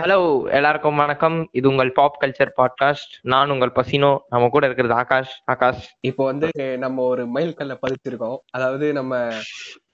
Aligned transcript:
Hello 0.00 0.50
எல்லாருக்கும் 0.52 0.96
வணக்கம். 0.96 1.48
இது 1.52 1.68
உங்கள் 1.68 1.92
பாப் 1.92 2.16
கல்ச்சர் 2.20 2.50
பாட்காஸ்ட் 2.56 3.14
நான் 3.22 3.50
உங்கள் 3.50 3.72
பசினோ 3.74 4.18
நம்ம 4.28 4.48
கூட 4.48 4.66
இருக்கிறது 4.66 4.94
ஆகாஷ். 4.94 5.42
ஆகாஷ். 5.44 5.94
இப்போ 6.00 6.24
வந்து 6.24 6.78
நம்ம 6.78 7.02
ஒரு 7.02 7.26
மைல் 7.26 7.54
கல்ல 7.54 7.78
பதிச்சிருக்கோம். 7.82 8.36
அதாவது 8.50 8.92
நம்ம 8.92 9.28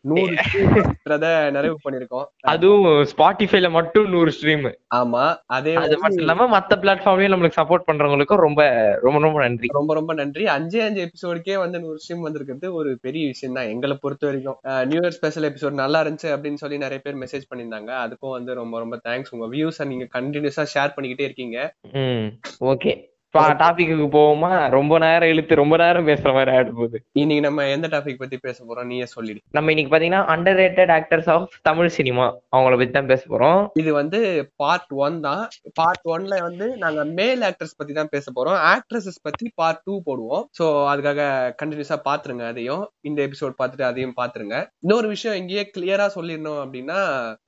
நூறு 0.09 0.35
நிறைவு 1.57 1.77
பண்ணிருக்கோம் 1.85 2.27
அதுவும் 2.53 2.87
ஸ்பாட்டிஃபைல 3.13 3.71
மட்டும் 3.77 4.09
நூறு 4.15 4.31
ஸ்ட்ரீம் 4.37 4.67
ஆமா 4.99 5.25
அதே 5.57 5.75
அது 5.85 5.97
மட்டும் 6.03 6.23
இல்லாம 6.25 6.49
மத்த 6.57 6.79
பிளாட்ஃபார்ம்லயும் 6.83 7.35
நம்மளுக்கு 7.35 7.61
சப்போர்ட் 7.61 7.89
பண்றவங்களுக்கும் 7.89 8.43
ரொம்ப 8.47 8.61
ரொம்ப 9.07 9.21
ரொம்ப 9.27 9.41
நன்றி. 9.45 9.69
ரொம்ப 9.79 9.95
ரொம்ப 9.99 10.13
நன்றி. 10.21 10.45
அஞ்சே 10.55 10.81
அஞ்சு 10.87 11.01
எபிசோடுக்கே 11.07 11.57
வந்து 11.63 11.81
நூறு 11.85 11.99
ஸ்ட்ரீம் 12.03 12.27
வந்திருக்கிறது 12.27 12.69
ஒரு 12.81 12.91
பெரிய 13.07 13.25
விஷயம் 13.33 13.57
தான். 13.59 13.71
எங்களை 13.75 13.97
பொறுத்த 14.05 14.27
வரைக்கும். 14.29 14.59
நியூ 14.91 15.01
இயர் 15.01 15.17
ஸ்பெஷல் 15.19 15.49
எபிசோட் 15.51 15.81
நல்லா 15.83 16.01
இருந்துச்சு 16.05 16.31
அப்படின்னு 16.35 16.63
சொல்லி 16.63 16.79
நிறைய 16.85 17.01
பேர் 17.05 17.21
மெசேஜ் 17.25 17.51
பண்ணியிருந்தாங்க. 17.51 17.93
அதுக்கும் 18.05 18.37
வந்து 18.37 18.55
ரொம்ப 18.61 18.79
ரொம்ப 18.85 18.99
தேங்க்ஸ் 19.09 19.35
உங்க 19.37 19.49
வியூஸ் 19.57 19.83
நீங்க 19.93 20.09
கண்டினியூஸா 20.19 20.67
ஷேர் 20.75 20.95
பண்ணிக்கிட்டே 20.97 21.29
இருக்கீங்க. 21.29 21.59
ஓகே 22.73 22.95
டாபிக்கு 23.37 24.07
போவோமா? 24.17 24.71
ரொம்ப 24.71 24.99
நேரம் 24.99 25.29
இழுத்து 25.29 25.55
ரொம்ப 25.55 25.77
நேரம் 25.77 26.09
பேசுற 26.09 26.33
மாதிரி 26.33 26.57
ஆயிடு 26.57 26.73
போகுது. 26.73 26.99
இன்னைக்கு 27.13 27.47
நம்ம 27.47 27.67
எந்த 27.69 27.89
டாபிக் 27.89 28.21
பத்தி 28.23 28.37
பேச 28.37 28.65
போறோம்? 28.65 28.85
நீயே 28.85 29.05
சொல்லிடு. 29.05 29.41
நம்ம 29.51 29.71
இன்னைக்கு 29.73 29.93
பாத்தீங்கன்னா 29.93 30.23
underrated 30.63 30.93
actors 30.99 31.31
of 31.31 31.49
Tamil 31.63 31.89
cinema 31.89 32.27
அவங்கள 32.57 32.71
பத்தி 32.71 32.91
தான் 32.91 33.07
பேச 33.07 33.23
போறோம். 33.29 33.67
இது 33.75 33.93
வந்து 33.93 34.51
பார்ட் 34.57 34.93
ஒன் 35.07 35.21
தான். 35.21 35.49
பார்ட் 35.75 36.07
ஒன்ல 36.15 36.41
வந்து 36.41 36.77
நாங்க 36.77 37.05
மேல் 37.05 37.43
ஆக்டர்ஸ் 37.43 37.77
பத்தி 37.77 37.95
தான் 37.95 38.13
பேச 38.15 38.33
போறோம். 38.37 38.59
ஆக்ட்ரஸஸ் 38.75 39.21
பத்தி 39.23 39.53
பார்ட் 39.55 39.83
டூ 39.85 40.03
போடுவோம். 40.09 40.45
சோ 40.59 40.65
அதுக்காக 40.93 41.21
கண்டினியூஸா 41.63 41.99
பாத்துருங்க 42.09 42.47
அதையும். 42.47 42.91
இந்த 43.01 43.29
எபிசோட் 43.29 43.59
பார்த்துட்டு 43.63 43.89
அதையும் 43.91 44.15
பாத்துருங்க. 44.21 44.57
இன்னொரு 44.81 45.09
விஷயம் 45.09 45.37
இங்கேயே 45.37 45.71
கிளியரா 45.77 46.09
சொல்லிடணும் 46.15 46.61
அப்படின்னா 46.65 46.99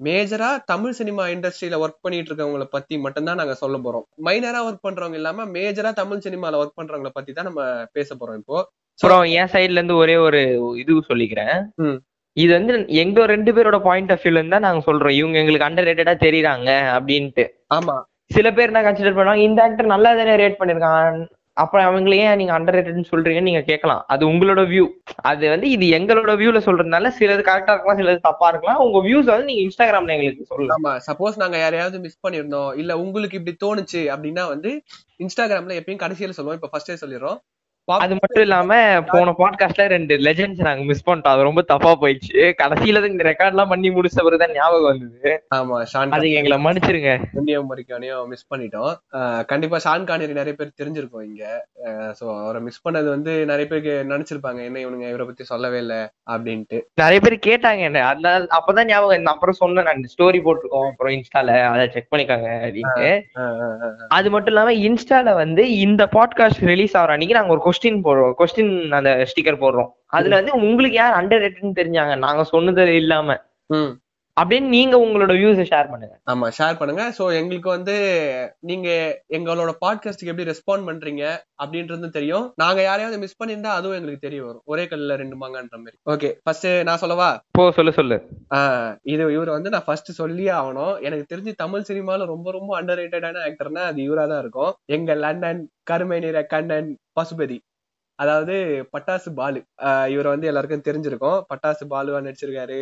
மேஜரா 0.04 0.50
தமிழ் 0.64 0.96
சினிமா 1.00 1.24
இண்டஸ்ட்ரியில 1.26 1.76
ஒர்க் 1.84 2.02
பண்ணிட்டு 2.02 2.30
இருக்கவங்கள 2.30 2.64
பத்தி 2.76 2.98
மட்டும்தான் 2.98 3.40
நாங்க 3.40 3.54
சொல்ல 3.54 3.76
போறோம். 3.78 4.04
மைனரா 4.26 4.60
ஒர்க் 4.68 4.84
பண்றவங்க 4.86 5.14
இல்லாம 5.14 5.44
மேஜரா 5.44 5.76
தமிழ் 5.82 6.24
சினிமால 6.26 6.58
ஒர்க் 6.62 6.78
பண்றவங்கள 6.80 7.08
பத்தி 7.14 7.32
தான் 7.32 7.44
நம்ம 7.44 7.86
பேச 7.92 8.14
போறோம் 8.14 8.34
இப்போ. 8.34 8.58
அப்புறம் 8.94 9.22
என் 9.22 9.50
சைடுல 9.52 9.80
இருந்து 9.80 9.96
ஒரே 9.96 10.16
ஒரு 10.16 10.40
இது 10.76 11.02
சொல்லிக்கிறேன். 11.08 11.56
இது 12.36 12.52
வந்து 12.52 12.86
எங்க 12.88 13.26
ரெண்டு 13.26 13.52
பேரோட 13.52 13.78
பாயிண்ட் 13.82 14.12
ஆஃப் 14.12 14.20
வியூல 14.24 14.40
இருந்தா 14.40 14.58
நாங்க 14.58 14.92
சொல்றோம். 14.92 15.16
இவங்க 15.20 15.38
எங்களுக்கு 15.38 15.68
அண்டர் 15.68 15.88
ரேட்டடா 15.88 16.14
தெரியுறாங்க 16.26 16.70
அப்படின்ட்டு. 16.96 17.44
ஆமா. 17.74 17.96
சில 18.36 18.52
பேர் 18.52 18.66
என்ன 18.66 18.82
கன்சிடர் 18.82 19.16
பண்ணுவாங்க 19.18 19.36
இந்த 19.36 19.62
ஆக்டர் 19.62 19.86
நல்லா 19.86 20.14
தானே 20.14 20.34
ரேட் 20.36 20.60
பண்ணிருக்கான் 20.60 21.18
அப்புறம் 21.58 21.86
அவங்கள 21.88 22.14
ஏன் 22.24 22.38
நீங்க 22.40 22.52
அண்டர் 22.56 22.76
ரேட்டட்னு 22.76 23.10
சொல்றீங்கன்னு 23.10 23.50
நீங்க 23.50 23.62
கேட்கலாம். 23.62 24.02
அது 24.06 24.22
உங்களோட 24.30 24.62
வியூ 24.72 24.84
அது 25.22 25.44
வந்து 25.48 25.68
இது 25.70 25.86
எங்களோட 25.98 26.32
வியூல 26.40 26.60
சொல்றதுனால 26.66 27.10
சிலது 27.18 27.42
கரெக்டா 27.48 27.74
இருக்கலாம் 27.74 28.00
சிலது 28.00 28.20
தப்பா 28.20 28.48
இருக்கலாம். 28.48 28.80
உங்க 28.86 29.00
வியூஸ் 29.08 29.28
வந்து 29.32 29.48
நீங்க 29.50 29.62
இன்ஸ்டாகிராம்ல 29.66 30.16
எங்களுக்கு 30.16 30.50
சொல்லலாம் 30.52 30.78
ஆமா 30.78 30.94
சப்போஸ் 31.08 31.40
நாங்க 31.42 31.58
யாரையாவது 31.58 31.98
மிஸ் 32.00 32.22
பண்ணிருந்தோம் 32.26 32.72
இல்ல 32.82 32.98
உங்களுக்கு 32.98 33.38
இப்படி 33.40 33.56
தோணுச்சு 33.64 34.02
அப்படின்னா 34.14 34.46
வந்து 34.54 34.72
இன்ஸ்டாகிராம்ல 35.24 35.78
எப்பயும் 35.80 36.02
கடைசியில 36.04 36.36
சொல்லுவோம். 36.38 36.58
இப்ப 36.60 36.70
ஃபர்ஸ்டே 36.72 36.98
சொல்லிடுறோம். 37.04 37.38
அது 37.96 38.14
மட்டும் 38.20 38.42
இல்லாம 38.42 38.72
போன 39.12 39.34
பாட்காஸ்ட்ல 39.38 39.84
ரெண்டு 39.92 40.14
லெஜெண்ட்ஸ் 40.16 40.64
நாங்க 40.66 40.82
மிஸ் 40.88 41.04
பண்ணிட்டோம். 41.08 41.34
அது 41.34 41.46
ரொம்ப 41.48 41.62
தப்பா 41.62 41.92
போயிடுச்சு. 42.00 42.40
கடைசியில 42.62 43.00
தான் 43.02 43.12
இந்த 43.14 43.24
ரெக்கார்ட் 43.28 43.54
எல்லாம் 43.54 43.68
பண்ணி 43.68 43.88
முடிச்ச 43.90 44.18
பிறகுதான் 44.26 44.52
ஞாபகம் 44.52 44.88
வந்தது. 44.90 45.30
ஆமா 45.54 45.76
ஷான் 45.92 46.14
அதுக்கு 46.16 46.38
எங்களை 46.40 46.58
மன்னிச்சிருங்க. 46.64 47.12
கன்னியாகுமரிக்கானையும் 47.34 48.26
மிஸ் 48.32 48.46
பண்ணிட்டோம். 48.54 48.92
கண்டிப்பா 49.52 49.80
ஷான் 49.86 50.06
கானேரி 50.10 50.36
நிறைய 50.40 50.54
பேர் 50.58 50.76
தெரிஞ்சிருக்கும் 50.80 51.26
இங்க. 51.28 51.44
சோ 52.20 52.24
அவரை 52.42 52.60
மிஸ் 52.66 52.82
பண்ணது 52.88 53.08
வந்து 53.14 53.32
நிறைய 53.52 53.66
பேருக்கு 53.70 53.94
நினைச்சிருப்பாங்க 54.12 54.60
என்ன 54.68 54.82
இவனுங்க 54.84 55.08
இவரை 55.08 55.26
பத்தி 55.26 55.44
சொல்லவே 55.52 55.78
இல்ல 55.84 55.94
அப்படின்ட்டு. 56.30 56.80
நிறைய 56.94 57.20
பேர் 57.20 57.36
கேட்டாங்க 57.48 57.82
என்ன 57.88 58.04
அதனால 58.10 58.42
அப்பதான் 58.58 58.90
ஞாபகம் 58.92 59.14
இருந்தது. 59.14 59.34
அப்புறம் 59.34 59.58
சொன்னேன் 59.62 59.88
நான் 59.90 60.08
ஸ்டோரி 60.14 60.40
போட்டிருக்கோம் 60.46 60.90
அப்புறம் 60.92 61.14
இன்ஸ்டால. 61.16 61.50
அதை 61.72 61.86
செக் 61.96 62.12
பண்ணிக்காங்க 62.14 62.46
ஆஹ் 63.40 64.06
அது 64.18 64.28
மட்டும் 64.34 64.52
இல்லாம 64.54 64.72
இன்ஸ்டால 64.88 65.34
வந்து 65.42 65.62
இந்த 65.86 66.02
பாட்காஸ்ட் 66.16 66.62
ரிலீஸ் 66.72 66.96
ஆகிற 66.98 67.12
அன்னைக்கு 67.12 67.38
நாங்க 67.38 67.54
ஒரு 67.56 67.62
கொஸ்டின் 67.78 68.04
போடுறோம். 68.06 68.34
கொஸ்டின் 68.40 68.74
அந்த 68.98 69.10
ஸ்டிக்கர் 69.30 69.62
போடுறோம். 69.62 69.92
அதுல 70.18 70.36
வந்து 70.40 70.52
உங்களுக்கு 70.66 70.98
யார் 70.98 71.16
அண்டர் 71.20 71.42
ரேட்டட்னு 71.44 71.78
தெரிஞ்சாங்க. 71.80 72.16
நாங்க 72.26 72.44
சொன்னது 72.54 72.92
இல்லாம. 73.04 73.40
அப்படின்னு 74.40 74.66
நீங்க 74.74 74.96
உங்களோட 75.04 75.32
வியூஸை 75.38 75.64
ஷேர் 75.70 75.88
பண்ணுங்க. 75.92 76.14
ஆமா 76.32 76.46
ஷேர் 76.58 76.76
பண்ணுங்க. 76.80 77.04
சோ 77.16 77.24
எங்களுக்கு 77.38 77.68
வந்து 77.74 77.94
நீங்க 78.68 78.88
எங்களோட 79.36 79.70
பாட்காஸ்டுக்கு 79.84 80.30
எப்படி 80.32 80.46
ரெஸ்பாண்ட் 80.50 80.86
பண்றீங்க 80.88 81.22
அப்படின்றது 81.62 82.08
தெரியும். 82.16 82.44
நாங்க 82.62 82.80
யாரையாவது 82.88 83.18
மிஸ் 83.22 83.38
பண்ணியிருந்தா 83.40 83.72
அதுவும் 83.78 83.96
எங்களுக்கு 83.98 84.24
தெரிய 84.26 84.40
வரும். 84.44 84.62
ஒரே 84.72 84.84
கல்லுல 84.92 85.16
ரெண்டு 85.22 85.38
மாங்கன்ற 85.40 85.78
மாதிரி. 85.84 85.96
ஓகே 86.14 86.30
ஃபர்ஸ்ட் 86.44 86.68
நான் 86.88 87.02
சொல்லவா? 87.04 87.30
போ 87.58 87.64
சொல்லு 87.78 87.94
சொல்லு. 87.98 88.18
இது 89.14 89.26
இவர் 89.36 89.54
வந்து 89.56 89.72
நான் 89.74 89.86
ஃபர்ஸ்ட் 89.88 90.18
சொல்லியே 90.20 90.52
ஆகணும். 90.60 90.94
எனக்கு 91.08 91.26
தெரிஞ்சு 91.34 91.54
தமிழ் 91.64 91.88
சினிமால 91.90 92.30
ரொம்ப 92.34 92.50
ரொம்ப 92.58 92.80
அண்டர் 92.80 93.02
ரேட்டடான 93.02 93.42
ஆக்டர்னா 93.48 93.84
அது 93.92 94.02
இவரா 94.08 94.26
தான் 94.34 94.42
இருக்கும். 94.44 94.72
எங்க 94.98 95.14
லண்டன் 95.24 95.62
கருமை 95.90 96.20
நிற 96.26 96.38
கண்ணன் 96.54 96.92
பசுபதி. 97.20 97.58
அதாவது 98.18 98.54
பட்டாசு 98.92 99.30
பாலு. 99.34 99.60
ஆஹ் 99.82 100.08
இவரை 100.08 100.30
வந்து 100.30 100.46
எல்லாருக்கும் 100.46 100.84
தெரிஞ்சிருக்கும். 100.84 101.38
பட்டாசு 101.50 101.84
பாலுவா 101.90 102.20
நடிச்சிருக்காரு. 102.20 102.78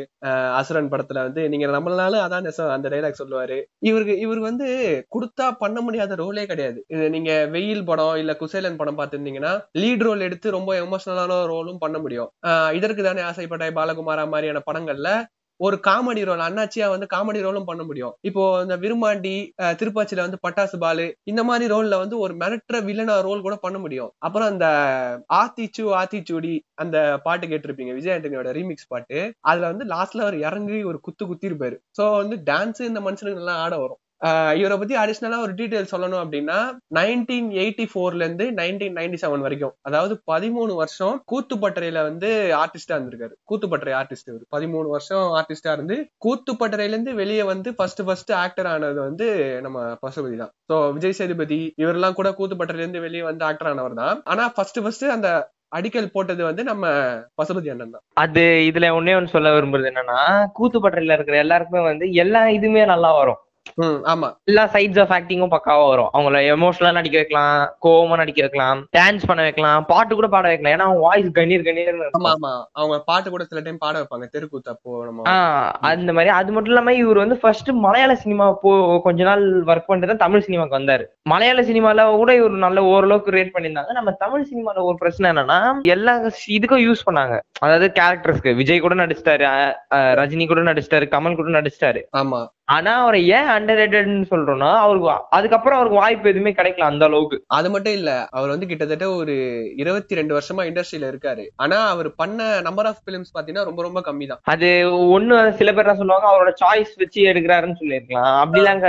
அசுரன் 0.55 0.91
படத்துல 0.91 1.23
வந்து 1.23 1.43
நீங்க 1.49 1.67
நம்மளால 1.69 2.21
அதான் 2.25 2.47
நெசம் 2.47 2.75
அந்த 2.77 2.89
டைலாக் 2.89 3.21
சொல்லுவாரு. 3.21 3.59
இவருக்கு 3.83 4.17
இவர் 4.19 4.41
வந்து 4.41 4.69
கொடுத்தா 5.11 5.49
பண்ண 5.59 5.81
முடியாத 5.81 6.15
ரோலே 6.17 6.47
கிடையாது. 6.47 6.81
நீங்க 7.11 7.31
வெயில் 7.49 7.85
படம் 7.85 8.17
இல்ல 8.17 8.35
குசேலன் 8.35 8.77
படம் 8.77 8.99
பார்த்திருந்தீங்கன்னா 8.99 9.53
லீட் 9.79 10.05
ரோல் 10.05 10.21
எடுத்து 10.21 10.51
ரொம்ப 10.51 10.73
எமோஷனலான 10.81 11.25
ரோலும் 11.47 11.79
பண்ண 11.79 11.99
முடியும். 11.99 12.31
ஆஹ் 12.47 12.73
இதற்கு 12.73 13.03
தானே 13.03 13.23
ஆசைப்பட்டாய் 13.23 13.77
பாலகுமாரா 13.77 14.27
மாதிரியான 14.29 14.63
படங்கள்ல 14.67 15.11
ஒரு 15.61 15.77
காமெடி 15.87 16.22
ரோல் 16.28 16.43
அண்ணாச்சியா 16.47 16.87
வந்து 16.93 17.06
காமெடி 17.12 17.41
ரோலும் 17.44 17.69
பண்ண 17.69 17.83
முடியும். 17.89 18.15
இப்போ 18.28 18.43
இந்த 18.65 18.77
விருமாண்டி 18.83 19.34
திருப்பாச்சியில 19.81 20.25
வந்து 20.27 20.41
பட்டாசு 20.47 20.77
பாலு 20.84 21.06
இந்த 21.33 21.43
மாதிரி 21.50 21.67
ரோல்ல 21.75 21.99
வந்து 22.03 22.17
ஒரு 22.25 22.34
மிரட்டுற 22.43 22.78
வில்லனா 22.89 23.17
ரோல் 23.28 23.44
கூட 23.47 23.56
பண்ண 23.65 23.78
முடியும். 23.84 24.12
அப்புறம் 24.27 24.50
அந்த 24.53 24.67
ஆத்திச்சு 25.41 25.84
ஆத்திச்சூடி 26.00 26.55
அந்த 26.84 26.97
பாட்டு 27.27 27.47
கேட்டிருப்பீங்க 27.53 27.94
விஜய் 27.99 28.15
ஆண்டனியோட 28.17 28.50
ரீமிக்ஸ் 28.59 28.91
பாட்டு. 28.94 29.19
அதுல 29.50 29.71
வந்து 29.72 29.87
லாஸ்ட்ல 29.94 30.27
அவர் 30.27 30.39
இறங்கி 30.49 30.81
ஒரு 30.93 31.00
குத்து 31.09 31.25
குத்தி 31.33 31.50
இருப்பாரு 31.50 31.78
சோ 31.99 32.05
வந்து 32.23 32.38
டான்ஸ் 32.50 32.88
இந்த 32.91 33.03
மனுஷனுக்கு 33.09 33.43
நல்லா 33.43 33.56
ஆட 33.65 33.75
வரும். 33.84 34.00
இவரை 34.60 34.77
பத்தி 34.81 34.94
அடிஷ்னலா 35.00 35.38
ஒரு 35.44 35.53
டீட்டெயில் 35.59 35.91
சொல்லணும் 35.91 36.21
அப்படின்னா 36.22 36.59
நைன்டீன் 36.99 37.49
எயிட்டி 37.62 37.84
ஃபோர்ல 37.91 38.25
இருந்து 38.25 38.47
நைன்டீன் 38.59 38.97
நைன்டி 38.99 39.19
செவன் 39.22 39.44
வரைக்கும் 39.47 39.75
அதாவது 39.88 40.15
பதிமூணு 40.31 40.72
வருஷம் 40.81 41.16
கூத்துப்பட்டறையில 41.32 42.03
வந்து 42.09 42.28
ஆர்டிஸ்டா 42.62 42.94
இருந்திருக்காரு. 42.97 43.34
கூத்துப்பட்டறை 43.50 43.94
ஆர்டிஸ்ட் 44.00 44.31
இவர். 44.31 44.44
பதிமூணு 44.56 44.88
வருஷம் 44.94 45.26
ஆர்டிஸ்டா 45.41 45.72
இருந்து 45.76 45.97
கூத்துப்பட்டறையில 46.26 46.97
இருந்து 46.97 47.15
வெளியே 47.22 47.44
வந்து 47.53 47.72
ஃபர்ஸ்ட் 47.78 48.03
ஃபர்ஸ்ட் 48.06 48.32
ஆக்டர் 48.44 48.71
ஆனது 48.75 49.00
வந்து 49.09 49.28
நம்ம 49.66 49.78
பசுபதி 50.05 50.38
தான். 50.43 50.53
சோ 50.71 50.76
விஜய் 50.97 51.19
சேதுபதி 51.21 51.60
இவரெல்லாம் 51.84 52.19
கூட 52.21 52.31
கூத்துப்பட்டறையில 52.41 52.87
இருந்து 52.87 53.05
வெளியே 53.06 53.25
வந்து 53.31 53.47
ஆக்டர் 53.50 53.71
ஆனவர் 53.72 54.00
தான். 54.03 54.16
ஆனா 54.32 54.47
ஃபர்ஸ்ட் 54.56 54.82
ஃபர்ஸ்ட் 54.84 55.06
அந்த 55.16 55.31
அடிக்கல் 55.76 56.15
போட்டது 56.15 56.43
வந்து 56.49 56.62
நம்ம 56.69 56.84
பசுபதி 57.38 57.69
அண்ணன் 57.72 57.94
தான். 57.94 58.05
அது 58.25 58.44
இதுல 58.69 58.88
ஒன்னே 58.99 59.16
ஒன்னு 59.19 59.34
சொல்ல 59.34 59.50
விரும்புறது 59.56 59.91
என்னன்னா 59.91 60.21
கூத்துப்பட்டறையில 60.59 61.16
இருக்கிற 61.16 61.38
எல்லாருக்குமே 61.44 61.82
வந்து 61.91 62.09
எல்லா 62.25 62.43
இதுமே 62.59 62.84
நல்லா 62.93 63.10
வரும். 63.21 63.41
ஆமா. 64.12 64.28
எல்லா 64.50 64.65
சைட்ஸ் 64.75 65.00
ஆஃப் 65.03 65.12
ஆக்டிங்கும் 65.16 65.53
பக்காவா 65.54 65.84
வரும். 65.88 66.10
அவங்கள 66.15 66.41
எமோஷனலா 66.53 66.93
நடிக்க 66.99 67.16
வைக்கலாம் 67.19 67.54
கோவமா 67.87 68.16
நடிக்க 68.21 68.41
வைக்கலாம் 68.43 68.78
டான்ஸ் 68.91 69.27
பண்ண 69.27 69.43
வைக்கலாம் 69.43 69.87
பாட்டு 69.91 70.15
கூட 70.15 70.28
பாட 70.28 70.47
வைக்கலாம். 70.49 70.75
ஏன்னா 70.77 70.87
அவங்க 70.88 71.03
வாய்ஸ் 71.06 71.28
கணீர் 71.38 71.66
கணீர்னு 71.69 72.09
ஆமா 72.19 72.31
ஆமா. 72.37 72.53
அவங்க 72.72 72.99
பாட்டு 73.10 73.28
கூட 73.31 73.44
சில 73.50 73.60
டைம் 73.60 73.78
பாட 73.78 73.94
வைப்பாங்க. 74.00 74.28
தெருக்கூத்து 74.34 74.72
அப்போ 74.75 75.05
நம்ம 75.05 75.34
அந்த 75.91 76.12
மாதிரி. 76.12 76.32
அது 76.38 76.53
மட்டும் 76.53 76.72
இல்லாம 76.72 76.94
இவர் 76.94 77.16
வந்து 77.16 77.38
ஃபர்ஸ்ட் 77.43 77.71
மலையாள 77.87 78.15
சினிமா 78.15 78.47
போ 78.65 78.72
கொஞ்ச 78.99 79.22
நாள் 79.25 79.44
ஒர்க் 79.65 79.88
பண்ணிட்டு 79.88 80.16
தமிழ் 80.16 80.44
சினிமாக்கு 80.47 80.78
வந்தாரு. 80.78 81.05
மலையாள 81.28 81.62
சினிமால 81.62 82.09
கூட 82.16 82.34
இவர் 82.34 82.65
நல்ல 82.66 82.82
ஓரளவுக்கு 82.84 83.31
ரேட் 83.31 83.55
பண்ணியிருந்தாங்க. 83.55 83.93
நம்ம 83.93 84.10
தமிழ் 84.25 84.49
சினிமால 84.53 84.84
ஒரு 84.84 84.97
பிரச்சனை 84.97 85.26
என்னன்னா 85.32 85.59
எல்லா 85.88 86.15
இதுக்கும் 86.49 86.84
யூஸ் 86.87 87.06
பண்ணாங்க. 87.06 87.34
அதாவது 87.60 87.87
கேரக்டர்ஸ்க்கு 88.00 88.52
விஜய் 88.55 88.79
கூட 88.79 88.94
நடிச்சிட்டாரு 88.94 89.46
ரஜினி 90.20 90.46
கூட 90.46 90.61
நடிச்சிட்டாரு 90.62 91.06
கமல் 91.17 91.35
கூட 91.35 91.50
நடிச்சிட்டாரு. 91.61 92.02
ஆமா. 92.17 92.41
ஆனா 92.69 92.93
அவரை 93.03 93.19
ஏன் 93.29 93.49
அண்டர் 93.49 93.79
ரேட்டட்னு 93.81 94.29
சொல்றோம்னா 94.31 94.71
அவருக்கு 94.77 95.09
அதுக்கப்புறம் 95.31 95.79
அவருக்கு 95.79 95.99
வாய்ப்பு 96.01 96.31
எதுவுமே 96.31 96.53
கிடைக்கல 96.53 96.87
அந்த 96.87 97.05
அளவுக்கு. 97.05 97.37
அது 97.49 97.69
மட்டும் 97.71 97.93
இல்ல 97.93 98.11
அவர் 98.31 98.53
வந்து 98.55 98.67
கிட்டத்தட்ட 98.67 99.07
ஒரு 99.11 99.35
இருபத்தி 99.77 100.15
ரெண்டு 100.15 100.35
வருஷமா 100.37 100.63
இண்டஸ்ட்ரியில 100.69 101.11
இருக்காரு. 101.13 101.45
ஆனா 101.57 101.79
அவர் 101.89 102.09
பண்ண 102.15 102.39
நம்பர் 102.61 102.87
ஆஃப் 102.87 103.03
பிலிம்ஸ் 103.05 103.33
பாத்தீங்கன்னா 103.37 103.65
ரொம்ப 103.65 103.83
ரொம்ப 103.83 104.01
கம்மி 104.01 104.27
தான் 104.27 104.41
அது 104.55 104.71
ஒண்ணு 105.17 105.37
சில 105.61 105.73
பேர் 105.73 105.87
என்ன 105.87 105.97
சொல்லுவாங்க 105.97 106.29
அவரோட 106.31 106.53
சாய்ஸ் 106.63 106.93
வச்சு 107.03 107.21
எடுக்கிறாருன்னு 107.33 107.79
சொல்லியிருக்கலாம். 107.83 108.31
அப்படிலாம் 108.43 108.83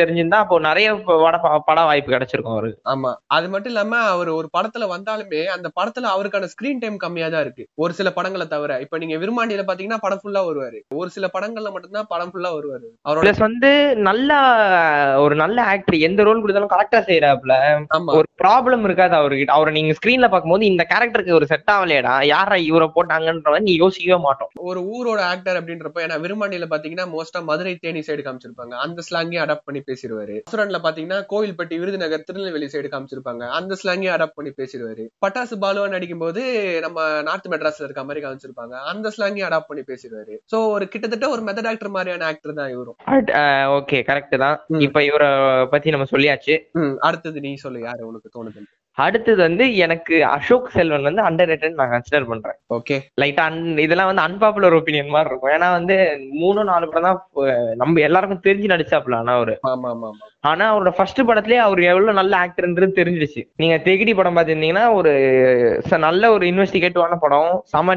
தெரிஞ்சிருந்தா 0.00 0.42
அப்போ 0.44 0.58
நிறைய 0.68 0.88
பட 1.24 1.36
பட 1.68 1.78
வாய்ப்பு 1.90 2.14
கிடைச்சிருக்கும் 2.14 2.56
அவருக்கு. 2.56 2.78
ஆமா. 2.94 3.12
அது 3.38 3.48
மட்டும் 3.48 3.72
இல்லாம 3.74 4.02
அவர் 4.14 4.32
ஒரு 4.38 4.50
படத்துல 4.58 4.90
வந்தாலுமே 4.94 5.42
அந்த 5.56 5.70
படத்துல 5.80 6.12
அவருக்கான 6.14 6.50
ஸ்கிரீன் 6.54 6.84
டைம் 6.84 6.96
கம்மியா 6.96 7.28
தான் 7.28 7.44
இருக்கு. 7.46 7.66
ஒரு 7.76 7.92
சில 7.92 8.08
படங்களை 8.12 8.48
தவிர 8.48 8.80
இப்ப 8.86 8.98
நீங்க 8.98 9.16
விரும்மாண்டியில 9.16 9.66
பாத்தீங்கன்னா 9.68 10.02
படம் 10.06 10.22
ஃபுல்லா 10.22 10.44
வருவாரு. 10.50 10.78
ஒரு 11.00 11.10
சில 11.10 11.26
படங்கள்ல 11.34 11.72
மட்டும்தான் 11.72 12.10
படம் 12.14 12.32
ஃபுல்லா 12.32 12.52
வருவாரு. 12.58 12.88
அவரோட 13.08 13.21
பிளஸ் 13.22 13.40
வந்து 13.44 13.68
நல்லா 14.06 14.36
ஒரு 15.24 15.34
நல்ல 15.40 15.58
ஆக்டர் 15.72 15.96
எந்த 16.06 16.20
ரோல் 16.26 16.40
கொடுத்தாலும் 16.42 16.72
கரெக்டா 16.72 17.00
செய்யறாப்ல 17.08 17.54
ஒரு 18.18 18.26
ப்ராப்ளம் 18.42 18.84
இருக்காது 18.88 19.14
அவர்கிட்ட. 19.18 19.52
அவரை 19.56 19.72
நீங்க 19.76 19.92
ஸ்கிரீன்ல 19.98 20.28
பார்க்கும்போது 20.30 20.64
இந்த 20.70 20.82
கேரக்டருக்கு 20.92 21.36
ஒரு 21.38 21.46
செட் 21.50 21.70
ஆகலையடா 21.74 22.14
யாரா 22.30 22.56
இவரை 22.68 22.88
போட்டாங்கன்ற 22.96 23.58
நீ 23.66 23.72
யோசிக்கவே 23.82 24.18
மாட்டோம். 24.24 24.50
ஒரு 24.70 24.80
ஊரோட 24.94 25.20
ஆக்டர் 25.34 25.58
அப்படின்றப்ப 25.60 26.02
ஏன்னா 26.06 26.16
விரும்மாண்டியில 26.24 26.68
பாத்தீங்கன்னா 26.72 27.06
மோஸ்டா 27.14 27.42
மதுரை 27.50 27.74
தேனி 27.84 28.02
சைடு 28.08 28.24
காமிச்சிருப்பாங்க. 28.26 28.74
அந்த 28.86 29.04
ஸ்லாங்கே 29.08 29.40
அடாப்ட் 29.44 29.66
பண்ணி 29.68 29.82
பேசிடுவாரு. 29.90 30.36
அசுரன்ல 30.48 30.80
பாத்தீங்கன்னா 30.86 31.20
கோவில்பட்டி 31.34 31.78
விருதுநகர் 31.82 32.26
திருநெல்வேலி 32.30 32.70
சைடு 32.74 32.90
காமிச்சிருப்பாங்க. 32.96 33.44
அந்த 33.60 33.78
ஸ்லாங்கே 33.82 34.10
அடாப்ட் 34.16 34.38
பண்ணி 34.40 34.54
பேசிடுவாரு. 34.60 35.06
பட்டாசு 35.26 35.60
பாலுவா 35.66 35.86
நடிக்கும் 35.94 36.24
போது 36.24 36.42
நம்ம 36.86 37.06
நார்த் 37.30 37.50
மெட்ராஸ்ல 37.54 37.86
இருக்க 37.88 38.04
மாதிரி 38.10 38.24
காமிச்சிருப்பாங்க 38.26 38.74
அந்த 38.94 39.14
ஸ்லாங்கே 39.16 39.46
அடாப்ட் 39.50 39.70
பண்ணி 39.70 39.86
பேசிடுவாரு. 39.92 40.36
சோ 40.54 40.58
ஒரு 40.74 40.84
கிட்டத்தட்ட 40.94 41.28
ஒரு 41.36 41.44
மெத்தட் 41.48 41.72
ஆக்டர் 41.74 41.96
மாதிரியான 41.98 42.28
ஆக்டர் 42.32 42.58
தான் 42.60 42.74
இவரும். 42.76 42.98
ஓகே 43.76 43.98
கரெக்ட் 44.08 44.36
தான். 44.36 44.56
ம். 44.68 44.80
இப்ப 44.80 45.02
இவரை 45.04 45.28
பத்தி 45.66 45.90
நம்ம 45.90 46.06
சொல்லியாச்சு. 46.10 46.54
அடுத்தது 47.00 47.40
நீ 47.40 47.54
சொல்லு 47.54 47.80
யாரு 47.80 48.06
உனக்கு 48.06 48.30
தோணுது? 48.36 48.62
அடுத்தது 48.98 49.40
வந்து 49.42 49.76
எனக்கு 49.76 50.24
அசோக் 50.26 50.68
செல்வன் 50.68 51.02
வந்து 51.02 51.22
அண்டர் 51.22 51.50
ரேட்டட் 51.50 51.70
நான் 51.70 51.90
கன்சிடர் 51.90 52.26
பண்றேன். 52.26 52.58
ஓகே 52.74 52.96
லைட்டா 53.20 53.44
இதெல்லாம் 53.76 54.10
வந்து 54.10 54.24
அன்பாப்புலர் 54.26 54.76
ஒப்பீனியன் 54.78 55.08
மாதிரி 55.08 55.30
இருக்கும். 55.30 55.52
ஏன்னா 55.52 55.70
வந்து 55.70 55.96
மூணு 56.32 56.64
நாலு 56.64 56.88
படம் 56.88 57.06
தான் 57.08 57.20
நம்ம 57.76 58.00
எல்லாருக்கும் 58.00 58.44
தெரிஞ்சு 58.44 58.72
நடிச்சாப்ல 58.74 59.14
ஆனா 59.14 59.34
அவரு. 59.34 59.54
ஆமா 59.70 59.90
ஆமா 59.94 60.08
ஆமா. 60.12 60.26
ஆனா 60.44 60.64
அவரோட 60.70 60.90
ஃபர்ஸ்ட் 60.96 61.20
படத்துலயே 61.28 61.60
அவர் 61.64 61.80
எவ்வளவு 61.90 62.18
நல்ல 62.18 62.32
ஆக்டர்ன்றது 62.44 62.98
தெரிஞ்சிடுச்சு 62.98 63.42
நீங்க 63.62 63.74
தெகிடி 63.86 64.12
படம் 64.20 64.36
பாத்திருந்தீங்கன்னா 64.38 64.84
ஒரு 64.98 65.12
நல்ல 66.06 66.32
ஒரு 66.34 66.44
இன்வெஸ்டிகேட்டிவான 66.50 67.16
படம். 67.24 67.50
செம 67.72 67.94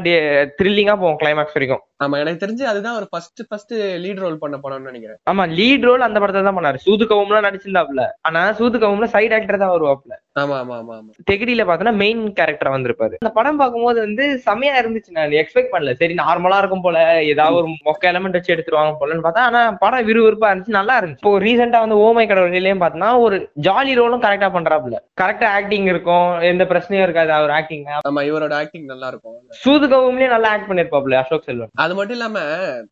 த்ரில்லிங்கா 0.58 0.94
போகும் 1.00 1.20
கிளைமேக்ஸ் 1.22 1.56
வரைக்கும். 1.56 1.82
ஆமா 2.04 2.16
எனக்கு 2.22 2.42
தெரிஞ்சு 2.42 2.64
அதுதான் 2.70 2.96
ஒரு 3.00 3.06
ஃபர்ஸ்ட் 3.10 3.42
ஃபர்ஸ்ட் 3.48 3.72
லீட் 4.02 4.22
ரோல் 4.24 4.38
பண்ண 4.42 4.56
படம்னு 4.64 4.88
நினைக்கிறேன். 4.90 5.18
ஆமா 5.30 5.44
லீட் 5.58 5.86
ரோல் 5.88 6.06
அந்த 6.08 6.18
படத்தை 6.22 6.42
தான் 6.48 6.58
பண்ணாரு. 6.58 6.78
சூதுகவும்லாம் 6.86 7.46
நடிச்சிருந்தாப்ல 7.46 8.04
ஆனா 8.28 8.42
சூதுகவும்ல 8.58 9.08
சைடு 9.14 9.34
ஆக்டர் 9.38 9.62
தான் 9.64 9.74
வருவாப்ல 9.74 10.14
ஆமா 10.42 10.56
ஆமா 10.62 10.74
ஆமா 10.80 10.94
ஆமா. 10.98 11.10
தெகிடியில 11.28 11.64
பார்த்தோன்னா 11.66 11.94
மெயின் 12.02 12.22
கேரக்டர் 12.38 12.74
வந்திருப்பாரு. 12.74 13.14
அந்த 13.22 13.32
படம் 13.38 13.60
பார்க்கும்போது 13.60 13.98
வந்து 14.06 14.24
செமையா 14.46 14.74
இருந்துச்சு 14.80 15.14
நான். 15.18 15.36
எக்ஸ்பெக்ட் 15.42 15.72
பண்ணல. 15.74 15.94
சரி 16.00 16.14
நார்மலா 16.22 16.58
இருக்கும் 16.62 16.84
போல. 16.86 16.98
ஏதாவது 17.32 17.58
ஒரு 17.60 17.68
மொக்க 17.88 18.10
எலமெண்ட் 18.12 18.38
வச்சு 18.38 18.54
எடுத்துருவாங்க 18.54 18.94
போலன்னு 19.00 19.26
பார்த்தா 19.26 19.46
ஆனா 19.50 19.62
படம் 19.84 20.06
விறுவிறுப்பா 20.10 20.50
இருந்துச்சு 20.50 20.78
நல்லா 20.80 20.96
இருந்துச்சு. 21.00 21.22
இப்போ 21.22 21.34
ரீசெண்டா 21.46 21.80
வந்து 21.84 22.00
ஓமை 22.06 22.26
கடவுளையும் 22.36 22.80
பார்த்தோன்னா 22.80 23.18
ஒரு 23.18 23.36
ஜாலி 23.62 23.92
ரோலும் 23.98 24.22
கரெக்டா 24.24 24.48
பண்றாப்ல 24.56 24.96
கரெக்டா 25.20 25.44
ஆக்டிங் 25.58 25.84
இருக்கும். 25.84 26.40
எந்த 26.40 26.64
பிரச்சனையும் 26.64 27.02
இருக்காது. 27.02 27.32
அவர் 27.32 27.50
ஆக்டிங் 27.50 27.84
ஆமா 28.08 28.22
இவரோட 28.30 28.52
ஆக்டிங் 28.52 28.84
நல்லா 28.84 29.06
இருக்கும் 29.06 29.34
சூதுகவும்லயே 29.64 30.28
நல்லா 30.28 30.48
ஆக்ட் 30.48 30.70
பண்ணிருப்பாப்ல 30.70 31.14
அசோக் 31.14 31.42
செல்வன். 31.42 31.70
அது 31.74 31.94
மட்டும் 31.94 32.16
இல்லாம 32.16 32.38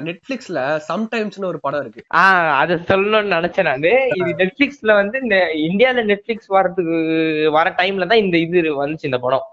நெட்ஃபிளிக்ஸ்ல 0.02 0.58
சம்டைம்ஸ்னு 0.88 1.44
ஒரு 1.44 1.60
படம் 1.60 1.80
இருக்கு. 1.80 2.02
ஆஹ் 2.14 2.54
அதை 2.62 2.76
சொல்லணும்னு 2.88 3.34
நினைச்சேன் 3.36 3.62
நானு. 3.62 3.92
இது 4.14 4.30
நெட்ஃபிளிக்ஸ்ல 4.40 4.92
வந்து 4.94 5.18
இந்த 5.22 5.36
இந்தியால 5.66 6.04
நெட்ஃபிளிக்ஸ் 6.10 6.50
வரதுக்கு 6.50 6.98
வர 7.50 7.74
டைம்ல 7.78 8.06
தான் 8.06 8.18
இந்த 8.18 8.38
இது 8.38 8.86
வந்துச்சு 8.86 9.08
இந்த 9.10 9.18
படம். 9.18 9.46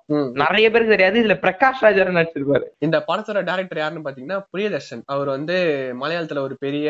நிறைய 0.44 0.72
பேருக்கு 0.72 0.96
தெரியாது. 0.96 1.18
இதுல 1.24 1.38
பிரகாஷ் 1.46 1.82
ராஜ் 1.82 2.00
நடிச்சிருப்பாரு. 2.20 2.66
இந்த 2.80 3.04
படத்தோட 3.08 3.44
டைரக்டர் 3.44 3.78
யாருன்னு 3.78 4.10
பாத்தீங்கன்னா 4.10 4.40
பிரியதர்ஷன். 4.54 5.04
அவர் 5.06 5.28
வந்து 5.28 5.58
மலையாளத்துல 6.02 6.40
ஒரு 6.40 6.56
பெரிய 6.60 6.88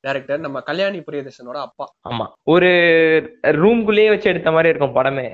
டைரக்டர் 0.00 0.40
நம்ம 0.40 0.60
கல்யாணி 0.60 0.98
பிரியதர்ஷனோட 1.00 1.58
அப்பா. 1.60 1.86
ஆமா. 2.10 2.25
ஒரு 2.44 2.70
ரூம்குள்ளேயே 3.62 4.08
வச்சு 4.08 4.30
எடுத்த 4.30 4.50
மாதிரி 4.50 4.70
இருக்கும் 4.72 4.96
படமே. 4.98 5.26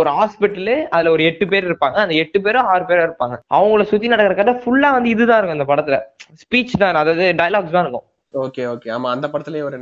ஒரு 0.00 0.10
ஹாஸ்பிட்டலு 0.18 0.76
அதுல 0.94 1.10
ஒரு 1.10 1.24
எட்டு 1.30 1.46
பேர் 1.48 1.68
இருப்பாங்க. 1.70 1.98
அந்த 2.04 2.14
எட்டு 2.14 2.40
பேரும் 2.40 2.68
ஆறு 2.72 2.84
பேரும் 2.84 3.06
இருப்பாங்க. 3.08 3.36
அவங்கள 3.58 3.82
சுத்தி 3.92 4.12
நடக்கிற 4.14 4.36
கதை 4.40 4.54
ஃபுல்லா 4.62 4.90
வந்து 4.96 5.12
இதுதான் 5.14 5.40
இருக்கும் 5.40 5.58
அந்த 5.58 5.68
படத்துல. 5.72 5.98
ஸ்பீச் 6.42 6.80
தான் 6.82 7.02
அதாவது 7.02 7.26
டைலாக்ஸ் 7.42 7.76
தான் 7.76 7.84
இருக்கும். 7.86 8.06
ஓகே 8.34 8.64
ஓகே 8.72 8.88
ஆமா 8.96 9.08
அந்த 9.14 9.26
படத்துலயே 9.30 9.62
ஒரு 9.68 9.76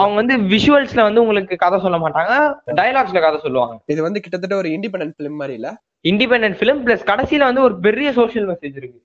அவங்க 0.00 0.14
வந்து 0.14 0.34
விஷுவல்ஸ்ல 0.54 1.02
வந்து 1.06 1.22
உங்களுக்கு 1.22 1.56
கதை 1.62 1.76
சொல்ல 1.84 1.98
மாட்டாங்க. 1.98 2.32
டைலாக்ஸ்ல 2.80 3.20
கதை 3.26 3.38
சொல்லுவாங்க. 3.44 3.76
இது 3.86 4.00
வந்து 4.06 4.22
கிட்டத்தட்ட 4.24 4.56
ஒரு 4.56 4.68
இண்டிபெண்டன்ட் 4.68 5.16
பிலிம் 5.20 5.38
மாதிரி 5.42 5.54
இல்ல? 5.60 5.70
இண்டிபெண்டன்ட் 6.10 6.58
ஃபிலிம் 6.58 6.82
பிளஸ் 6.86 7.08
கடைசியில 7.10 7.46
வந்து 7.50 7.62
ஒரு 7.62 7.74
பெரிய 7.86 8.08
சோஷியல் 8.12 8.48
மெசேஜ் 8.50 8.76
இருக்கு. 8.80 9.00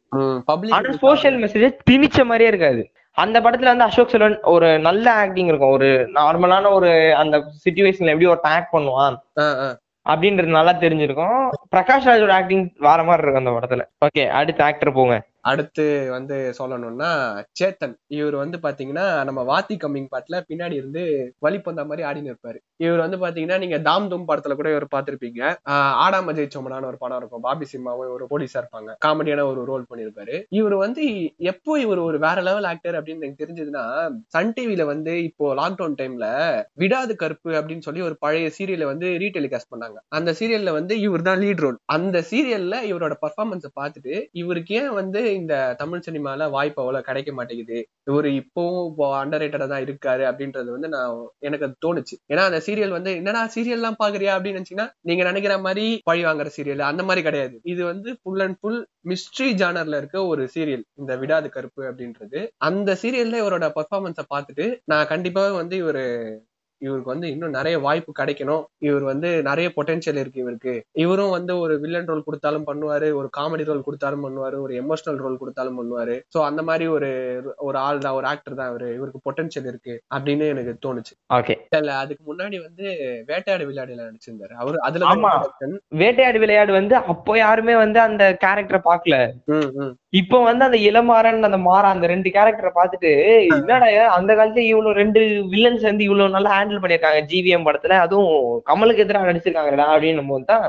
ஆனா 0.78 0.92
சோஷியல் 1.06 1.38
மெசேஜ் 1.44 1.80
திணிச்ச 1.92 2.25
மாதிரியே 2.25 2.51
இருக்காது. 2.54 2.84
அந்த 3.15 3.42
படத்துல 3.42 3.71
வந்து 3.71 3.83
அசோக் 3.83 4.10
செல்வன் 4.10 4.39
ஒரு 4.42 4.80
நல்ல 4.80 5.13
ஆக்டிங் 5.13 5.48
இருக்கும். 5.48 5.69
ஒரு 5.69 6.10
நார்மலான 6.13 6.71
ஒரு 6.71 7.15
அந்த 7.15 7.38
சுச்சுவேஷன்ல 7.63 8.13
எப்படி 8.13 8.25
ஒரு 8.25 8.39
ஆக்ட் 8.42 8.74
பண்ணுவான் 8.74 9.15
அப்படின்றது 10.10 10.50
நல்லா 10.57 10.71
தெரிஞ்சிருக்கும். 10.71 11.50
பிரகாஷ் 11.75 12.07
ராஜோட 12.10 12.31
ஆக்டிங் 12.31 12.69
வேற 12.80 13.04
மாதிரி 13.04 13.27
இருக்கும் 13.27 13.45
அந்த 13.45 13.54
படத்துல. 13.57 13.83
ஓகே 14.06 14.30
அடுத்த 14.30 14.63
ஆக்டர் 14.63 14.92
போங்க. 14.94 15.15
அடுத்து 15.51 15.86
வந்து 16.16 16.36
சொல்லணும்னா 16.60 17.10
சேத்தன். 17.60 17.95
இவர் 18.18 18.36
வந்து 18.42 18.57
பாத்தீங்கன்னா 18.66 19.06
நம்ம 19.30 19.42
வாத்தி 19.51 19.75
கம்மிங் 19.84 20.10
பாட்டுல 20.13 20.36
பின்னாடி 20.50 20.75
இருந்து 20.81 21.04
வழிப்பந்த 21.45 21.81
மாதிரி 21.90 22.07
ஆடின்னு 22.10 22.31
நிற்பாரு 22.31 22.60
இவர் 22.86 23.04
வந்து 23.06 23.18
பாத்தீங்கன்னா 23.24 23.57
நீங்க 23.63 23.78
தாம் 23.88 24.07
தூம் 24.12 24.28
படத்துல 24.30 24.56
கூட 24.60 24.69
இவர் 24.74 24.88
பாத்திருப்பீங்க. 24.95 25.42
ஆடாம 26.04 26.34
ஜெயிச்சோமடான்னு 26.38 26.90
ஒரு 26.92 27.00
படம் 27.04 27.19
இருக்கும். 27.22 27.44
பாபி 27.48 27.66
சிம்மாவும் 27.72 28.13
ஒரு 28.16 28.25
போலீஸா 28.31 28.60
இருப்பாங்க. 28.62 28.92
காமெடியான 29.06 29.45
ஒரு 29.51 29.62
ரோல் 29.69 29.86
பண்ணிருப்பாரு. 29.92 30.36
இவர் 30.60 30.75
வந்து 30.86 31.04
எப்போ 31.51 31.72
இவர் 31.86 32.01
ஒரு 32.07 32.18
வேற 32.25 32.38
லெவல் 32.50 32.68
ஆக்டர் 32.72 32.98
அப்படின்னு 33.00 33.24
எனக்கு 33.24 33.44
தெரிஞ்சதுன்னா 33.44 33.84
சன் 34.36 34.54
டிவில 34.57 34.86
வந்து 34.94 35.13
இப்போ 35.30 35.48
லாக்டவுன் 35.62 35.98
டைம்ல 36.01 36.28
விடாது 36.84 37.16
கருப்பு 37.24 37.51
அப்படின்னு 37.60 37.88
சொல்லி 37.88 38.04
ஒரு 38.10 38.18
பழைய 38.25 38.50
சீரியலை 38.57 38.88
வந்து 38.94 39.10
ரீடெலிகாஸ்ட் 39.24 39.72
பண்ணாங்க. 39.74 39.98
அந்த 40.18 40.30
சீரியல்ல 40.40 40.74
வந்து 40.80 40.94
இவர் 41.07 41.28
தான் 41.30 41.42
லீட் 41.44 41.63
ரோல் 41.66 41.80
அந்த 41.98 42.18
சீரியல்ல 42.31 42.75
இவரோட 42.92 43.16
பர்ஃபார்மன்ஸை 43.25 43.72
பார்த்துட்டு 43.81 44.16
இவருக்கு 44.42 44.75
ஏன் 44.81 44.94
வந்து 45.01 45.22
இந்த 45.35 45.75
தமிழ் 45.77 46.06
சினிமால 46.07 46.50
வாய்ப்பு 46.50 46.81
அவ்வளவு 46.81 47.03
கிடைக்க 47.03 47.31
மாட்டேங்குது. 47.33 47.77
இவரு 48.12 48.30
இப்பவும் 48.41 49.13
அண்டர் 49.21 49.68
தான் 49.68 49.85
இருக்காரு 49.85 50.24
அப்படின்றது 50.30 50.69
வந்து 50.71 50.89
நான் 50.89 51.13
எனக்கு 51.39 51.65
அது 51.65 51.75
தோணுச்சு. 51.85 52.15
ஏன்னா 52.33 52.44
அந்த 52.50 52.59
சீரியல் 52.68 52.89
வந்து 52.89 53.15
என்னடா 53.15 53.44
சீரியல் 53.56 53.80
எல்லாம் 53.80 54.00
பாக்குறியா? 54.03 54.33
அப்படின்னு 54.35 54.59
நினைச்சீங்கன்னா 54.59 54.89
நீங்க 55.01 55.24
நினைக்கிற 55.24 55.56
மாதிரி 55.59 55.85
பழி 56.03 56.25
வாங்குற 56.25 56.50
சீரியல் 56.57 56.83
அந்த 56.91 57.03
மாதிரி 57.03 57.24
கிடையாது. 57.24 57.59
இது 57.63 57.83
வந்து 57.85 58.09
ஃபுல் 58.21 58.39
அண்ட் 58.39 58.59
ஃபுல் 58.59 58.81
மிஸ்ட்ரி 59.09 59.50
ஜானர்ல 59.62 59.97
இருக்க 59.97 60.25
ஒரு 60.25 60.50
சீரியல் 60.56 60.85
இந்த 60.94 61.15
விடாது 61.15 61.50
கருப்பு 61.50 61.83
அப்படின்றது. 61.83 62.41
அந்த 62.69 62.97
சீரியல்ல 63.01 63.41
இவரோட 63.44 63.68
பர்ஃபார்மன்ஸை 63.80 64.25
பார்த்துட்டு 64.35 64.68
நான் 64.85 65.07
கண்டிப்பா 65.07 65.51
வந்து 65.51 65.77
இவரு 65.77 66.06
இவருக்கு 66.83 67.13
வந்து 67.13 67.27
இன்னும் 67.30 67.56
நிறைய 67.56 67.75
வாய்ப்பு 67.80 68.12
கிடைக்கணும். 68.19 68.63
இவர் 68.83 69.03
வந்து 69.03 69.30
நிறைய 69.41 69.68
பொட்டன்ஷியல் 69.75 70.19
இருக்கு 70.21 70.44
இவருக்கு. 70.44 70.74
இவரும் 71.03 71.30
வந்து 71.30 71.53
ஒரு 71.59 71.74
வில்லன் 71.80 72.07
ரோல் 72.07 72.24
கொடுத்தாலும் 72.24 72.68
பண்ணுவாரு 72.68 73.09
ஒரு 73.13 73.30
காமெடி 73.38 73.63
ரோல் 73.63 73.85
கொடுத்தாலும் 73.85 74.25
பண்ணுவாரு 74.25 74.57
ஒரு 74.59 74.75
எமோஷனல் 74.81 75.21
ரோல் 75.24 75.38
கொடுத்தாலும் 75.38 75.80
பண்ணுவாரு. 75.80 76.18
சோ 76.35 76.41
அந்த 76.44 76.62
மாதிரி 76.63 76.88
ஒரு 76.89 77.09
ஒரு 77.59 77.77
ஆள் 77.80 78.00
தான் 78.00 78.13
ஒரு 78.13 78.27
ஆக்டர் 78.27 78.59
தான் 78.62 78.71
இவரு. 78.71 78.89
இவருக்கு 78.95 79.25
பொட்டன்ஷியல் 79.25 79.69
இருக்கு 79.71 79.95
அப்படின்னு 80.15 80.47
எனக்கு 80.47 80.75
தோணுச்சு. 80.85 81.13
ஓகே 81.33 81.56
இல்ல 81.77 81.94
அதுக்கு 81.95 82.24
முன்னாடி 82.31 82.59
வந்து 82.63 82.85
வேட்டையாடு 83.27 83.68
விளையாடுல 83.69 84.07
நடிச்சிருந்தாரு. 84.07 84.53
அவரு 84.56 84.77
அதுல. 84.83 85.12
வேட்டையாடு 85.95 86.39
விளையாடு 86.39 86.71
வந்து 86.74 86.95
அப்போ 87.06 87.33
யாருமே 87.38 87.75
வந்து 87.75 88.01
அந்த 88.01 88.24
கேரக்டரை 88.45 88.81
பார்க்கல. 88.85 89.15
ம், 89.47 89.69
ம். 89.81 89.94
இப்போ 90.13 90.38
வந்து 90.44 90.65
அந்த 90.65 90.77
இளமாறன் 90.80 91.47
அந்த 91.47 91.57
மாறா 91.59 91.88
அந்த 91.90 92.07
ரெண்டு 92.07 92.30
கேரக்டரை 92.30 92.71
பார்த்துட்டு 92.76 93.11
என்னடா 93.54 93.88
அந்த 94.09 94.31
காலத்துல 94.33 94.64
இவ்வளவு 94.66 94.94
ரெண்டு 94.94 95.19
வில்லன்ஸ் 95.52 95.81
வந்து 95.81 96.04
இவ்வளவு 96.04 96.30
நல்லா 96.30 96.52
ஹேண்டில் 96.54 96.81
பண்ணிருக்காங்க 96.81 97.21
ஜிவிஎம் 97.31 97.66
படத்துல. 97.68 97.97
அதுவும் 98.04 98.35
கமலுக்கு 98.66 98.97
எதிராக 98.97 99.30
நடிச்சிருக்காங்கடா 99.30 99.88
அப்படின்னு 99.94 100.28
போது 100.28 100.45
தான். 100.45 100.68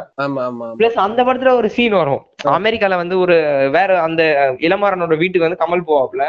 பிளஸ் 0.79 0.99
அந்த 1.05 1.23
படத்துல 1.25 1.55
ஒரு 1.55 1.69
சீன் 1.69 1.95
வரும். 1.95 2.23
அமெரிக்கால 2.55 2.97
வந்து 2.97 3.19
ஒரு 3.19 3.37
வேற 3.71 4.01
அந்த 4.01 4.23
இளமாறனோட 4.61 5.17
வீட்டுக்கு 5.17 5.47
வந்து 5.49 5.63
கமல் 5.65 5.87
போவாப்ல. 5.87 6.25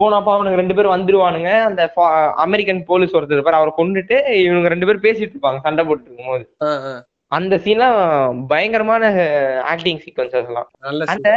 போனப்ப 0.00 0.30
அவனுக்கு 0.32 0.60
ரெண்டு 0.60 0.74
பேரும் 0.74 0.96
வந்துருவானுங்க. 0.96 1.50
அந்த 1.62 1.82
அமெரிக்கன் 2.46 2.84
போலீஸ் 2.84 3.16
ஒருத்தர் 3.16 3.38
இருப்பாரு. 3.38 3.60
அவரை 3.60 3.72
கொண்டுட்டு 3.76 4.18
இவனுங்க 4.44 4.68
ரெண்டு 4.68 4.86
பேரும் 4.86 5.06
பேசிட்டு 5.08 5.34
இருப்பாங்க 5.34 5.60
சண்டை 5.62 5.84
போட்டு 5.84 6.06
இருக்கும்போது. 6.06 6.46
ஆ, 6.62 6.70
ஆ. 6.88 6.94
அந்த 7.32 7.54
சீன்லாம் 7.56 7.96
பயங்கரமான 8.46 9.04
ஆக்டிங் 9.72 10.00
சீக்வன்சஸ் 10.02 10.48
எல்லாம். 10.50 10.68
அந்த 11.12 11.30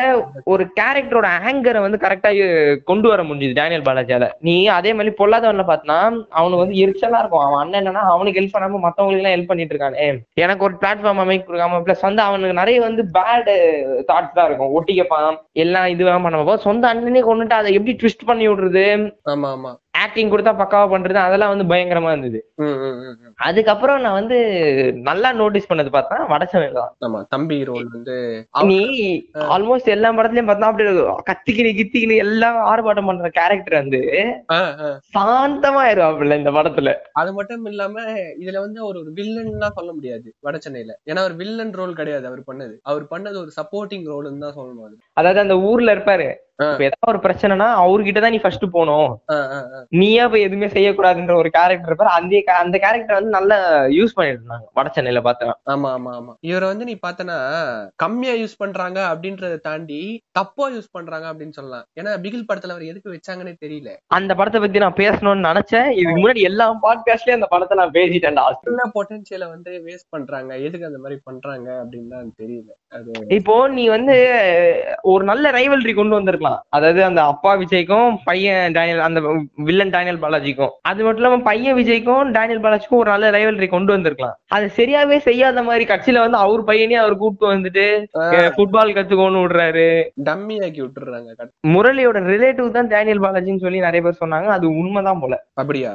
ஒரு 0.43 0.63
கேரக்டரோட 0.79 1.27
ஆங்கரை 1.48 1.79
வந்து 1.86 2.00
கரெக்டா 2.03 2.31
கொண்டு 2.84 3.08
வர 3.10 3.24
முடியுது 3.24 3.58
டேனியல் 3.60 3.86
பாலாஜியால. 3.88 4.27
நீ 4.39 4.55
அதே 4.77 4.93
மாதிரி 4.93 5.13
பொல்லாதவன்ல 5.22 5.65
பார்த்தனா 5.72 5.98
அவனுக்கு 6.29 6.63
வந்து 6.63 6.79
எரிச்சலா 6.84 7.22
இருக்கும். 7.22 7.46
அவன் 7.46 7.62
அண்ணன் 7.63 7.79
என்னன்னா 7.81 8.03
அவனுக்கு 8.13 8.41
ஹெல்ப் 8.41 8.55
பண்ணாம 8.55 8.81
மத்தவங்களுக்கு 8.86 9.24
எல்லாம் 9.24 9.36
ஹெல்ப் 9.36 9.51
பண்ணிட்டு 9.51 9.75
இருக்கானே. 9.75 10.08
எனக்கு 10.46 10.63
ஒரு 10.63 10.77
பிளாட்ஃபார்ம் 10.84 11.24
அமைக்க 11.25 11.50
கொடுக்காம 11.50 11.81
பிளஸ் 11.88 12.08
வந்து 12.10 12.22
அவனுக்கு 12.22 12.60
நிறைய 12.62 12.79
வந்து 12.88 13.03
பேட் 13.17 13.51
தாட்ஸ் 14.12 14.38
தான் 14.39 14.48
இருக்கும். 14.50 14.75
ஒட்டிக்கப்பான் 14.77 15.38
எல்லாம் 15.65 15.89
இதுவெல்லாம் 15.96 16.24
பண்ண 16.24 16.58
சொந்த 16.69 16.93
அண்ணனே 16.93 17.24
கொண்டுட்டு 17.29 17.60
அதை 17.62 17.74
எப்படி 17.74 17.96
ட்விஸ்ட் 18.03 18.29
பண்ணி 18.31 18.48
விடுறது? 18.48 18.86
ஆமா 19.29 19.50
ஆமா. 19.55 19.74
ஆக்டிங் 19.93 20.31
கொடுத்தா 20.31 20.51
பக்காவா 20.55 20.86
பண்றது 20.91 21.19
அதெல்லாம் 21.22 21.51
வந்து 21.51 21.65
பயங்கரமா 21.69 22.10
இருந்தது. 22.12 22.39
அதுக்கப்புறம் 23.39 24.00
நான் 24.01 24.17
வந்து 24.19 24.38
நல்லா 25.08 25.29
நோட்டீஸ் 25.34 25.69
பண்ணது 25.69 25.89
பார்த்தா 25.89 26.17
வடச்சமையல் 26.31 26.77
தான். 26.79 26.91
ஆமா 27.05 27.19
தம்பி 27.29 27.58
ரோல் 27.69 27.88
வந்து 27.89 28.15
நீ 28.63 28.77
ஆல்மோஸ்ட் 29.48 29.89
எல்லா 29.89 30.12
படத்துலயும் 30.12 30.50
பார்த்தா 30.50 30.69
அப்படியே 30.69 30.91
கத்திக்கினு 31.29 31.72
கித்திக்கினு 31.79 32.17
எல்லாம் 32.25 32.60
ஆர்ப்பாட்டம் 32.69 33.10
பண்ற 33.10 33.29
கேரக்டர் 33.39 33.79
வந்து 33.81 34.01
ஆ, 34.50 34.60
ஆ. 34.81 34.89
சாந்தமாயிருவாப்புல 35.13 36.38
இந்த 36.39 36.51
படத்துல. 36.51 36.93
அது 37.15 37.34
மட்டும் 37.34 37.65
இல்லாம 37.65 38.05
இதுல 38.39 38.60
வந்து 38.60 38.79
அவர் 38.79 39.01
ஒரு 39.01 39.13
வில்லன் 39.13 39.48
சொல்ல 39.79 39.91
முடியாது 39.93 40.27
வட 40.41 40.58
சென்னையில. 40.60 40.93
ஏன்னா 41.05 41.22
அவர் 41.22 41.36
வில்லன் 41.36 41.74
ரோல் 41.74 41.98
கிடையாது 41.98 42.27
அவர் 42.27 42.43
பண்ணது. 42.48 42.75
அவர் 42.86 43.05
பண்ணது 43.10 43.38
ஒரு 43.39 43.53
சப்போர்ட்டிங் 43.58 44.05
ரோல்னு 44.10 44.46
தான் 44.46 44.58
சொல்லணும் 44.58 44.88
அது. 44.88 44.96
அதாவது 45.13 45.41
அந்த 45.41 45.58
ஊர்ல 45.67 45.96
இருப்பாரு. 45.96 46.29
இப்ப 46.59 46.83
ஏதாவது 46.85 47.11
ஒரு 47.11 47.19
பிரச்சனைனா 47.23 47.67
அவர்கிட்ட 47.81 48.19
தான் 48.19 48.33
நீ 48.33 48.39
ஃபர்ஸ்ட் 48.41 48.65
ஆ. 49.29 49.35
நீயா 49.99 50.23
போய் 50.31 50.45
எதுவுமே 50.47 50.67
செய்யக்கூடாதுன்ற 50.73 51.35
ஒரு 51.41 51.49
கேரக்டர் 51.53 51.89
இருப்பாரு 51.89 52.11
அந்த 52.15 52.33
அந்த 52.59 52.75
கேரக்டர் 52.83 53.17
வந்து 53.17 53.31
நல்லா 53.35 53.57
யூஸ் 53.97 54.15
பண்ணிட்டு 54.15 54.39
இருந்தாங்க 54.39 54.67
வட 54.77 54.89
சென்னையில 54.95 55.21
பார்த்தா 55.27 55.47
ஆமா 55.73 55.89
ஆமா 55.97 56.11
ஆமா. 56.17 56.33
இவரை 56.49 56.67
வந்து 56.71 56.87
நீ 56.89 56.95
பார்த்தனா 57.05 57.37
கம்மியா 58.03 58.33
யூஸ் 58.39 58.59
பண்றாங்க 58.59 58.99
அப்படின்றத 59.11 59.59
தாண்டி 59.65 60.01
தப்பா 60.39 60.65
யூஸ் 60.73 60.89
பண்றாங்க 60.91 61.25
அப்படின்னு 61.31 61.57
சொல்லலாம். 61.57 61.85
ஏன்னா 61.99 62.11
பிகில் 62.23 62.47
படத்துல 62.49 62.75
அவர் 62.75 62.89
எதுக்கு 62.89 63.13
வச்சாங்கன்னே 63.13 63.53
தெரியல. 63.63 63.93
அந்த 64.17 64.31
படத்தை 64.39 64.61
பத்தி 64.61 64.83
நான் 64.83 64.99
பேசணும்னு 64.99 65.47
நினைச்சேன். 65.49 65.89
இதுக்கு 65.99 66.19
முன்னாடி 66.19 66.43
எல்லா 66.49 66.67
பாட்காஸ்ட்லயும் 66.83 67.39
அந்த 67.39 67.49
படத்தை 67.51 67.77
நான் 67.79 67.95
பேசிட்டேன்டா 67.97 68.45
என்ன 68.69 68.89
பொட்டன்சியலை 68.95 69.49
வந்து 69.49 69.71
வேஸ்ட் 69.85 70.09
பண்றாங்க? 70.09 70.51
எதுக்கு 70.67 70.89
அந்த 70.89 71.01
மாதிரி 71.01 71.19
பண்றாங்க 71.25 71.69
அப்படின்னு 71.81 72.11
தான் 72.15 72.31
தெரியல. 72.39 72.69
அது 72.93 73.11
இப்போ 73.35 73.55
நீ 73.73 73.83
வந்து 73.89 74.15
ஒரு 75.09 75.23
நல்ல 75.25 75.47
ரைவல்ரி 75.51 75.93
கொண்டு 75.95 76.17
வந்திருக்கலாம். 76.17 76.49
அதாவது 76.70 77.01
அந்த 77.03 77.22
அப்பா 77.24 77.51
விஜய்க்கும் 77.62 78.18
பையன் 78.29 78.74
டேனியல் 78.77 79.03
அந்த 79.08 79.20
வில்லன் 79.68 79.94
டேனியல் 79.96 80.22
பாலாஜிக்கும். 80.24 80.74
அது 80.89 81.00
மட்டும் 81.03 81.22
இல்லாம 81.24 81.41
பையன் 81.50 81.77
விஜய்க்கும் 81.79 82.32
டேனியல் 82.38 82.63
பாலாஜிக்கும் 82.65 83.01
ஒரு 83.01 83.10
நல்ல 83.13 83.32
ரைவல்ரி 83.38 83.70
கொண்டு 83.75 83.91
வந்திருக்கலாம். 83.96 84.38
அது 84.58 84.65
சரியாவே 84.79 85.20
செய்யாத 85.20 85.63
மாதிரி 85.63 85.86
கட்சியில 85.91 86.24
வந்து 86.25 86.39
அவர் 86.46 86.63
பையனே 86.70 86.98
அவர் 87.03 87.20
கூப்பிட்டு 87.22 87.53
வந்துட்டு 87.53 87.86
ஃபுட்பால் 88.56 88.96
கத்துக்கோன்னு 88.98 89.44
விடுறாரு. 89.44 89.88
டம்மி 90.29 90.58
ஆக்கி 90.68 90.82
விட்டுறாங்க 90.82 91.48
முரளியோட 91.74 92.18
ரிலேட்டிவ் 92.34 92.75
தான் 92.77 92.91
டேனியல் 92.94 93.24
பாலாஜின்னு 93.25 93.65
சொல்லி 93.65 93.79
நிறைய 93.79 94.01
பேர் 94.03 94.22
சொன்னாங்க. 94.24 94.50
அது 94.58 94.68
உண்மைதான் 94.82 95.22
போல. 95.24 95.36
அப்படியா? 95.56 95.91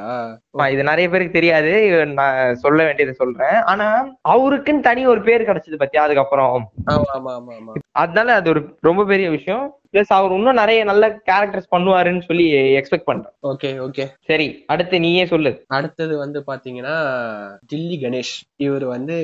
ஆமா, 0.55 0.67
இது 0.69 0.83
நிறைய 0.83 1.09
பேருக்கு 1.09 1.37
தெரியாது. 1.37 1.71
நான் 2.19 2.55
சொல்ல 2.55 2.79
வேண்டியதை 2.83 3.13
சொல்றேன். 3.13 3.57
ஆனா 3.63 3.87
அவருக்குன்னு 4.33 4.87
தனி 4.89 5.01
ஒரு 5.05 5.21
பேர் 5.21 5.47
கிடைச்சது 5.49 5.81
பத்தியா 5.83 6.03
அதுக்கப்புறம். 6.05 6.53
ஆமா 6.95 7.09
ஆமா 7.17 7.31
ஆமா 7.39 7.53
ஆமா. 7.59 7.73
அதனால 8.03 8.33
அது 8.33 8.49
ஒரு 8.49 8.61
ரொம்ப 8.81 9.05
பெரிய 9.05 9.29
விஷயம். 9.29 9.65
பிளஸ் 9.95 10.13
அவர் 10.15 10.33
இன்னும் 10.37 10.59
நிறைய 10.59 10.79
நல்ல 10.89 11.05
கேரக்டர்ஸ் 11.29 11.69
பண்ணுவாருன்னு 11.73 12.23
சொல்லி 12.29 12.45
எக்ஸ்பெக்ட் 12.79 13.09
பண்றேன். 13.09 13.33
ஓகே 13.51 13.69
ஓகே 13.85 14.05
சரி 14.29 14.47
அடுத்து 14.73 14.95
நீயே 15.05 15.23
சொல்லு. 15.33 15.51
அடுத்தது 15.77 16.13
வந்து 16.23 16.39
பாத்தீங்கன்னா 16.49 16.95
டில்லி 17.71 17.97
கணேஷ். 18.01 18.33
இவர் 18.65 18.85
வந்து 18.93 19.17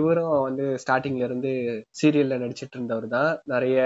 இவரும் 0.00 0.34
வந்து 0.46 0.64
ஸ்டார்டிங்ல 0.82 1.24
இருந்து 1.28 1.52
சீரியல்ல 2.00 2.38
நடிச்சிட்டு 2.42 2.76
இருந்தவர் 2.78 3.06
தான். 3.14 3.30
நிறைய 3.52 3.78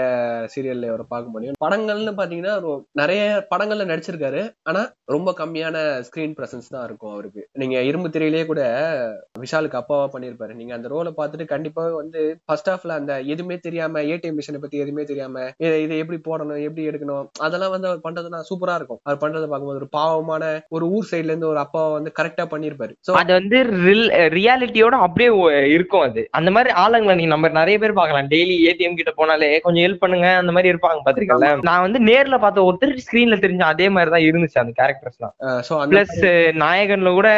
சீரியல்ல 0.55 0.89
இவரை 0.91 1.05
பார்க்க 1.13 1.33
முடியும். 1.35 1.57
படங்கள்னு 1.65 2.13
பாத்தீங்கன்னா 2.19 2.55
நிறைய 3.01 3.21
படங்கள்ல 3.53 3.87
நடிச்சிருக்காரு. 3.91 4.41
ஆனா 4.69 4.83
ரொம்ப 5.15 5.35
கம்மியான 5.39 5.77
ஸ்கிரீன் 6.09 6.35
பிரசன்ஸ் 6.39 6.71
தான் 6.75 6.85
இருக்கும் 6.89 7.13
அவருக்கு. 7.15 7.41
நீங்க 7.63 7.77
இரும்பு 7.91 8.11
திரையிலேயே 8.17 8.45
கூட 8.51 8.61
விஷாலுக்கு 9.45 9.81
அப்பாவா 9.81 10.07
பண்ணியிருப்பாரு. 10.13 10.53
நீங்க 10.59 10.73
அந்த 10.79 10.89
ரோலை 10.95 11.13
பார்த்துட்டு 11.21 11.47
கண்டிப்பா 11.55 11.85
வந்து 12.01 12.21
ஃபர்ஸ்ட் 12.45 12.71
ஹாஃப்ல 12.73 12.99
அந்த 13.01 13.13
எதுவுமே 13.33 13.57
தெரியாம 13.67 14.03
ஏடிஎம் 14.13 14.39
மிஷினை 14.41 14.61
பத்தி 14.65 14.77
எதுவுமே 14.85 15.05
தெரியாம 15.13 15.47
இதை 15.65 15.75
இதை 15.87 15.97
எப்படி 16.03 16.19
போடணும் 16.33 16.61
எப்படி 16.67 16.87
எடுக்கணும் 16.89 17.25
அதெல்லாம் 17.45 17.73
வந்து 17.73 17.89
அவர் 17.89 18.05
பண்றதுனா 18.05 18.41
சூப்பரா 18.49 18.75
இருக்கும். 18.79 19.01
அவர் 19.05 19.21
பண்றதை 19.23 19.47
பார்க்கும்போது 19.47 19.81
ஒரு 19.81 19.89
பாவமான 19.97 20.43
ஒரு 20.75 20.85
ஊர் 20.95 21.09
சைடுல 21.09 21.31
இருந்து 21.31 21.51
ஒரு 21.51 21.61
அப்பாவை 21.63 21.91
வந்து 21.97 22.11
கரெக்டா 22.17 22.45
பண்ணிருப்பாரு 22.53 22.93
சோ 23.07 23.17
அது 23.21 23.31
வந்து 23.39 23.57
ரியாலிட்டியோட 24.37 24.95
அப்படியே 25.05 25.29
இருக்கும் 25.75 26.05
அது. 26.07 26.21
அந்த 26.39 26.49
மாதிரி 26.55 26.71
ஆளுங்களை 26.83 27.15
நீ 27.15 27.25
நம்ம 27.33 27.51
நிறைய 27.57 27.77
பேர் 27.77 27.97
பார்க்கலாம். 27.97 28.29
டெய்லி 28.33 28.55
ஏடிஎம் 28.69 28.97
கிட்ட 28.97 29.13
போனாலே 29.17 29.51
கொஞ்சம் 29.65 29.85
ஹெல்ப் 29.85 30.03
பண்ணுங்க 30.03 30.29
அந்த 30.41 30.53
மாதிரி 30.55 30.71
இருப்பாங்க 30.73 31.01
பாத்திருக்கல 31.05 31.49
நான் 31.69 31.85
வந்து 31.85 32.01
நேர்ல 32.09 32.37
பார்த்த 32.39 32.67
ஒருத்தர் 32.67 32.95
ஸ்கிரீன்ல 33.05 33.37
தெரிஞ்ச 33.43 33.63
அதே 33.71 33.87
மாதிரி 33.95 34.11
தான் 34.13 34.27
இருந்துச்சு 34.29 34.61
அந்த 34.63 34.73
கேரக்டர்ஸ்லாம் 34.79 35.35
சோ 35.67 35.73
அந்த 35.79 35.91
பிளஸ் 35.93 36.17
நாயகன்ல 36.63 37.11
கூட 37.13 37.29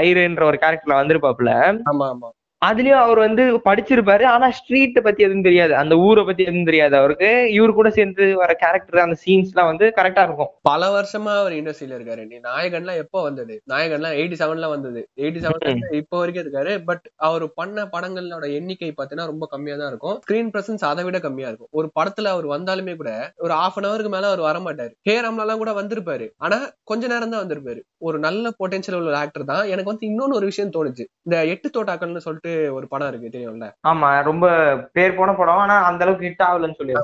ஐருன்ற 0.00 0.44
ஒரு 0.50 0.58
கேரக்டர்ல 0.64 1.00
வந்திருப்பாப்ல 1.00 1.52
ஆமா 1.90 2.06
ஆமா. 2.12 2.28
அதுலயும் 2.62 3.00
அவர் 3.00 3.18
வந்து 3.18 3.42
படிச்சிருப்பாரு. 3.64 4.24
ஆனா 4.24 4.46
ஸ்ட்ரீட்டை 4.48 5.00
பத்தி 5.00 5.22
எதுவும் 5.22 5.42
தெரியாது. 5.42 5.74
அந்த 5.74 5.96
ஊரை 5.96 6.24
பத்தி 6.24 6.42
எதுவும் 6.42 6.64
தெரியாது 6.64 6.96
அவருக்கு. 6.96 7.28
இவரு 7.56 7.72
கூட 7.72 7.90
சேர்ந்து 7.90 8.36
வர 8.36 8.54
கேரக்டர் 8.54 9.02
அந்த 9.02 9.16
சீன்ஸ் 9.24 9.50
எல்லாம் 9.52 9.66
வந்து 9.66 9.86
கரெக்டா 9.98 10.22
இருக்கும். 10.22 10.50
பல 10.62 10.88
வருஷமா 10.96 11.32
அவர் 11.40 11.52
இண்டஸ்ட்ரியில 11.52 11.96
இருக்காரு. 11.98 12.26
நீ 12.26 12.36
நாயகன்லாம் 12.38 12.96
எப்போ 12.96 13.22
வந்தது? 13.22 13.62
நாயகன்லாம் 13.72 14.16
எயிட்டி 14.20 14.38
செவன்ல 14.42 14.68
வந்தது. 14.68 15.08
எயிட்டி 15.16 15.42
செவன்ல 15.44 15.74
இப்போ 15.92 16.18
வரைக்கும் 16.18 16.44
இருக்காரு. 16.44 16.84
பட் 16.84 17.04
அவர் 17.28 17.52
பண்ண 17.54 17.84
படங்களோட 17.94 18.52
எண்ணிக்கை 18.52 18.90
பாத்தீங்கன்னா 18.90 19.26
ரொம்ப 19.26 19.46
கம்மியா 19.46 19.76
தான் 19.76 19.88
இருக்கும். 19.88 20.16
ஸ்கிரீன் 20.26 20.50
பிரசன்ஸ் 20.56 20.84
அதை 20.84 21.04
விட 21.04 21.18
கம்மியா 21.18 21.48
இருக்கும். 21.48 21.70
ஒரு 21.70 21.90
படத்துல 22.00 22.32
அவர் 22.36 22.46
வந்தாலுமே 22.46 22.96
கூட 22.96 23.32
ஒரு 23.36 23.54
ஹாஃப் 23.54 23.78
அன் 23.78 23.90
அவருக்கு 23.90 24.14
மேல 24.16 24.26
அவர் 24.26 24.40
வர 24.40 24.58
மாட்டாரு 24.58 24.92
ஹேராம்ல 25.10 25.46
எல்லாம் 25.46 25.58
கூட 25.58 25.72
வந்திருப்பாரு. 25.72 26.28
ஆனா 26.38 26.58
கொஞ்ச 26.84 27.06
நேரம் 27.06 27.30
தான் 27.30 27.44
வந்திருப்பாரு. 27.44 27.80
ஒரு 27.98 28.18
நல்ல 28.18 28.50
பொட்டன்ஷியல் 28.58 28.98
உள்ள 29.00 29.18
ஆக்டர் 29.18 29.44
தான். 29.44 29.64
எனக்கு 29.66 29.92
வந்து 29.92 30.08
இன்னொன்னு 30.10 30.38
ஒரு 30.40 30.46
விஷயம் 30.46 30.74
தோணுச்சு. 30.76 31.04
இந்த 31.22 31.46
எட்டு 31.46 31.68
தோட்டாக்கள்னு 31.76 32.24
சொல்லிட்டு 32.26 32.52
ஒரு 32.70 32.86
படம் 32.88 33.08
இருக்கு 33.08 33.28
தெரியும்ல? 33.28 33.66
ஆமா 33.86 34.08
ரொம்ப 34.22 34.46
பேர் 34.92 35.16
போன 35.16 35.34
படம் 35.34 35.60
ஆனா 35.62 35.76
அந்த 35.82 36.04
அளவுக்கு 36.04 36.26
ஹிட் 36.28 36.44
ஆகலன்னு 36.46 36.78
சொல்லி. 36.78 36.94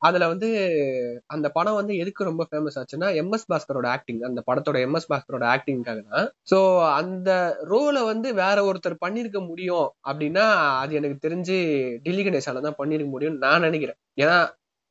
அதுல 0.00 0.28
வந்து 0.28 0.48
அந்த 1.26 1.46
படம் 1.50 1.74
வந்து 1.74 1.96
எதுக்கு 1.96 2.22
ரொம்ப 2.24 2.46
ஃபேமஸ் 2.50 2.78
ஆச்சுன்னா 2.80 3.10
எம் 3.14 3.32
எஸ் 3.32 3.48
பாஸ்கரோட 3.52 3.88
ஆக்டிங் 3.88 4.22
அந்த 4.22 4.42
படத்தோட 4.46 4.80
எம் 4.80 4.94
எஸ் 4.94 5.10
பாஸ்கரோட 5.12 5.46
ஆக்டிங்காக 5.54 6.02
தான் 6.10 6.28
சோ 6.48 6.58
அந்த 6.92 7.30
ரோலை 7.72 8.02
வந்து 8.04 8.28
வேற 8.34 8.58
ஒருத்தர் 8.64 9.02
பண்ணிருக்க 9.04 9.40
முடியும் 9.46 9.88
அப்படின்னா 10.08 10.46
அது 10.82 10.92
எனக்கு 10.94 11.18
தெரிஞ்சு 11.18 11.58
டில்லி 12.02 12.24
கணேசால 12.24 12.60
தான் 12.60 12.78
பண்ணிருக்க 12.78 13.10
முடியும்னு 13.12 13.44
நான் 13.46 13.66
நினைக்கிறேன். 13.68 14.00
ஏன்னா 14.16 14.38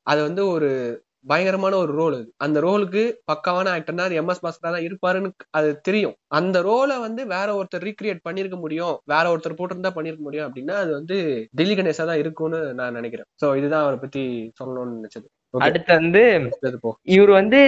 அது 0.07 0.19
வந்து 0.23 0.43
ஒரு 0.47 0.69
பயங்கரமான 1.25 1.77
ஒரு 1.77 1.93
ரோல் 1.93 2.15
அது 2.17 2.27
அந்த 2.39 2.57
ரோலுக்கு 2.61 3.01
பக்காவான 3.31 3.71
ஆக்டர்னா 3.75 4.05
அது 4.07 4.15
எம் 4.15 4.31
எஸ் 4.33 4.43
பாஸ்கரா 4.45 4.71
தான் 4.75 4.85
இருப்பாருன்னு 4.87 5.29
அது 5.59 5.69
தெரியும். 5.81 6.15
அந்த 6.39 6.57
ரோலை 6.69 6.97
வந்து 7.05 7.21
வேற 7.35 7.49
ஒருத்தர் 7.59 7.85
ரீக்ரியேட் 7.89 8.25
பண்ணிருக்க 8.27 8.57
முடியும் 8.57 8.95
வேற 9.05 9.25
ஒருத்தர் 9.33 9.59
போட்டிருந்தா 9.59 9.93
பண்ணிருக்க 9.97 10.23
முடியும் 10.27 10.47
அப்படின்னா 10.47 10.77
அது 10.83 10.91
வந்து 10.99 11.17
டில்லி 11.59 11.75
கணேசா 11.79 12.05
தான் 12.11 12.21
இருக்கும்னு 12.23 12.61
நான் 12.81 12.97
நினைக்கிறேன். 12.99 13.29
சோ 13.41 13.47
இதுதான் 13.61 13.85
அவரை 13.85 13.99
பத்தி 14.05 14.23
சொல்லணும்னு 14.61 14.97
நினைச்சது. 14.99 15.27
அடுத்து 15.53 15.93
வந்து 15.93 16.21
இவர் 17.03 17.29
வந்து 17.29 17.59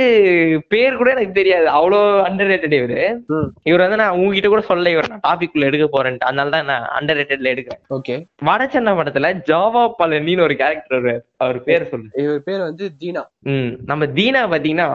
பேர் 0.67 0.95
கூட 0.95 1.11
எனக்கு 1.11 1.31
தெரியாது. 1.33 1.67
அவ்வளோ 1.69 1.99
அண்டர் 2.23 2.51
ரேட்டட் 2.51 2.73
இவரு. 2.73 2.99
இவர் 3.63 3.81
வந்து 3.81 3.95
நான் 3.95 4.15
உங்ககிட்ட 4.15 4.47
கூட 4.47 4.61
சொல்ல 4.61 4.89
இவர் 4.89 5.09
நான் 5.09 5.23
டாபிக் 5.27 5.49
உள்ள 5.53 5.65
எடுக்க 5.65 5.87
போறேன்ட்டு. 5.87 6.19
அதனால 6.19 6.49
தான் 6.49 6.65
நான் 6.65 6.89
அண்டர் 6.99 7.17
ரேட்டட்ல 7.17 7.53
எடுக்கிறேன். 7.53 7.81
ஓகே 7.89 8.15
வடச்சென்னை 8.45 8.93
படத்துல 8.93 9.33
ஜாவா 9.47 9.93
பழனின்னு 9.99 10.41
ஒரு 10.41 10.55
கேரக்டர் 10.55 10.97
வருவார். 10.97 11.23
அவர் 11.37 11.63
பேர் 11.63 11.89
சொல்லு. 11.89 12.07
இவர் 12.15 12.43
பேர் 12.43 12.59
வந்து 12.59 12.91
தீனா. 12.99 13.23
ம். 13.45 13.71
நம்ம 13.85 14.05
தீனா 14.05 14.43
பாத்தீங்கன்னா. 14.53 14.89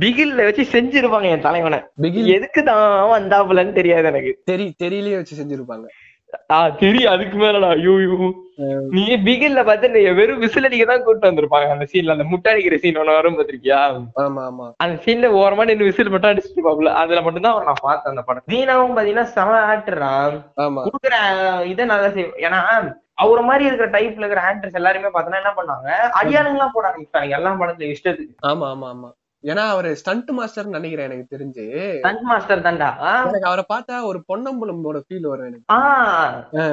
பிகில்ல 0.00 0.44
வச்சு 0.44 0.62
செஞ்சிருப்பாங்க 0.72 1.24
என் 1.24 1.40
தலைவனை. 1.40 1.78
பிகில். 2.02 2.26
எதுக்கு 2.26 2.62
தான் 2.62 2.84
வந்தாப்புலன்னு 3.12 3.72
தெரியாது 3.72 4.08
எனக்கு. 4.08 4.38
தெரி 4.44 4.74
தெரியலையே 4.84 5.14
வச்சு 5.14 5.36
செஞ்சிருப்பாங்க. 5.36 5.86
ஆ 6.50 6.68
தெரியும். 6.80 7.12
அதுக்கு 7.12 7.36
மேலடா. 7.38 7.70
ஐயோ. 7.76 7.94
நீ 8.94 9.04
பிகில்ல 9.24 9.60
பார்த்து 9.64 9.86
நீ 9.94 10.00
வெறும் 10.18 10.40
விசில் 10.42 10.66
அடிக்க 10.66 10.84
தான் 10.86 11.04
கூட்டு 11.04 11.28
வந்திருப்பாங்க. 11.28 11.68
அந்த 11.74 11.86
சீன்ல 11.90 12.14
அந்த 12.16 12.26
முட்டை 12.30 12.50
அடிக்கிற 12.52 12.76
சீன் 12.82 13.00
ஒண்ணு 13.02 13.16
வரும் 13.16 13.38
பாத்திருக்கியா 13.38 13.78
ஆமா 14.24 14.42
ஆமா. 14.48 14.66
அந்த 14.84 14.96
சீன்ல 15.04 15.28
ஓரமா 15.40 15.64
நின்று 15.68 15.88
விசில் 15.88 16.12
மட்டும் 16.12 16.32
அடிச்சுட்டு 16.32 16.66
பாப்புல 16.66 16.92
அதுல 17.02 17.22
மட்டும் 17.26 17.46
தான் 17.46 17.58
நான் 17.62 17.82
பார்த்தேன் 17.82 18.12
அந்த 18.12 18.24
படம். 18.28 18.46
தீனாவும் 18.52 18.96
பாத்தீங்கன்னா 18.96 19.28
செம 19.34 19.56
ஆக்டரா 19.70 20.12
குடுக்குற 20.80 21.16
இதை 21.72 21.86
நல்லா 21.92 22.10
செய்வோம் 22.14 22.42
ஏன்னா 22.46 22.60
அவர 23.22 23.40
மாதிரி 23.48 23.64
இருக்கிற 23.66 23.88
டைப்ல 23.94 24.22
இருக்கிற 24.22 24.42
ஆக்டர்ஸ் 24.46 24.78
எல்லாருமே 24.78 25.10
பார்த்தோன்னா 25.10 25.42
என்ன 25.42 25.52
பண்ணாங்க 25.56 25.88
அடியாளுங்கெல்லாம் 26.20 26.76
போட 26.76 26.86
ஆரம்பிச்சாங்க 26.90 27.36
எல்லா 27.36 27.50
படத்துல 27.60 27.90
இஷ்டத்துக்கு. 27.94 28.34
ஆமா 28.50 28.68
ஆமா 28.72 28.88
ஆமா. 28.94 29.10
ஏன்னா 29.44 29.62
அவரு 29.70 29.90
ஸ்டண்ட் 29.96 30.28
மாஸ்டர் 30.30 30.66
நினைக்கிறேன் 30.68 31.06
எனக்கு 31.06 31.32
தெரிஞ்சு. 31.32 31.64
ஸ்டண்ட் 31.96 32.22
மாஸ்டர் 32.22 32.62
தான்டா? 32.62 32.88
எனக்கு 33.22 33.48
அவரை 33.48 33.64
பார்த்தா 33.68 33.96
ஒரு 34.04 34.18
பொன்னம்பலமோட 34.28 34.98
ஃபீல் 35.04 35.26
வரும் 35.26 35.48
எனக்கு. 35.48 35.64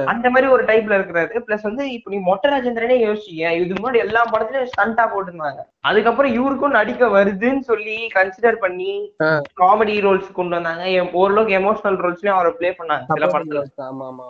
அந்த 0.07 0.27
மாதிரி 0.29 0.47
ஒரு 0.47 0.63
டைப்ல 0.65 0.97
இருக்கிறாரு. 0.97 1.33
பிளஸ் 1.45 1.65
வந்து 1.65 1.85
இப்ப 1.93 2.11
நீ 2.11 2.19
மொட்டை 2.27 2.49
ராஜேந்திரனே 2.51 2.97
யோசிச்சீங்க 3.01 3.53
இதுக்கு 3.57 3.77
முன்னாடி 3.77 4.03
எல்லா 4.05 4.21
படத்துலயும் 4.27 4.69
ஸ்டண்டா 4.71 5.05
போட்டிருந்தாங்க. 5.09 5.63
அதுக்கப்புறம் 5.83 6.35
இவருக்கும் 6.35 6.77
நடிக்க 6.77 7.07
வருதுன்னு 7.09 7.63
சொல்லி 7.63 7.97
கன்சிடர் 8.15 8.59
பண்ணி. 8.59 8.93
காமெடி 9.59 9.95
ரோல்ஸ் 10.01 10.29
கொண்டு 10.33 10.57
வந்தாங்க. 10.57 10.85
ஓரளவுக்கு 11.13 11.57
எமோஷனல் 11.59 11.99
ரோல்ஸ்லயும் 12.03 12.35
அவரை 12.35 12.53
ப்ளே 12.53 12.71
பண்ணாங்க 12.79 13.07
சில 13.13 13.29
படத்துல. 13.33 13.63
ஆமா 13.87 14.05
ஆமா 14.11 14.27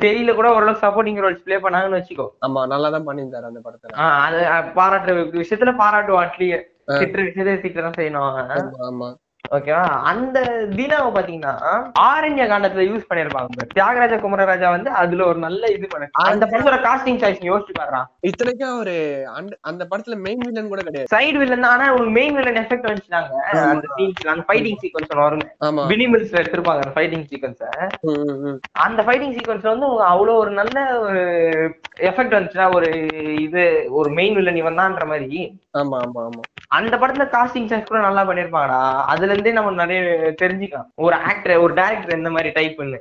தெரியல 0.00 0.32
கூட 0.34 0.48
ஓரளவுக்கு 0.52 0.84
சப்போர்ட்டிங் 0.84 1.20
ரோல்ஸ் 1.22 1.44
ப்ளே 1.44 1.56
பண்ணாங்கன்னு 1.58 1.98
வச்சுக்கோ. 1.98 2.26
ஆமா 2.40 2.60
நல்லா 2.68 2.88
தான் 2.90 3.06
பண்ணியிருந்தாரு 3.06 3.48
அந்த 3.48 3.60
படத்துல. 3.64 3.94
அது 4.22 4.40
அஹ், 4.50 4.68
பாராட்டுற 4.74 5.12
விஷயத்துல 5.36 5.72
பாராட்டுவோம் 5.80 6.24
அட்லீஸ்ட் 6.24 6.72
ஆ. 6.88 6.96
திட்டுற 6.98 7.20
விஷயத்தை 7.24 7.54
சீக்கிரம் 7.62 7.96
செய்யணும் 7.96 8.28
ஆமா 8.88 9.08
ஓகேவா 9.50 9.82
அந்த 10.10 10.38
தீனாவை 10.72 11.10
பாத்தீங்கன்னா 11.10 11.52
ஆரண்ய 12.04 12.44
காண்டத்துல 12.46 12.84
யூஸ் 12.86 13.08
பண்ணிருப்பாங்க. 13.08 13.66
தியாகராஜ 13.72 14.14
குமரராஜா 14.22 14.68
வந்து 14.72 14.90
அதுல 15.00 15.24
ஒரு 15.26 15.38
நல்ல 15.44 15.62
இது 15.72 15.86
பண்ண 15.86 16.08
அந்த 16.24 16.44
படத்தோட 16.46 16.78
காஸ்டிங் 16.84 17.20
சாய்ஸ் 17.22 17.46
யோசிச்சு 17.48 17.74
பாடுறா 17.76 18.00
இத்தனைக்கும் 18.28 18.72
அவரு 18.72 18.96
அந்த- 19.64 19.88
படத்துல 19.88 20.16
மெயின் 20.24 20.42
வில்லன் 20.44 20.70
கூட 20.70 20.82
கிடையாது. 20.82 21.10
சைடு 21.12 21.36
வில்லன் 21.38 21.64
தான் 21.64 21.74
ஆனா 21.74 21.86
உங்களுக்கு 21.90 22.16
மெயின் 22.18 22.36
வில்லன் 22.38 22.60
எஃபெக்ட் 22.62 22.88
வந்துட்டாங்க 22.88 23.32
அந்த 23.66 23.88
சீன்ஸ்ல 23.94 24.32
அந்த 24.32 24.44
ஃபைட்டிங் 24.48 24.80
சீக்வன்ஸ் 24.82 25.14
வரும் 25.20 25.44
ஆமா. 25.66 25.84
வினிமில்ஸ்ல 25.90 26.40
எடுத்திருப்பாங்க 26.42 26.82
அந்த 26.82 26.94
ஃபைட்டிங் 26.96 27.26
சீக்வன்ஸ. 27.30 27.62
அந்த 28.84 29.00
ஃபைட்டிங் 29.06 29.34
சீக்வன்ஸ்ல 29.36 29.72
வந்து 29.74 29.86
அவ்வளவு 30.10 30.38
ஒரு 30.38 30.52
நல்ல 30.54 30.76
ஒரு 31.04 31.22
எஃபெக்ட் 32.08 32.36
வந்துச்சுன்னா 32.36 32.68
ஒரு 32.76 32.88
இது 33.46 33.64
ஒரு 33.96 34.10
மெயின் 34.16 34.36
வில்லன் 34.36 34.60
இவன் 34.62 34.80
தான்ற 34.80 35.06
மாதிரி. 35.06 35.40
ஆமா 35.74 35.96
ஆமா 36.04 36.20
ஆமா. 36.26 36.42
அந்த 36.76 36.94
படத்துல 36.96 37.24
காஸ்டிங் 37.32 37.68
சார்ஜ் 37.68 37.88
கூட 37.88 38.00
நல்லா 38.02 38.22
பண்ணிருப்பாங்கடா 38.24 38.78
அதுல 39.12 39.34
இருந்தே 39.36 39.54
நம்ம 39.58 39.74
நிறைய 39.82 40.00
தெரிஞ்சுக்கலாம். 40.42 40.88
ஒரு 41.06 41.16
ஆக்டர் 41.30 41.62
ஒரு 41.64 41.72
டேரக்டர் 41.80 42.16
எந்த 42.18 42.30
மாதிரி 42.36 42.50
டைப்னு. 42.58 43.00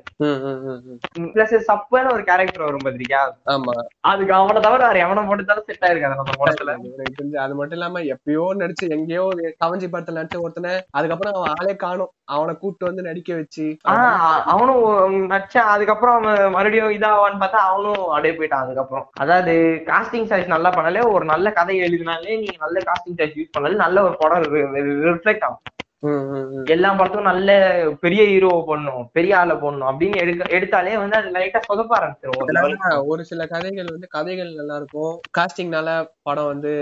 பிளஸ் 1.36 1.56
சப்பான 1.70 2.12
ஒரு 2.16 2.24
கேரக்டர் 2.30 2.66
வரும் 2.68 2.86
பாத்திரிக்கா 2.86 3.22
ஆமா. 3.54 3.76
அதுக்கு 4.12 4.34
அவனை 4.40 4.60
தவிர 4.68 4.82
வேற 4.88 5.00
எவனை 5.06 5.24
போட்டுத்தாலும் 5.30 5.68
செட் 5.70 5.86
ஆயிருக்காது 5.88 6.20
நம்ம 6.22 6.36
படத்துல. 6.42 6.76
தெரிஞ்சு 7.18 7.38
அது 7.46 7.54
மட்டும் 7.60 7.78
இல்லாம 7.80 8.04
எப்பயோ 8.16 8.46
நடிச்சு 8.62 8.86
எங்கேயோ 8.98 9.26
கவஞ்சி 9.64 9.90
படத்துல 9.94 10.20
நடிச்ச 10.20 10.44
ஒருத்தனை 10.46 10.74
அதுக்கப்புறம் 11.00 11.38
அவன் 11.40 11.56
ஆளே 11.60 11.76
காணும். 11.86 12.12
அவனை 12.36 12.54
கூப்பிட்டு 12.60 12.90
வந்து 12.90 13.08
நடிக்க 13.08 13.32
வச்சு. 13.40 13.66
அவனும் 14.54 14.84
நடிச்சான் 15.34 15.72
அதுக்கப்புறம் 15.74 16.18
அவன் 16.20 16.54
மறுபடியும் 16.56 16.96
இதாவான்னு 16.98 17.42
பார்த்தா 17.44 17.62
அவனும் 17.72 18.04
அப்படியே 18.14 18.34
போயிட்டான் 18.38 18.66
அதுக்கப்புறம். 18.66 19.08
அதாவது 19.24 19.54
காஸ்டிங் 19.92 20.30
சாய்ஸ் 20.32 20.54
நல்லா 20.56 20.72
பண்ணாலே 20.78 21.04
ஒரு 21.16 21.26
நல்ல 21.34 21.54
கதை 21.60 21.78
எழுதினாலே 21.88 22.40
நீங்க 22.44 22.58
நல்ல 22.66 22.80
காஸ்டிங் 22.90 23.20
சாய்ஸ் 23.22 23.40
யூஸ் 23.40 23.54
பண்ணாலே 23.58 23.78
நல்ல 23.86 24.04
ஒரு 24.08 24.16
படம் 24.24 24.46
ரிஃப்ளெக்ட் 25.10 25.48
ஆகும். 25.48 25.62
எல்லா 26.66 26.90
படத்துக்கும் 26.94 27.30
நல்ல 27.30 27.52
பெரிய 28.00 28.22
ஹீரோ 28.24 28.50
போடணும் 28.68 29.06
பெரிய 29.12 29.38
ஆளை 29.38 29.56
போடணும் 29.56 29.90
அப்படின்னு 29.92 30.16
எடுக்க 30.16 30.58
எடுத்தாலே 30.58 30.94
வந்து 30.98 31.18
அது 31.18 31.32
லைட்டா 31.32 31.60
சொதப்ப 31.70 31.94
ஆரம்பிச்சிரும். 32.00 33.08
ஒரு 33.08 33.26
சில 33.26 33.48
கதைகள் 33.48 33.92
வந்து 33.92 34.08
கதைகள் 34.08 34.52
நல்லா 34.54 34.76
இருக்கும். 34.76 35.16
காஸ்டிங்னால 35.38 35.90
படம் 36.22 36.46
வந்து 36.46 36.74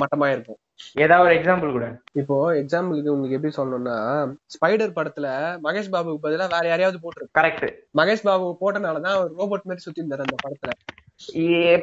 மட்டமா 0.00 0.28
இருக்கும். 0.30 0.58
ஏதாவது 0.94 1.26
ஒரு 1.28 1.34
எக்ஸாம்பிள் 1.38 1.70
கூட. 1.70 1.86
இப்போ 2.12 2.36
எக்ஸாம்பிளுக்கு 2.54 3.14
உங்களுக்கு 3.14 3.38
எப்படி 3.38 3.54
சொல்லணும்னா 3.56 3.96
ஸ்பைடர் 4.54 4.96
படத்துல 4.98 5.26
மகேஷ் 5.66 5.92
பாபுக்கு 5.94 6.24
பதிலா 6.26 6.46
வேற 6.54 6.64
யாரையாவது 6.68 7.00
போட்டிருக்கு 7.02 7.38
கரெக்ட் 7.40 7.66
மகேஷ் 7.98 8.26
பாபு 8.28 8.46
போட்டனாலதான் 8.62 9.18
அவர் 9.18 9.36
ரோபோட் 9.40 9.68
மாதிரி 9.70 9.86
சுத்தி 9.86 10.02
இருந்தாரு 10.02 10.26
அந்த 10.26 10.38
படத்துல. 10.44 10.72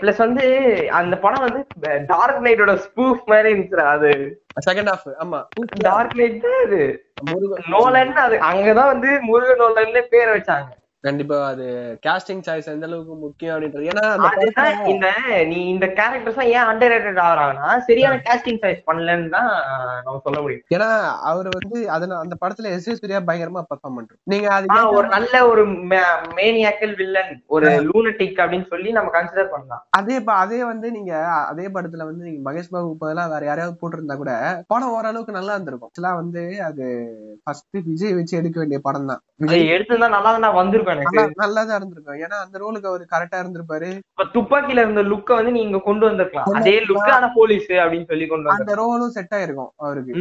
பிளஸ் 0.02 0.18
வந்து 0.18 0.46
அந்த 0.92 1.18
படம் 1.18 1.44
வந்து 1.44 1.68
டார்க் 2.08 2.44
நைட்டோட 2.44 2.74
ஸ்பூஃப் 2.76 3.24
மாதிரி 3.26 3.50
இருந்துச்சு 3.54 3.76
அது. 3.76 4.12
செகண்ட் 4.70 4.92
ஹாஃப் 4.92 5.08
ஆமா. 5.20 5.40
டார்க் 5.80 6.16
நைட் 6.16 6.42
தான் 6.42 6.66
அது. 6.66 6.82
முருகன் 7.24 7.64
நோலன் 7.70 8.14
அது 8.14 8.38
அங்கதான் 8.38 8.92
வந்து 8.94 9.22
முருகன் 9.22 9.62
நோலன்னு 9.62 10.02
பேர் 10.02 10.36
வச்சாங்க. 10.38 10.70
கண்டிப்பா 11.04 11.36
அது 11.50 11.66
காஸ்டிங் 12.06 12.42
சாய்ஸ் 12.46 12.70
எந்த 12.72 12.86
அளவுக்கு 12.88 13.16
முக்கியம் 13.24 13.54
அப்படின்றது. 13.56 13.90
ஏன்னா 13.92 14.06
இந்த 14.94 15.08
நீ 15.52 15.60
இந்த 15.74 15.88
கேரக்டர்ஸ் 16.00 16.40
ஏன் 16.56 16.68
அண்டர் 16.70 16.92
ரேட்டட் 16.94 17.22
ஆகுறாங்கன்னா 17.26 17.68
சரியான 17.88 18.16
கேஸ்டிங் 18.28 18.60
சாய்ஸ் 18.64 18.82
பண்ணலன்னு 18.90 19.30
தான் 19.36 19.52
நம்ம 20.06 20.16
சொல்ல 20.26 20.40
முடியும். 20.44 20.64
ஏன்னா 20.76 20.90
அவர் 21.32 21.50
வந்து 21.58 21.80
அதன 21.96 22.18
அந்த 22.24 22.38
படத்துல 22.42 22.72
எஸ் 22.78 22.90
எஸ் 22.94 23.02
சூர்யா 23.02 23.22
பயங்கரமா 23.30 23.64
பெர்ஃபார்ம் 23.70 23.98
பண்றாரு. 24.00 24.20
நீங்க 24.34 24.48
அது 24.56 24.96
ஒரு 25.00 25.08
நல்ல 25.16 25.34
ஒரு 25.52 25.66
மேனியாக்கல் 26.40 26.96
வில்லன் 27.02 27.32
ஒரு 27.58 27.70
லூனட்டிக் 27.90 28.42
அப்படின்னு 28.44 28.68
சொல்லி 28.74 28.90
நம்ம 28.98 29.14
கன்சிடர் 29.18 29.54
பண்ணலாம். 29.54 29.84
அதே 30.00 30.18
அதே 30.44 30.62
வந்து 30.72 30.90
நீங்க 30.98 31.14
அதே 31.52 31.68
படத்துல 31.78 32.10
வந்து 32.10 32.28
நீங்க 32.30 32.42
மகேஷ் 32.50 32.74
பாபு 32.76 32.92
பதிலா 33.04 33.26
வேற 33.36 33.44
யாரையாவது 33.52 33.80
போட்டிருந்தா 33.84 34.18
கூட 34.24 34.34
படம் 34.74 34.96
ஓரளவுக்கு 34.98 35.38
நல்லா 35.40 35.56
இருந்திருக்கும். 35.56 35.92
ஆக்சுவலா 35.92 36.16
வந்து 36.22 36.44
அது 36.70 36.86
ஃபர்ஸ்ட் 37.46 37.80
விஜய் 37.92 38.18
வச்சு 38.20 38.40
எடுக்க 38.42 38.58
வேண்டிய 38.64 38.82
படம் 38.90 39.10
தான் 39.14 39.24
அது 39.48 39.64
எடுத்திருந்தா 39.76 40.12
நல்லா 40.18 40.34
தான் 40.46 40.60
வந்திருக்கும். 40.62 40.87
எனக்கு. 40.94 41.24
நல்லா 41.44 41.62
தான் 41.64 41.78
இருந்திருக்கும். 41.80 42.20
ஏன்னா 42.26 42.38
அந்த 42.46 42.56
ரோலுக்கு 42.64 42.90
அவர் 42.92 43.04
கரெக்டா 43.14 43.38
இருந்திருப்பாரு. 43.42 43.90
துப்பாக்கில 44.36 44.84
இருந்த 44.84 45.04
லுக்க 45.12 45.30
வந்து 45.40 45.54
நீங்க 45.58 45.80
கொண்டு 45.88 46.06
வந்திருக்கலாம். 46.08 46.48
அதே 46.60 46.76
லுக் 46.90 47.12
ஆனா 47.18 47.30
போலீஸ் 47.36 47.70
அப்படின்னு 47.84 48.10
சொல்லி 48.12 48.28
கொண்டு 48.28 48.54
அந்த 48.56 48.76
ரோலும் 48.82 49.16
செட் 49.18 49.36
ஆயிருக்கும் 49.38 49.72
அவருக்கு. 49.86 50.14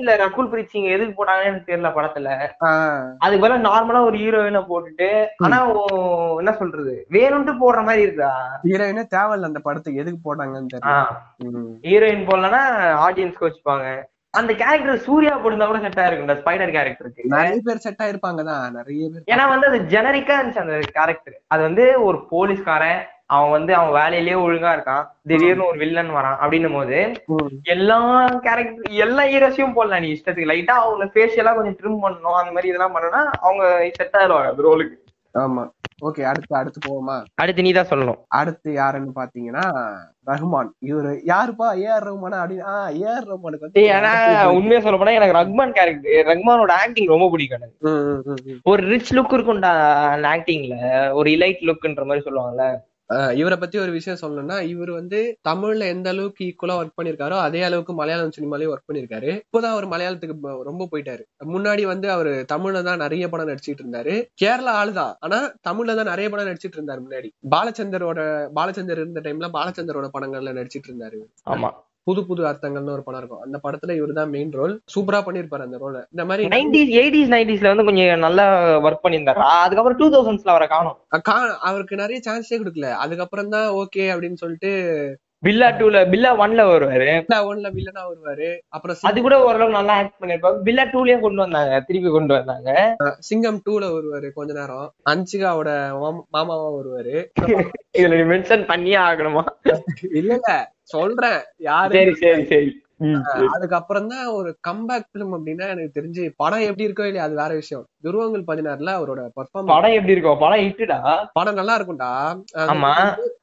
இல்ல 0.00 0.12
ரகுல் 0.24 0.50
பிரீத் 0.52 0.72
சிங் 0.72 0.88
எதுக்கு 0.94 1.16
போட்டாங்கன்னு 1.18 1.50
எனக்கு 1.50 1.70
தெரியல 1.70 1.90
படத்துல. 1.96 2.28
அதுக்கு 3.24 3.42
பதிலா 3.44 3.58
நார்மலா 3.68 4.00
ஒரு 4.08 4.18
ஹீரோயினை 4.24 4.62
போட்டுட்டு 4.70 5.08
ஆனா 5.46 5.58
என்ன 6.40 6.52
சொல்றது? 6.60 6.94
வேணும்ட்டு 7.16 7.54
போடுற 7.62 7.82
மாதிரி 7.88 8.06
இருக்கா? 8.06 8.30
ஹீரோயினே 8.68 9.04
தேவையில்ல 9.16 9.50
அந்த 9.50 9.62
படத்துக்கு 9.66 10.02
எதுக்கு 10.04 10.20
போட்டாங்கன்னு 10.26 10.72
தெரியல. 10.74 10.94
ஹீரோயின் 11.88 12.28
போடலன்னா 12.30 12.62
ஆடியன்ஸ் 13.06 13.44
வச்சுப்பாங்க. 13.46 13.86
அந்த 14.34 14.52
கேரக்டர் 14.54 15.04
சூர்யா 15.04 15.34
போட்டிருந்தா 15.34 15.68
கூட 15.68 15.78
செட் 15.82 16.00
ஆயிருக்கும் 16.00 16.26
இந்த 16.26 16.38
ஸ்பைடர் 16.40 16.74
கேரக்டருக்கு 16.74 17.30
நிறைய 17.34 17.60
பேர் 17.66 17.84
செட் 17.84 18.02
ஆயிருப்பாங்க 18.04 18.42
தான் 18.48 18.74
நிறைய 18.78 19.04
பேர் 19.12 19.30
ஏன்னா 19.32 19.44
வந்து 19.52 19.68
அது 19.70 19.78
ஜெனரிக்கா 19.92 20.34
இருந்துச்சு 20.38 20.64
அந்த 20.64 20.78
கேரக்டர் 20.96 21.36
அது 21.48 21.62
வந்து 21.62 21.86
ஒரு 22.08 22.18
போலீஸ்காரன் 22.32 23.00
அவன் 23.28 23.50
வந்து 23.50 23.72
அவன் 23.78 23.96
வேலையிலேயே 23.96 24.36
ஒழுங்கா 24.42 24.70
இருக்கான் 24.74 25.02
திடீர்னு 25.30 25.64
ஒரு 25.66 25.78
வில்லன் 25.82 26.12
வரான் 26.14 26.38
அப்படின்னும் 26.42 26.76
போது. 26.76 26.98
எல்லா 27.74 27.98
கேரக்டர் 28.46 28.94
எல்லா 29.04 29.24
ஹீரோஸையும் 29.32 29.74
போடலாம் 29.74 30.02
நீ 30.04 30.10
இஷ்டத்துக்கு. 30.12 30.50
லைட்டா 30.52 30.76
அவங்க 30.82 31.06
ஃபேஷியலா 31.12 31.52
கொஞ்சம் 31.56 31.76
ட்ரிம் 31.80 32.00
பண்ணணும் 32.04 32.38
அந்த 32.40 32.52
மாதிரி 32.54 32.70
இதெல்லாம் 32.70 32.96
பண்ணனா 32.96 33.20
அவங்க 33.40 33.64
செட் 33.98 34.16
ஆயிடுவாங்க 34.20 34.52
அந்த 34.52 34.64
ரோலுக்கு 34.68 34.96
ஆமா. 35.38 35.62
ஓகே 36.02 36.22
அடுத்து 36.30 36.54
அடுத்து 36.56 36.80
போவோமா? 36.84 37.14
அடுத்து 37.42 37.64
நீ 37.64 37.70
தான் 37.72 37.88
சொல்லணும். 37.90 38.18
அடுத்து 38.38 38.68
யாருன்னு 38.72 39.12
பாத்தீங்கன்னா 39.16 39.64
ரஹ்மான். 40.28 40.70
இவரு 40.88 41.10
யாருப்பா? 41.24 41.68
ஏஆர் 41.82 42.06
ரஹ்மானா? 42.08 42.38
அப்படின்னு 42.42 42.66
ஆஹ் 42.72 42.90
ஏஆர் 43.00 43.26
ரஹ்மானுக்கு 43.30 43.80
ஏய், 43.82 43.92
ஆனா 43.96 44.12
உண்மையா 44.56 44.80
சொல்ல 44.80 44.98
போனா 44.98 45.16
எனக்கு 45.18 45.38
ரஹ்மான் 45.38 45.74
கேரக்டர் 45.78 46.28
ரஹ்மானோட 46.30 46.72
ஆக்டிங் 46.82 47.12
ரொம்ப 47.14 47.28
பிடிக்கும் 47.30 47.58
எனக்கு. 47.60 47.94
ஒரு 48.66 48.82
ரிச் 48.92 49.14
லுக் 49.16 49.34
இருக்கும்டா 49.36 49.72
அந்த 50.12 50.28
ஆக்டிங்ல 50.34 50.76
ஒரு 51.20 51.30
இலைட் 51.36 51.66
லுக்ன்ற 51.68 52.04
மாதிரி 52.04 52.26
சொல்லுவாங்கல்ல. 52.28 52.66
இவரை 53.36 53.56
பத்தி 53.58 53.76
ஒரு 53.78 53.92
விஷயம் 53.92 54.20
சொல்லணும்னா 54.20 54.56
இவர் 54.66 54.92
வந்து 54.92 55.18
தமிழ்ல 55.44 55.86
எந்த 55.88 56.08
அளவுக்கு 56.08 56.42
ஈக்குவலா 56.48 56.76
ஒர்க் 56.80 56.96
பண்ணிருக்காரோ 56.98 57.36
அதே 57.44 57.62
அளவுக்கு 57.62 57.92
மலையாளம் 57.94 58.34
சினிமாலயும் 58.36 58.72
ஒர்க் 58.74 58.88
பண்ணிருக்காரு 58.88 59.30
இப்போதான் 59.38 59.74
அவர் 59.76 59.86
மலையாளத்துக்கு 59.86 60.36
ரொம்ப 60.68 60.88
போயிட்டாரு. 60.92 61.22
முன்னாடி 61.48 61.84
வந்து 61.86 62.08
அவர் 62.10 62.32
தமிழ்ல 62.52 62.82
தான் 62.82 63.02
நிறைய 63.04 63.24
படம் 63.28 63.50
நடிச்சிட்டு 63.50 63.84
இருந்தாரு. 63.84 64.14
கேரளா 64.42 64.74
ஆளுதான் 64.80 65.14
ஆனா 65.20 65.38
தமிழ்ல 65.68 65.94
தான் 65.94 66.10
நிறைய 66.12 66.28
படம் 66.30 66.48
நடிச்சிட்டு 66.50 66.78
இருந்தாரு 66.78 67.02
முன்னாடி. 67.06 67.30
பாலச்சந்தரோட 67.50 68.20
பாலச்சந்தர் 68.54 69.02
இருந்த 69.02 69.20
டைம்ல 69.20 69.50
பாலச்சந்தரோட 69.58 70.08
படங்கள்ல 70.16 70.56
நடிச்சிட்டு 70.58 70.90
இருந்தாரு 70.90 71.20
ஆமா. 71.46 71.70
புது 72.08 72.26
புது 72.26 72.42
அர்த்தங்கள்னு 72.44 72.90
ஒரு 72.90 73.02
படம் 73.02 73.20
இருக்கும். 73.20 73.40
அந்த 73.40 73.60
படத்துல 73.62 73.96
இவர் 73.96 74.12
தான் 74.12 74.28
மெயின் 74.28 74.50
ரோல் 74.50 74.80
சூப்பரா 74.94 75.18
பண்ணிருப்பாரு 75.18 75.62
அந்த 75.62 75.76
ரோல 75.76 75.96
இந்த 76.10 76.24
மாதிரி 76.24 76.48
நைன்டிஸ் 76.48 76.94
எயிட்டிஸ் 76.98 77.34
நைன்டிஸ்ல 77.34 77.66
வந்து 77.66 77.84
கொஞ்சம் 77.84 78.18
நல்லா 78.18 78.46
ஒர்க் 78.78 79.06
பண்ணியிருந்தாரு. 79.06 79.42
அதுக்கப்புறம் 79.62 79.98
டூ 79.98 80.08
தௌசண்ட்ஸ்ல 80.10 80.48
அவரை 80.48 80.68
காணும். 80.68 80.96
அவருக்கு 81.60 81.96
நிறைய 81.96 82.20
சான்ஸே 82.28 82.52
கொடுக்கல. 82.52 82.92
அதுக்கப்புறம் 82.92 83.48
தான் 83.48 83.70
ஓகே 83.70 83.96
அப்படின்னு 83.96 84.34
சொல்லிட்டு 84.34 84.70
பில்லா 85.46 85.68
டூல 85.70 85.96
பில்லா 86.08 86.30
ஒன்ல 86.38 86.62
வருவாரு. 86.70 87.10
ஒன்ல 87.50 87.66
வில்லனா 87.70 88.00
வருவாரு. 88.04 88.58
அப்புறம் 88.68 88.96
அது 89.02 89.20
கூட 89.20 89.44
ஓரளவு 89.44 89.70
நல்லா 89.70 89.92
ஆக்ட் 89.92 90.22
பண்ணிருப்பாரு 90.22 90.56
பில்லா 90.64 90.84
டூலயும் 90.84 91.20
கொண்டு 91.20 91.40
வந்தாங்க. 91.40 91.84
திருப்பி 91.86 92.10
கொண்டு 92.10 92.34
வந்தாங்க. 92.34 92.96
சிங்கம் 93.18 93.62
டூல 93.70 93.84
வருவாரு 93.90 94.30
கொஞ்ச 94.32 94.52
நேரம். 94.52 94.92
அன்சிகாவோட 95.10 95.70
மாமா- 96.02 96.26
மாமாவா 96.32 96.72
வருவாரு. 96.78 97.24
இதுல 97.98 98.24
மென்ஷன் 98.32 98.66
பண்ணியே 98.66 98.96
ஆகணுமா? 98.96 99.42
இல்ல 100.12 100.34
இல்ல. 100.34 100.76
சொல்றேன் 100.88 101.40
யாரு? 101.66 101.94
சரி 101.96 102.14
சரி 102.20 102.44
சரி. 102.50 102.70
அதுக்கப்புறம் 103.48 104.06
தான் 104.12 104.28
ஒரு 104.36 104.50
கம்பேக் 104.66 105.04
பிலிம் 105.10 105.34
அப்படின்னா 105.34 105.66
எனக்கு 105.66 105.92
தெரிஞ்சு 105.98 106.22
படம் 106.36 106.64
எப்படி 106.64 106.86
இருக்கோ 106.86 107.04
இல்லையா 107.06 107.26
அது 107.26 107.34
வேற 107.40 107.52
விஷயம். 107.54 107.84
துருவங்கள் 108.04 108.42
பதினாறுல 108.48 108.90
அவரோட 108.96 109.20
பர்ஃபார்மன்ஸ் 109.36 109.72
படம் 109.72 109.94
எப்படி 109.96 110.14
இருக்கும் 110.14 110.40
படம் 110.40 110.64
இட்டுடா 110.64 110.96
படம் 111.32 111.58
நல்லா 111.60 111.74
இருக்கும்டா. 111.78 112.08
அது 112.56 112.72
ஆமா. 112.72 112.90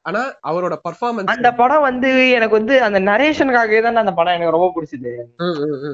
ஆனா 0.02 0.20
அவரோட 0.50 0.76
பர்ஃபார்மன்ஸ் 0.84 1.32
அந்த 1.34 1.50
படம் 1.54 1.86
வந்து 1.86 2.10
எனக்கு 2.36 2.58
வந்து 2.58 2.76
அந்த 2.82 3.00
நரேஷனுக்காகவே 3.08 3.80
தான் 3.80 4.02
அந்த 4.02 4.14
படம் 4.14 4.36
எனக்கு 4.36 4.56
ரொம்ப 4.56 4.68
பிடிச்சது. 4.76 5.14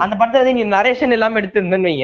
அந்த 0.01 0.13
படத்தை 0.15 0.41
வந்து 0.43 0.57
நீ 0.59 0.67
நரேஷன் 0.75 1.15
இல்லாம 1.17 1.41
எடுத்திருந்தேன்னு 1.41 1.95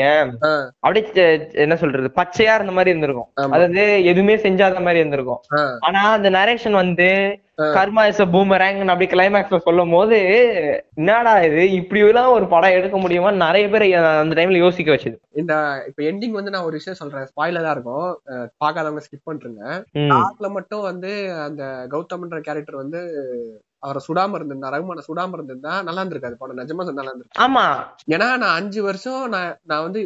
ஆ. 0.45 0.53
அப்படியே 0.83 1.27
என்ன 1.59 1.77
சொல்றது 1.77 2.11
பச்சையா 2.17 2.55
இருந்த 2.55 2.73
மாதிரி 2.73 2.93
இருந்திருக்கும். 2.95 3.31
ஆமா. 3.41 3.53
அதாவது 3.57 3.83
எதுவுமே 4.05 4.37
செஞ்சாத 4.39 4.81
மாதிரி 4.81 5.03
இருந்திருக்கும். 5.03 5.43
ஆனா 5.83 6.03
அந்த 6.15 6.31
நரேஷன் 6.39 6.81
வந்து. 6.81 7.11
கர்மா 7.59 8.07
இஸ் 8.07 8.23
பூமரேங் 8.23 8.81
அப்படி 8.85 9.07
கிளைமேக்ஸ்ல 9.07 9.59
சொல்லும் 9.59 9.91
போது 9.91 10.17
என்னடா 10.95 11.41
இது? 11.41 11.71
இப்படி 11.71 12.01
எல்லாம் 12.01 12.31
ஒரு 12.31 12.47
படம் 12.47 12.71
எடுக்க 12.71 12.99
முடியுமா? 12.99 13.31
நிறைய 13.31 13.69
பேர் 13.69 13.87
அந்த 13.95 14.35
டைம்ல 14.35 14.57
யோசிக்க 14.57 14.93
வச்சது. 14.93 15.17
இந்த 15.33 15.55
இப்ப 15.87 16.03
எண்டிங் 16.03 16.31
வந்து 16.31 16.51
நான் 16.51 16.63
ஒரு 16.63 16.73
விஷயம் 16.73 16.99
சொல்றேன். 16.99 17.27
ஸ்பாயிலரா 17.31 17.71
இருக்கும். 17.71 18.21
அஹ் 18.27 18.49
பார்க்காதவங்க 18.65 19.01
ஸ்கிப் 19.07 19.29
பண்றேங்க. 19.31 19.63
லாஸ்ட்ல 19.95 20.51
மட்டும் 20.51 20.81
வந்து 20.81 21.13
அந்த 21.43 21.63
கௌதம்ன்ற 21.91 22.41
கேரக்டர் 22.41 22.75
வந்து 22.75 23.01
அவரை 23.79 24.01
சுடாம 24.09 24.35
இருந்திருந்தா 24.35 24.73
ரகுமான 24.73 25.03
சுடாம 25.09 25.33
இருந்திருந்தா 25.33 25.83
நல்லா 25.83 26.03
இருந்திருக்காது. 26.03 26.35
படம் 26.39 26.59
நிஜமா 26.59 26.93
நல்லா 26.93 27.13
இருந்திருக்கு 27.13 27.43
ஆமா. 27.43 27.65
ஏன்னா 28.11 28.29
நான் 28.37 28.55
அஞ்சு 28.55 28.83
வருஷம் 28.83 29.29
நான் 29.29 29.59
நான் 29.63 29.83
வந்து 29.83 30.01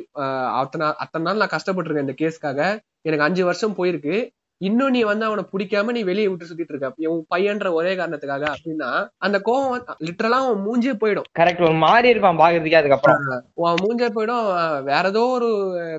அத்தனை 0.55 0.87
அத்தனை 0.97 1.33
நாள் 1.33 1.37
நான் 1.37 1.55
கஷ்டப்பட்டிருக்கேன் 1.57 2.07
இந்த 2.07 2.15
கேஸ்க்காக 2.23 2.61
எனக்கு 3.01 3.25
அஞ்சு 3.25 3.45
வருஷம் 3.45 3.77
போயிருக்கு. 3.77 4.17
இன்னும் 4.69 4.95
நீ 4.97 5.01
வந்து 5.11 5.25
அவனை 5.29 5.43
பிடிக்காம 5.53 5.93
நீ 5.97 6.03
வெளியே 6.09 6.27
விட்டு 6.29 6.49
சுத்திட்டு 6.49 6.73
இருக்க. 6.75 7.09
உன் 7.13 7.25
பையன்ற 7.35 7.69
ஒரே 7.79 7.93
காரணத்துக்காக 8.01 8.45
அப்படின்னா 8.55 8.91
அந்த 9.27 9.39
கோவம் 9.47 9.87
லிட்டரலா 10.07 10.39
அவன் 10.45 10.63
மூஞ்சே 10.67 10.95
போயிடும். 11.03 11.27
கரெக்ட் 11.41 11.65
ஒரு 11.69 11.77
மாறி 11.85 12.13
இருப்பான் 12.13 12.41
பாக்குறதுக்கே 12.43 12.81
அதுக்கப்புறம். 12.81 13.25
அவன் 13.67 13.83
மூஞ்சே 13.85 14.09
போயிடும். 14.17 14.47
வேற 14.91 15.05
ஏதோ 15.15 15.25
ஒரு 15.37 15.49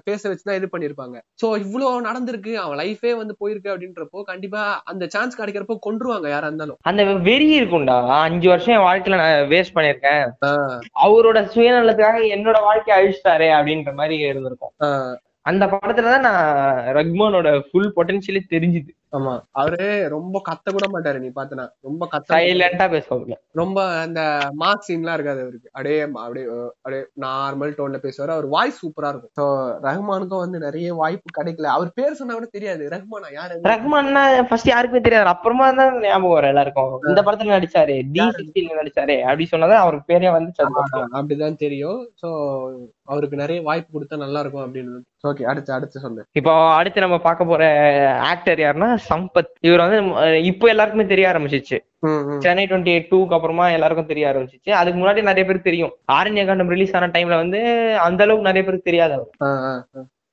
பேச 0.08 0.22
வச்சுதான் 0.30 0.60
இது 0.60 0.70
பண்ணிருப்பாங்க 0.74 1.18
சோ 1.42 1.50
இவ்வளவு 1.66 2.06
நடந்திருக்கு 2.10 2.54
அவன் 2.64 2.80
லைஃபே 2.84 3.14
வந்து 3.22 3.36
போயிருக்கு 3.42 3.74
அப்படின்றப்போ 3.74 4.22
கண்டிப்பா 4.32 4.64
அந்த 4.94 5.08
சான்ஸ் 5.16 5.40
கிடைக்கிறப்போ 5.42 5.78
கொன்றுவாங்க 5.88 6.30
யாரா 6.36 6.50
இருந்தாலும். 6.50 6.80
அந்த 6.92 7.04
வெறி 7.30 7.50
இருக்கும்டா. 7.60 7.98
அஞ்சு 8.22 8.50
வருஷம் 8.54 8.76
என் 8.78 8.88
வாழ்க்கையில 8.88 9.22
நான் 9.24 9.50
வேஸ்ட் 9.54 9.76
பண்ணிருக்கேன் 9.76 10.24
அவரோட 11.06 11.40
சுயநலத்துக்காக 11.54 12.24
என்னோட 12.38 12.58
வாழ்க்கைய 12.70 12.98
அழிச்சிட்டாரே 13.00 13.52
அப்படின்ற 13.60 13.94
மாதிரி 14.00 14.18
இருந்திருக்கும். 14.32 14.74
அந்த 15.46 15.66
படத்துலதான் 15.66 16.26
நான் 16.28 16.96
ரக்மானோட 16.96 17.48
ஃபுல் 17.70 17.94
பொட்டன்ஷியலே 17.96 18.42
தெரிஞ்சுது. 18.50 18.92
ஆமா. 19.14 19.34
அவரு 19.62 19.88
ரொம்ப 20.14 20.38
கத்த 20.48 20.72
கூட 20.76 20.86
மாட்டாரு 20.94 21.18
நீ 21.24 21.30
பாத்தனா 21.36 21.66
ரொம்ப 21.88 22.04
கத்த 22.14 22.34
சைலண்டா 22.34 22.86
பேசுவாங்க 22.94 23.36
ரொம்ப 23.62 23.80
அந்த 24.04 24.22
மார்க் 24.62 24.88
சீன்லாம் 24.88 25.18
இருக்காது 25.18 25.42
அவருக்கு. 25.46 25.70
அப்படியே 25.74 25.98
அப்படியே 26.24 26.46
அப்படியே 26.78 27.02
நார்மல் 27.26 27.76
டோன்ல 27.78 28.00
பேசுவாரு. 28.06 28.36
அவர் 28.36 28.48
வாய்ஸ் 28.56 28.82
சூப்பரா 28.84 29.12
இருக்கும். 29.14 29.34
ஸோ 29.40 29.46
ரஹ்மானுக்கும் 29.88 30.44
வந்து 30.46 30.60
நிறைய 30.66 30.96
வாய்ப்பு 31.02 31.38
கிடைக்கல. 31.40 31.70
அவர் 31.76 31.96
பேர் 32.00 32.20
சொன்னா 32.22 32.38
கூட 32.40 32.50
தெரியாது. 32.58 32.84
ரஹ்மானா 32.96 33.32
யாரு? 33.38 33.60
ரஹ்மான்னா 33.72 34.24
ஃபர்ஸ்ட் 34.50 34.74
யாருக்குமே 34.74 35.06
தெரியாது. 35.08 35.34
அப்புறமா 35.36 35.68
தான் 35.82 36.02
ஞாபகம் 36.08 36.36
வரும் 36.38 36.54
எல்லாருக்கும். 36.54 36.94
இந்த 37.12 37.24
படத்துல 37.28 37.56
நடிச்சாரு 37.58 37.98
டி 38.16 38.24
சிக்ஸ்டீன்ல 38.40 38.80
நடிச்சாரு 38.82 39.18
அப்படி 39.28 39.48
சொன்னதான் 39.54 39.84
அவருக்கு 39.86 40.12
பேரே 40.14 40.32
வந்து 40.38 40.52
அப்படிதான் 41.18 41.62
தெரியும். 41.66 42.02
சோ 42.22 42.30
அவருக்கு 43.12 43.42
நிறைய 43.42 43.60
வாய்ப்பு 43.62 43.90
கொடுத்தா 43.96 44.24
நல்லா 44.26 44.42
இருக்கும் 44.44 44.66
அப்படின்னு. 44.66 45.00
ஓகே 45.30 45.44
அடுத்து 45.52 45.72
அடுத்து 45.76 45.98
சொல்லு. 46.04 46.22
இப்போ 46.40 46.54
அடுத்து 46.78 47.04
நம்ம 47.04 47.18
பார்க்க 47.26 47.52
போற 47.52 47.64
ஆக்டர் 48.32 48.62
யாருன்னா 48.64 48.90
சம்பத். 49.10 49.52
இவர் 49.68 49.84
வந்து 49.84 50.00
இப்போ 50.52 50.66
எல்லாருக்குமே 50.74 51.06
தெரிய 51.12 51.26
ஆரம்பிச்சிச்சு. 51.32 51.78
சென்னை 52.46 52.64
டுவெண்ட்டி 52.70 52.92
எயிட் 52.94 53.10
டூக்கு 53.12 53.36
அப்புறமா 53.38 53.66
எல்லாருக்கும் 53.76 54.10
தெரிய 54.12 54.32
ஆரம்பிச்சிச்சு. 54.32 54.72
அதுக்கு 54.80 54.98
முன்னாடி 55.02 55.22
நிறைய 55.30 55.44
பேருக்கு 55.50 55.70
தெரியும். 55.70 55.94
ஆரண்ய 56.18 56.46
காண்டம் 56.50 56.74
ரிலீஸ் 56.74 56.96
ஆன 57.00 57.10
டைம்ல 57.16 57.38
வந்து 57.44 57.62
அந்த 58.08 58.24
அளவுக்கு 58.26 58.50
நிறைய 58.50 58.64
பேருக்கு 58.68 58.90
தெரியாது 58.90 59.14
அவர். 59.18 59.30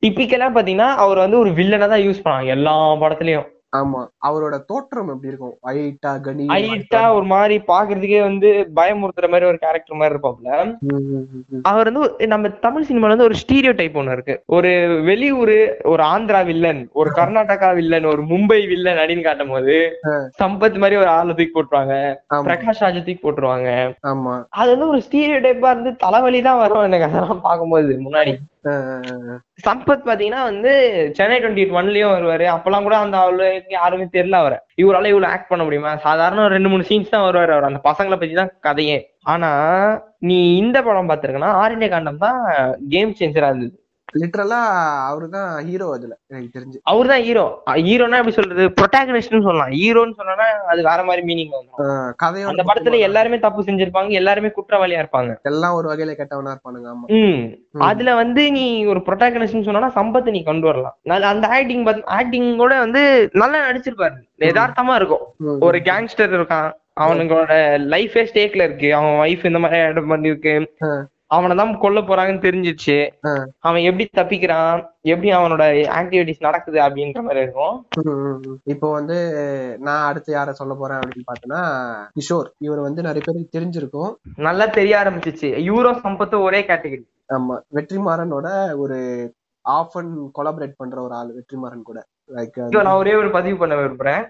டிப்பிக்கலா 0.02 0.48
பாத்தீங்கன்னா 0.56 0.90
அவர் 1.04 1.18
வந்து 1.24 1.38
ஒரு 1.38 1.50
வில்லனை 1.60 1.88
தான் 1.94 2.04
யூஸ் 2.06 2.24
பண்ணாங்க 2.26 2.56
எல்லா 2.56 2.74
படத்துலயும். 3.02 3.48
ஆமா. 3.72 4.00
அவரோட 4.26 4.54
தோற்றம் 4.64 5.08
எப்படி 5.08 5.28
இருக்கும்? 5.28 5.54
ஐட்டா 5.72 6.12
கனி 6.20 6.44
ஹைட்டா 6.48 7.02
ஒரு 7.14 7.24
மாதிரி 7.24 7.56
பாக்குறதுக்கே 7.68 8.20
வந்து 8.20 8.48
பயமுறுத்துற 8.74 9.28
மாதிரி 9.28 9.46
ஒரு 9.46 9.58
கேரக்டர் 9.58 9.96
மாதிரி 9.96 10.14
இருப்பாப்ல. 10.14 10.48
அவர் 11.64 11.90
வந்து 11.90 12.02
நம்ம 12.26 12.48
தமிழ் 12.60 12.88
சினிமால 12.88 13.08
வந்து 13.08 13.28
ஒரு 13.28 13.38
ஸ்டீரியோ 13.42 13.72
டைப் 13.72 13.98
ஒண்ணு 13.98 14.12
இருக்கு. 14.12 14.36
ஒரு 14.48 14.72
வெளியூர் 15.02 15.54
ஒரு 15.84 16.02
ஆந்திரா 16.08 16.44
வில்லன் 16.44 16.82
ஒரு 16.92 17.10
கர்நாடகா 17.10 17.74
வில்லன் 17.74 18.04
ஒரு 18.04 18.22
மும்பை 18.24 18.60
வில்லன் 18.66 18.96
அப்படின்னு 18.96 19.22
காட்டும் 19.22 19.48
போது 19.48 19.76
சம்பத் 20.42 20.78
மாதிரி 20.78 20.96
ஒரு 20.96 21.10
ஆளை 21.10 21.34
தூக்கி 21.34 21.52
போட்டுருவாங்க. 21.52 21.94
பிரகாஷ் 22.44 22.80
ராஜ 22.80 22.96
தூக்கி 22.98 23.20
போட்டுருவாங்க. 23.22 23.68
ஆமா. 24.06 24.34
அது 24.52 24.70
வந்து 24.70 24.88
ஒரு 24.88 25.02
ஸ்டீரியோ 25.06 25.40
டைப்பா 25.40 25.70
இருந்து 25.70 25.96
தலைவலி 25.96 26.42
தான் 26.42 26.58
வரும் 26.58 26.84
எனக்கு 26.84 27.08
அதெல்லாம் 27.08 27.40
பார்க்கும்போது 27.40 28.00
முன்னாடி. 28.00 28.34
சம்பத் 29.66 30.06
பாத்தீங்கன்னா 30.08 30.42
வந்து 30.42 30.72
சென்னை 31.14 31.38
டுவெண்ட்டி 31.40 31.62
எயிட் 31.62 31.76
ஒன்லயும் 31.80 32.14
வருவாரு. 32.16 32.46
அப்பெல்லாம் 32.54 32.82
கூட 32.82 32.96
அந்த 32.96 33.16
அவ்வளவு 33.18 33.62
யாருமே 33.68 34.06
தெரியல 34.12 34.32
அவரை. 34.32 34.58
இவரால 34.82 35.10
இவ்வளவு 35.12 35.32
ஆக்ட் 35.32 35.48
பண்ண 35.48 35.64
முடியுமா? 35.64 35.96
சாதாரண 35.96 36.48
ரெண்டு 36.48 36.68
மூணு 36.68 36.82
சீன்ஸ் 36.90 37.08
தான் 37.08 37.26
வருவாரு 37.28 37.52
அவர். 37.56 37.68
அந்த 37.70 37.80
பசங்களை 37.88 38.18
பத்தி 38.18 38.32
தான் 38.32 38.52
கதையே. 38.60 38.98
ஆனா 39.22 39.50
நீ 40.18 40.56
இந்த 40.56 40.82
படம் 40.82 41.08
பாத்திருக்கனா 41.08 41.50
ஆரண்ய 41.62 41.88
காண்டம் 41.88 42.18
தான் 42.18 42.40
கேம் 42.88 43.14
சேஞ்சரா 43.20 43.48
இருந்தது. 43.48 43.79
லிட்டரலா 44.14 44.58
அவருதான் 45.08 45.50
ஹீரோ 45.66 45.86
அதுல 45.96 46.12
எனக்கு 46.30 46.54
தெரிஞ்சு. 46.56 46.78
அவர் 46.84 47.10
தான் 47.12 47.22
ஹீரோ 47.26 47.44
ஹீரோனா 47.84 48.18
எப்படி 48.20 48.36
சொல்றது? 48.38 48.64
ப்ரொட்டாகனிஸ்ட்னு 48.78 49.44
சொல்லலாம். 49.46 49.72
ஹீரோன்னு 49.76 50.16
சொன்னா 50.18 50.46
அது 50.72 50.80
வேற 50.88 51.00
மாதிரி 51.04 51.22
மீனிங் 51.28 51.52
வந்துடும் 51.56 52.16
கதையோட 52.22 52.52
அந்த 52.52 52.64
படத்துல 52.68 52.98
எல்லாருமே 53.08 53.38
தப்பு 53.38 53.62
செஞ்சிருப்பாங்க 53.62 54.18
எல்லாருமே 54.20 54.50
குற்றவாளியா 54.56 55.02
இருப்பாங்க. 55.02 55.32
எல்லாம் 55.50 55.76
ஒரு 55.78 55.88
வகையில 55.90 56.14
கெட்டவனா 56.16 56.54
இருப்பானுங்க 56.54 56.90
ஆமா. 56.92 57.06
அதுல 57.88 58.14
வந்து 58.14 58.44
நீ 58.50 58.64
ஒரு 58.86 59.02
ப்ரொட்டாகனிஸ்ட்னு 59.08 59.66
சொன்னா 59.68 59.92
சம்பத்தை 59.98 60.32
நீ 60.36 60.42
கொண்டு 60.42 60.68
வரலாம். 60.70 60.96
அந்த 61.32 61.46
ஆக்டிங் 61.56 61.86
ஆக்டிங் 62.18 62.50
கூட 62.56 62.74
வந்து 62.84 63.02
நல்லா 63.34 63.60
நடிச்சிருப்பாரு. 63.68 64.18
யதார்த்தமா 64.46 64.94
இருக்கும். 64.94 65.24
ஒரு 65.68 65.80
கேங்ஸ்டர் 65.88 66.36
இருக்கான் 66.38 66.68
அவனுங்களோட 67.02 67.52
லைஃபே 67.92 68.22
ஸ்டேக்ல 68.30 68.62
இருக்கு. 68.68 68.88
அவன் 68.94 69.18
வைஃப் 69.20 69.48
இந்த 69.50 69.60
மாதிரி 69.64 69.80
இடம் 69.92 70.10
பண்ணிருக்கு 70.12 70.54
ஆ. 70.86 70.90
அவனை 71.30 71.56
தான் 71.56 71.78
கொல்ல 71.78 72.00
போறாங்கன்னு 72.00 72.44
தெரிஞ்சிருச்சு 72.44 72.96
ஆ. 73.26 73.32
அவன் 73.60 73.82
எப்படி 73.82 74.04
தப்பிக்கிறான்? 74.10 74.80
எப்படி 75.04 75.28
அவனோட 75.32 75.64
ஆக்டிவிட்டிஸ் 75.98 76.40
நடக்குது 76.40 76.78
அப்படின்ற 76.78 77.22
மாதிரி 77.22 77.40
இருக்கும். 77.40 77.76
இப்போ 78.64 78.90
வந்து 78.90 79.18
நான் 79.80 80.06
அடுத்து 80.06 80.30
யார 80.34 80.50
சொல்ல 80.52 80.74
போறேன் 80.74 80.98
அப்படின்னு 80.98 81.28
பார்த்தோன்னா 81.28 81.62
கிஷோர். 82.16 82.50
இவர் 82.58 82.80
வந்து 82.80 83.02
நிறைய 83.02 83.22
பேருக்கு 83.26 83.56
தெரிஞ்சிருக்கும். 83.58 84.12
நல்லா 84.40 84.66
தெரிய 84.70 84.96
ஆரம்பிச்சிச்சு. 85.02 85.50
யூரோ 85.68 85.92
சம்பத்து 86.04 86.42
ஒரே 86.42 86.62
கேட்டகரி 86.62 87.04
ஆமா. 87.34 87.56
வெற்றிமாறனோட 87.74 88.48
ஒரு 88.76 88.98
ஆஃப் 89.64 89.96
அண்ட் 89.96 90.14
கொலாபரேட் 90.38 90.78
பண்ற 90.78 91.02
ஒரு 91.02 91.14
ஆள் 91.14 91.34
வெற்றிமாறன் 91.34 91.82
கூட. 91.82 91.98
லைக் 92.30 92.56
நான் 92.78 92.98
ஒரே 92.98 93.12
ஒரு 93.14 93.30
பதிவு 93.30 93.56
பண்ண 93.56 93.74
விரும்புறேன். 93.76 94.22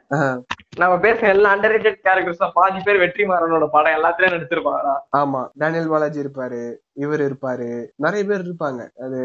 நம்ம 0.79 0.95
பேசுற 0.97 1.27
எல்லா 1.29 1.49
அண்டர் 1.55 1.73
ரேட்டட் 1.75 1.99
கேரக்டர்ஸ் 2.05 2.55
பாதி 2.55 2.81
பேர் 2.81 3.01
வெற்றிமாறனோட 3.03 3.67
படம் 3.71 3.97
எல்லாத்துலயும் 3.97 4.35
நடிச்சிருப்பாங்களா 4.35 4.95
ஆமா. 5.17 5.41
டேனியல் 5.59 5.89
பாலாஜி 5.89 6.21
இருப்பாரு. 6.21 6.61
இவர் 7.01 7.23
இருப்பாரு. 7.23 7.69
நிறைய 7.97 8.23
பேர் 8.25 8.45
இருப்பாங்க. 8.47 8.81
அது 9.01 9.19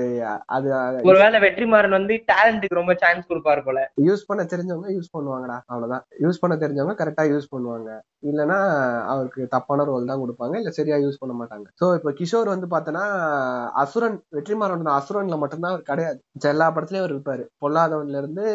அது 0.55 0.69
ஒருவேளை 1.09 1.39
வெற்றிமாறன் 1.39 1.97
வந்து 1.97 2.15
டேலண்ட்டுக்கு 2.31 2.79
ரொம்ப 2.79 2.93
சான்ஸ் 2.95 3.29
கொடுப்பாரு 3.29 3.61
போல. 3.63 3.79
யூஸ் 4.07 4.27
பண்ண 4.27 4.43
தெரிஞ்சவங்க 4.51 4.89
யூஸ் 4.95 5.13
பண்ணுவாங்கடா. 5.15 5.57
அவ்வளவுதான். 5.65 6.03
யூஸ் 6.23 6.41
பண்ண 6.41 6.55
தெரிஞ்சவங்க 6.55 6.95
கரெக்டா 7.01 7.25
யூஸ் 7.31 7.51
பண்ணுவாங்க. 7.51 7.89
இல்லைன்னா 8.23 8.59
அவருக்கு 9.11 9.41
தப்பான 9.47 9.83
ரோல் 9.83 10.09
தான் 10.11 10.21
கொடுப்பாங்க. 10.21 10.55
இல்ல 10.55 10.71
சரியா 10.71 10.97
யூஸ் 10.97 11.21
பண்ண 11.21 11.35
மாட்டாங்க. 11.35 11.67
சோ 11.81 11.87
இப்போ 11.95 12.11
கிஷோர் 12.19 12.53
வந்து 12.53 12.69
பார்த்தோன்னா 12.71 13.05
அசுரன் 13.83 14.17
வெற்றிமாறன் 14.35 14.63
அசுரன்ல 14.95 15.37
மட்டும்தான் 15.37 15.73
அவர் 15.73 15.89
கிடையாது 15.89 16.19
எல்லா 16.53 16.67
படத்துலயும் 16.71 17.03
அவர் 17.03 17.15
இருப்பாரு. 17.15 17.43
பொல்லாதவன்ல 17.63 18.17
இருந்து 18.17 18.45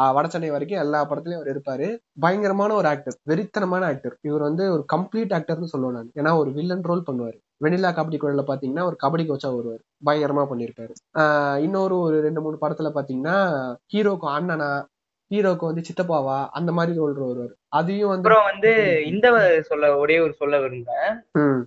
ஆஹ், 0.00 0.14
வடசென்னை 0.16 0.50
வரைக்கும் 0.50 0.82
எல்லா 0.82 1.00
படத்துலயும் 1.04 1.40
அவர் 1.40 1.52
இருப்பாரு. 1.54 1.88
பயங்கரமான 2.20 2.74
ஒரு 2.74 2.88
ஆக்டர் 2.88 3.18
வெறித்தனமான 3.30 3.84
ஆக்டர் 3.90 4.16
இவர் 4.28 4.48
வந்து 4.48 4.64
ஒரு 4.72 4.84
கம்ப்ளீட் 4.94 5.36
ஆக்டர்னு 5.38 5.72
சொல்லுவேன் 5.72 5.96
நான். 5.98 6.10
ஏன்னா 6.18 6.32
ஒரு 6.38 6.50
வில்லன் 6.52 6.88
ரோல் 6.90 7.06
பண்ணுவாரு. 7.08 7.38
வெனிலா 7.60 7.90
கபடி 7.90 8.18
குழல 8.18 8.42
பாத்தீங்கன்னா 8.42 8.84
ஒரு 8.84 8.96
கபடி 9.02 9.24
கோச்சா 9.24 9.48
வருவார். 9.54 9.82
பயங்கரமா 10.06 10.44
பண்ணியிருக்காரு 10.50 10.92
ஆஹ் 11.20 11.58
இன்னொரு 11.58 11.96
ஒரு 11.98 12.16
ரெண்டு 12.20 12.40
மூணு 12.40 12.56
படத்துல 12.60 12.90
பாத்தீங்கன்னா 12.94 13.36
ஹீரோக்கு 13.94 14.28
அண்ணனா 14.28 14.70
ஹீரோக்கு 15.30 15.64
வந்து 15.66 15.82
சித்தப்பாவா 15.88 16.38
அந்த 16.50 16.70
மாதிரி 16.72 16.92
ரோல் 16.98 17.12
வருவார். 17.22 17.52
அதையும் 17.68 18.08
வந்து 18.08 18.24
அப்புறம் 18.24 18.48
வந்து 18.50 18.70
இந்த 19.04 19.26
சொல்ல 19.62 19.90
ஒரே 19.98 20.16
ஒரு 20.20 20.32
சொல்ல 20.32 20.58
விரும்புறேன். 20.58 21.12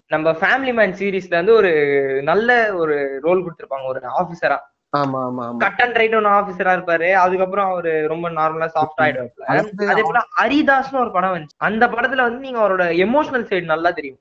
நம்ம 0.08 0.32
ஃபேமிலி 0.32 0.74
மேன் 0.74 0.98
சீரிஸ்ல 1.00 1.36
வந்து 1.36 1.54
ஒரு 1.54 1.72
நல்ல 2.24 2.50
ஒரு 2.74 2.96
ரோல் 3.22 3.44
கொடுத்திருப்பாங்க 3.46 3.88
ஒரு 3.88 4.02
ஆபீசரா 4.22 4.58
ஆமா 4.94 5.20
ஆமா 5.28 5.46
கட் 5.58 5.80
அண்ட் 5.82 5.96
ரைட் 5.96 6.16
ஒன்னு 6.16 6.30
ஆபீசரா 6.30 6.74
இருப்பாரு. 6.78 7.08
அதுக்கப்புறம் 7.22 7.70
அவரு 7.70 8.08
ரொம்ப 8.08 8.30
நார்மலா 8.32 8.68
சாஃப்ட் 8.76 9.02
அதாவது 9.48 9.88
அதே 9.94 10.04
போல 10.04 10.20
ஹரிதாஸ்னு 10.38 11.00
ஒரு 11.00 11.12
படம் 11.12 11.34
வந்துச்சு. 11.36 11.58
அந்த 11.62 11.84
படத்துல 11.88 12.26
வந்து 12.28 12.40
நீங்க 12.40 12.60
அவரோட 12.60 12.86
எமோஷனல் 13.06 13.48
சைடு 13.52 13.66
நல்லா 13.66 13.92
தெரியும். 13.92 14.20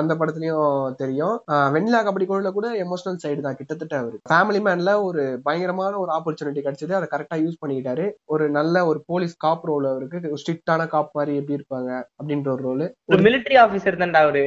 அந்த 0.00 0.12
படத்துலயும் 0.18 0.66
தெரியும். 1.00 1.36
வெண்ணிலா 1.74 2.00
கபடி 2.06 2.26
கோல்ல 2.30 2.50
கூட 2.56 2.68
எமோஷனல் 2.84 3.20
சைடு 3.24 3.40
தான் 3.46 3.58
கிட்டத்தட்ட 3.60 3.94
அவரு. 4.02 4.16
ஃபேமிலி 4.30 4.60
மேன்ல 4.66 4.92
ஒரு 5.08 5.22
பயங்கரமான 5.46 5.98
ஒரு 6.02 6.12
ஆப்பர்ச்சுனிட்டி 6.18 6.64
கிடைச்சது. 6.66 6.92
அதை 6.98 7.08
கரெக்டா 7.14 7.38
யூஸ் 7.44 7.60
பண்ணிக்கிட்டாரு. 7.62 8.06
ஒரு 8.34 8.46
நல்ல 8.58 8.84
ஒரு 8.90 9.00
போலீஸ் 9.10 9.34
காப் 9.46 9.66
ரோல் 9.70 9.88
அவருக்கு. 9.92 10.36
ஸ்ட்ரிக்டான 10.42 10.86
காப் 10.94 11.16
மாதிரி 11.18 11.34
எப்படி 11.40 11.58
இருப்பாங்க 11.58 11.90
அப்படின்ற 12.20 12.50
ஒரு 12.56 12.64
ரோல் 12.68 12.86
ஒரு 13.12 13.20
மிலிட்டரி 13.28 13.58
ஆபீசர் 13.64 14.00
தான்டா 14.02 14.22
அவரு. 14.26 14.44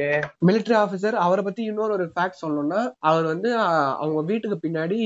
மிலிட்டரி 0.48 0.76
ஆபீசர் 0.84 1.18
அவரை 1.26 1.44
பத்தி 1.44 1.62
இன்னொரு 1.70 1.94
ஒரு 1.98 2.06
ஃபேக்ட் 2.14 2.42
சொல்லணும்னா 2.44 2.80
அவர் 3.10 3.26
வந்து 3.32 3.50
அவங்க 4.02 4.22
வீட்டுக்கு 4.32 4.58
பின்னாடி 4.66 4.98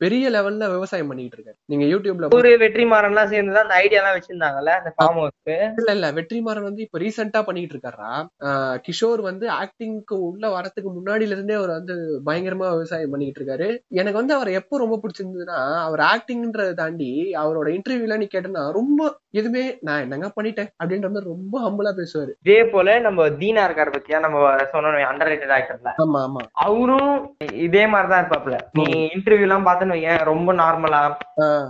பெரிய 0.00 0.26
லெவல்ல 0.30 0.64
விவசாயம் 0.72 1.08
பண்ணிட்டு 1.08 1.36
இருக்காரு. 1.36 1.56
நீங்க 1.66 1.84
யூடியூப்ல 1.86 2.28
ஒரு 2.36 2.50
வெற்றிமாறன் 2.62 3.10
எல்லாம் 3.10 3.30
சேர்ந்துதான் 3.32 3.66
அந்த 3.66 3.76
ஐடியா 3.80 4.00
எல்லாம் 4.00 4.16
வச்சிருந்தாங்கல்ல 4.16 4.72
அந்த 4.76 4.90
ஃபார்ம் 4.94 5.18
ஹவுஸ் 5.18 5.36
இல்ல 5.78 5.90
இல்ல. 5.96 6.06
வெற்றிமாறன் 6.12 6.68
வந்து 6.68 6.82
இப்ப 6.82 6.98
ரீசெண்டா 6.98 7.40
பண்ணிட்டு 7.42 7.74
இருக்காரா? 7.76 8.12
ஆஹ் 8.46 8.76
கிஷோர் 8.86 9.22
வந்து 9.22 9.46
ஆக்டிங்க்கு 9.58 10.16
உள்ள 10.28 10.44
வரதுக்கு 10.54 10.90
முன்னாடில 10.90 11.36
இருந்தே 11.36 11.54
அவர் 11.54 11.72
வந்து 11.72 11.96
பயங்கரமா 12.26 12.68
விவசாயம் 12.74 13.12
பண்ணிட்டு 13.12 13.40
இருக்காரு. 13.40 13.68
எனக்கு 13.94 14.20
வந்து 14.20 14.34
அவர் 14.34 14.50
எப்போ 14.60 14.78
ரொம்ப 14.78 14.98
பிடிச்சிருந்ததுன்னா 15.02 15.58
அவர் 15.84 16.02
ஆக்டிங்ன்றதை 16.10 16.74
தாண்டி 16.74 17.10
அவரோட 17.40 17.68
இன்டர்வியூல 17.76 18.16
நீ 18.16 18.28
கேட்டனா 18.30 18.64
ரொம்ப 18.72 19.00
எதுவுமே 19.32 19.78
நான் 19.80 20.00
என்னங்க 20.00 20.26
பண்ணிட்டேன்? 20.26 20.68
அப்படின்ற 20.84 21.08
மாதிரி 21.10 21.30
ரொம்ப 21.32 21.56
ஹம்பலா 21.64 21.90
பேசுவாரு. 21.98 22.32
இதே 22.42 22.64
போல 22.68 22.98
நம்ம 22.98 23.28
தீனா 23.28 23.62
இருக்காரு 23.68 23.92
பத்தியா? 23.96 24.18
நம்ம 24.18 24.38
சொன்னோம் 24.72 24.98
அண்டர் 25.10 25.30
ரேட்டட் 25.32 25.54
ஆக்டர்ல 25.58 25.90
ஆமா 26.04 26.20
ஆமா. 26.26 26.42
அவரும் 26.66 27.36
இதே 27.66 27.86
மாதிரிதான் 27.86 28.24
இருப்பாப்ல 28.24 28.56
நீ 28.72 28.86
இன்டர்வியூ 29.14 29.40
எல்லாம் 29.40 29.66
பார்த்தேன்னு 29.66 29.96
வையேன் 29.96 30.24
ரொம்ப 30.24 30.52
நார்மலா 30.52 31.02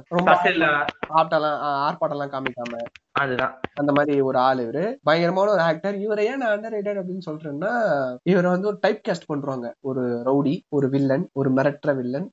ரொம்ப 0.08 0.38
ஆட்டெல்லாம் 1.18 1.58
ஆர்ப்பாட்டம்லாம் 1.86 2.34
காமிக்காம. 2.34 2.82
அதுதான். 3.12 3.54
அந்த 3.74 3.92
மாதிரி 3.92 4.20
ஒரு 4.20 4.38
ஆள் 4.38 4.58
இவரு. 4.58 4.82
பயங்கரமான 5.02 5.50
ஒரு 5.50 5.60
ஆக்டர் 5.60 5.96
இவரை 5.98 6.26
ஏன் 6.26 6.36
நான் 6.36 6.60
அண்டர் 6.60 7.00
அப்படின்னு 7.00 7.26
சொல்றேன்னா 7.30 7.70
இவரை 8.22 8.50
வந்து 8.50 8.68
ஒரு 8.68 8.76
டைப் 8.80 9.00
கேஸ்ட் 9.08 9.28
பண்றாங்க. 9.32 9.66
ஒரு 9.80 10.02
ரவுடி 10.26 10.54
ஒரு 10.68 10.88
வில்லன் 10.88 11.28
ஒரு 11.32 11.50
மிரட்டுற 11.52 11.94
வில்லன் 11.96 12.28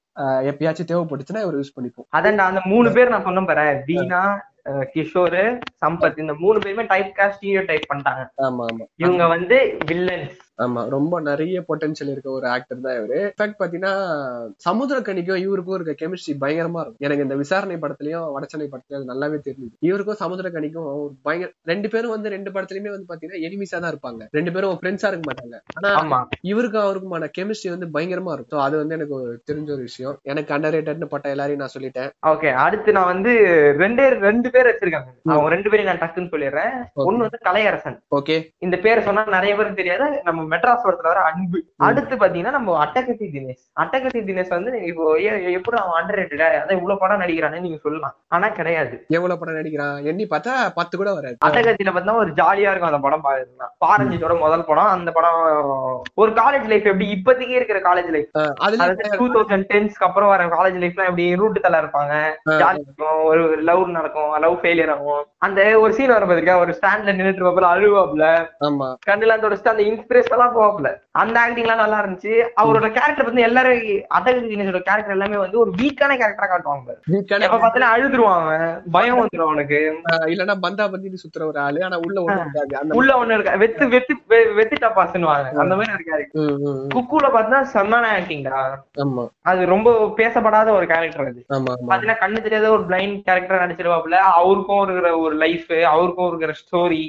எப்பயாச்சும் 0.50 0.90
தேவைப்பட்டுச்சுன்னா 0.92 1.42
இவர் 1.46 1.60
யூஸ் 1.60 1.76
பண்ணிப்போம். 1.78 2.08
அதான்டா 2.18 2.46
அந்த 2.52 2.62
மூணு 2.66 2.92
பேர் 2.92 3.14
நான் 3.16 3.24
சொன்னேன் 3.24 3.46
பாரு. 3.46 3.84
தீனா 3.88 4.22
கிஷோர் 4.68 5.60
சம்பத் 5.86 6.20
இந்த 6.20 6.34
மூணு 6.34 6.60
பேருமே 6.60 6.84
டைப் 6.84 7.12
காஸ்ட் 7.18 7.66
டைப் 7.66 7.86
பண்ணிட்டாங்க. 7.94 8.24
ஆமா 8.42 8.66
ஆமா. 8.72 8.86
இவங்க 8.96 9.28
வந்து 9.28 9.78
வில்லன்ஸ் 9.86 10.38
ஆமா 10.64 10.82
ரொம்ப 10.96 11.20
நிறைய 11.28 11.58
பொட்டன்ஷியல் 11.68 12.12
இருக்க 12.14 12.30
ஒரு 12.38 12.48
ஆக்டர் 12.54 12.84
தான் 12.86 12.98
இவரு. 13.00 13.20
இன்ஃபேக்ட் 13.30 13.60
பாத்தீங்கன்னா 13.62 13.94
சமுத்திரக்கனிக்கும் 14.68 15.42
இவருக்கும் 15.46 15.76
இருக்க 15.78 15.94
கெமிஸ்ட்ரி 16.02 16.34
பயங்கரமா 16.44 16.82
இருக்கும். 16.84 17.04
எனக்கு 17.08 17.26
இந்த 17.28 17.36
விசாரணை 17.42 17.78
படத்துலயும் 17.84 18.28
வடச்சென்னை 18.36 18.68
படத்துலயும் 18.72 19.10
நல்லாவே 19.12 19.40
தெரியுது 19.48 19.74
இவருக்கும் 19.90 20.22
சமுத்திரக்கனிக்கும் 20.24 20.88
ஒரு 21.04 21.14
பயங்கர 21.28 21.52
ரெண்டு 21.72 21.90
பேரும் 21.94 22.14
வந்து 22.16 22.34
ரெண்டு 22.36 22.52
படத்துலயுமே 22.56 22.94
வந்து 22.96 23.10
பாத்தீங்கன்னா 23.12 23.44
எனிமிஸா 23.50 23.80
தான் 23.84 23.94
இருப்பாங்க. 23.94 24.24
ரெண்டு 24.38 24.54
பேரும் 24.56 24.80
ஃப்ரெண்ட்ஸா 24.82 25.12
இருக்க 25.12 25.26
மாட்டாங்க. 25.30 25.60
ஆனா 25.78 26.22
இவருக்கும் 26.52 26.86
அவருக்குமான 26.86 27.30
கெமிஸ்ட்ரி 27.38 27.72
வந்து 27.76 27.90
பயங்கரமா 27.98 28.34
இருக்கும். 28.36 28.56
So 28.58 28.64
அது 28.66 28.76
வந்து 28.82 28.96
எனக்கு 28.98 29.16
ஒரு 29.20 29.32
தெரிஞ்ச 29.50 29.70
ஒரு 29.78 29.84
விஷயம். 29.90 30.18
எனக்கு 30.32 30.54
அண்டர் 30.56 30.76
ரேட்டட்னு 30.78 31.12
பட்ட 31.14 31.34
எல்லாரையும் 31.36 31.64
நான் 31.64 31.76
சொல்லிட்டேன். 31.76 32.10
ஓகே 32.34 32.50
அடுத்து 32.66 32.98
நான் 32.98 33.12
வந்து 33.14 33.32
ரெண்டே 33.84 34.06
ரெண்டு 34.28 34.50
பேர் 34.56 34.70
வச்சிருக்காங்க. 34.72 35.10
அவங்க 35.34 35.50
ரெண்டு 35.56 35.70
பேரையும் 35.72 35.92
நான் 35.92 36.04
டக்குன்னு 36.04 36.34
சொல்லிடுறேன். 36.36 36.74
ஒண்ணு 37.10 37.26
வந்து 37.28 37.42
கலையரசன். 37.48 37.98
ஓகே 38.20 38.38
இந்த 38.68 38.76
பேரை 38.88 39.04
சொன்னா 39.08 39.24
நிறைய 39.38 39.54
பேருக்கு 39.56 39.82
தெரியாது. 39.82 40.08
நம்ம 40.28 40.46
மெட்ராஸ் 40.50 40.86
படத்துல 40.86 41.10
வர 41.12 41.20
அன்பு. 41.20 41.60
அடுத்து 41.78 42.16
பாத்தீங்கன்னா 42.16 42.56
நம்ம 42.58 42.86
அட்டகத்தி 42.86 43.28
தினேஷ். 43.36 43.64
அட்டகத்தி 43.82 44.22
தினேஷ் 44.30 44.50
வந்து 44.50 44.84
இப்போ 44.84 45.14
எப்படி 45.58 45.82
அவன் 45.82 45.98
அண்டர் 46.00 46.20
ரேட்டட் 46.20 46.46
அதான் 46.60 46.78
இவ்வளவு 46.78 46.98
படம் 46.98 47.22
நடிக்கிறான்னு 47.22 47.60
நீங்க 47.60 47.80
சொல்லலாம். 47.84 48.16
ஆனா 48.28 48.48
கிடையாது. 48.50 49.06
எவ்வளவு 49.08 49.40
படம் 49.40 49.56
நடிக்கிறான்? 49.56 50.04
எண்ணி 50.04 50.28
பார்த்தா 50.30 50.54
பத்து 50.76 50.98
கூட 50.98 51.14
வராது. 51.14 51.38
அட்டகத்தில 51.46 51.94
பார்த்தா 51.94 52.16
ஒரு 52.16 52.32
ஜாலியா 52.32 52.70
இருக்கும் 52.72 52.92
அந்த 52.92 53.00
படம் 53.00 53.24
பாக்குறதுனா. 53.24 53.68
பாரஞ்சித்தோட 53.86 54.40
முதல் 54.40 54.66
படம் 54.66 54.94
அந்த 54.96 55.12
படம் 55.12 55.42
ஒரு 56.16 56.32
காலேஜ் 56.32 56.68
லைஃப் 56.68 56.86
எப்படி 56.86 57.08
இப்போதைக்கு 57.18 57.56
இருக்கிற 57.60 57.80
காலேஜ் 57.80 58.10
லைஃப் 58.10 59.18
டூ 59.18 59.28
தௌசண்ட் 59.28 59.66
டென்ஸ்க்கு 59.74 60.08
அப்புறம் 60.10 60.30
வர 60.30 60.46
காலேஜ் 60.46 60.78
லைஃப்லாம் 60.84 61.10
எப்படி 61.12 61.36
ரூட் 61.36 61.62
தலை 61.62 61.80
இருப்பாங்க. 61.80 62.14
ஜாலி 62.50 62.80
இருக்கும். 62.80 63.24
ஒரு 63.24 63.58
லவ் 63.62 63.88
நடக்கும். 63.88 64.34
லவ் 64.40 64.60
ஃபெயிலியர் 64.62 64.92
ஆகும். 64.92 65.26
அந்த 65.38 65.80
ஒரு 65.80 65.94
சீன் 65.94 66.08
வரும் 66.08 66.30
பாத்திருக்கா 66.30 66.60
ஒரு 66.60 66.78
ஸ்டாண்ட்ல 66.82 67.06
நின்னுட்டு 67.08 67.42
இருப்பாப்புல 67.42 67.70
அழுவாப்புல. 67.74 68.26
ஆமா. 68.60 68.88
கண்ணுலாம் 69.10 69.44
தொடச்சிட்டு 69.44 69.74
அந்த 69.74 69.84
இன்ஸ்பிரேஷன் 69.84 70.37
எல்லாம் 70.38 70.56
போவாப்புல 70.56 70.90
அந்த 71.16 71.36
ஆக்டிங் 71.40 71.66
எல்லாம் 71.66 71.82
நல்லா 71.82 72.00
இருந்துச்சு. 72.00 72.34
அவரோட 72.60 72.88
கேரக்டர் 72.92 73.26
வந்து 73.26 73.42
எல்லாரும் 73.42 73.80
தினேஷோட 74.48 74.80
கேரக்டர் 74.82 75.16
எல்லாமே 75.16 75.38
வந்து 75.38 75.58
ஒரு 75.60 75.72
வீக்கான 75.78 76.18
கேரக்டரா 76.18 76.48
காட்டுவாங்க. 76.48 76.96
வீக்கான 77.08 77.46
எப்ப 77.48 77.60
பார்த்தாலும் 77.60 77.94
அழுதுருவான் 77.94 78.42
அவன். 78.42 78.66
பயம் 78.92 79.20
வந்துரும் 79.20 79.48
அவனுக்கு. 79.48 79.80
இல்லன்னா 80.28 80.56
பந்தா 80.60 80.86
பந்தின்னு 80.88 81.22
சுத்துற 81.24 81.46
ஒரு 81.48 81.60
ஆளு 81.60 81.80
ஆனா 81.84 82.00
உள்ள 82.06 82.18
ஒண்ணு 82.26 82.44
இருக்காது. 82.58 82.98
உள்ள 82.98 83.12
ஒண்ணு 83.18 83.34
இருக்கா 83.34 83.56
வெத்து 83.58 83.88
வெத்து 83.90 84.16
வெத்து 84.58 84.76
டப்பாசுன்னுவாங்க 84.82 85.64
அந்த 85.64 85.76
மாதிரி 85.76 86.26
ம், 86.40 86.56
ம். 86.66 86.84
குக்குல 86.96 87.28
பார்த்தா 87.32 87.62
செம்மான 87.74 88.06
ஆக்டிங்டா 88.18 88.60
ஆமா. 89.02 89.26
அது 89.44 89.62
ரொம்ப 89.66 89.90
பேசப்படாத 90.18 90.70
ஒரு 90.74 90.88
கேரக்டர் 90.88 91.28
அது. 91.28 91.42
பாத்தீங்கன்னா 91.88 92.20
கண்ணு 92.20 92.42
தெரியாத 92.42 92.70
ஒரு 92.72 92.84
பிளைண்ட் 92.88 93.18
கேரக்டர் 93.24 93.64
நடிச்சிருவாப்புல. 93.64 94.20
அவருக்கும் 94.38 94.84
இருக்கிற 94.84 95.10
ஒரு 95.20 95.36
லைஃப் 95.38 95.56
அவருக்கும் 95.90 96.28
இருக்கிற 96.28 96.54
ஸ்டோரி. 96.62 97.04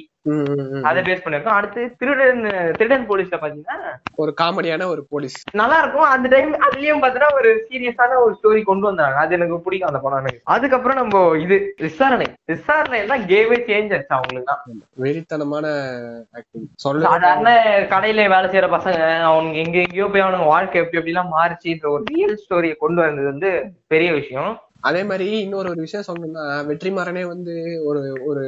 அதை 0.88 1.00
பேஸ் 1.06 1.22
பண்ணிருக்கோம் 1.24 1.56
அடுத்து 1.56 1.82
திருடன் 2.00 2.42
திருடன் 2.78 3.06
போலீஸ்ல 3.10 3.38
பாத்தீங்கன்னா 3.40 3.92
ஒரு 4.22 4.32
காமெடியான 4.40 4.88
ஒரு 4.92 5.02
போலீஸ் 5.12 5.36
நல்லா 5.60 5.76
இருக்கும் 5.82 6.10
அந்த 6.14 6.26
டைம் 6.34 6.52
அதுலயும் 6.66 7.02
பாத்தீங்கன்னா 7.02 7.38
ஒரு 7.40 7.50
சீரியஸான 7.68 8.18
ஒரு 8.24 8.32
ஸ்டோரி 8.38 8.62
கொண்டு 8.62 8.88
வந்தாங்க. 8.88 9.16
அது 9.22 9.36
எனக்கு 9.38 9.58
பிடிக்கும் 9.66 9.90
அந்த 9.90 10.00
படம் 10.04 10.20
எனக்கு. 10.22 10.40
அதுக்கப்புறம் 10.54 11.00
நம்ம 11.00 11.22
இது 11.44 11.56
விசாரணை. 11.86 12.26
விசாரணை 12.52 13.00
தான் 13.12 13.26
கேமே 13.30 13.58
சேஞ்ச் 13.68 13.94
ஆச்சு 13.96 14.16
அவங்களுக்கு 14.18 14.50
தான். 14.52 14.62
வெறித்தனமான 15.04 15.66
ஆக்டிங் 16.38 16.68
சொல்ல 16.84 17.06
சாதாரண 17.08 17.50
கடையில 17.94 18.28
வேலை 18.34 18.46
செய்யற 18.48 18.68
பசங்க 18.76 19.00
அவனுங்க 19.30 19.58
எங்க 19.64 19.78
எங்கேயோ 19.84 20.08
போய் 20.12 20.26
அவனுங்க 20.26 20.48
வாழ்க்கை 20.54 20.80
எப்படி 20.82 20.98
எப்படி 20.98 21.14
எல்லாம் 21.14 21.34
மாறிச்சு 21.36 21.68
இந்த 21.74 21.88
ஒரு 21.94 22.04
ரியல் 22.12 22.40
ஸ்டோரியை 22.44 22.76
கொண்டு 22.78 23.00
வந்தது 23.04 23.30
வந்து 23.32 23.50
பெரிய 23.94 24.10
விஷயம். 24.12 24.50
அதே 24.80 25.04
மாதிரி 25.04 25.40
இன்னொரு 25.40 25.68
ஒரு 25.68 25.80
விஷயம் 25.80 26.06
சொல்லணும்னா 26.08 26.38
வெற்றிமாறனே 26.38 27.26
வந்து 27.26 27.82
ஒரு 27.84 28.20
ஒரு 28.26 28.42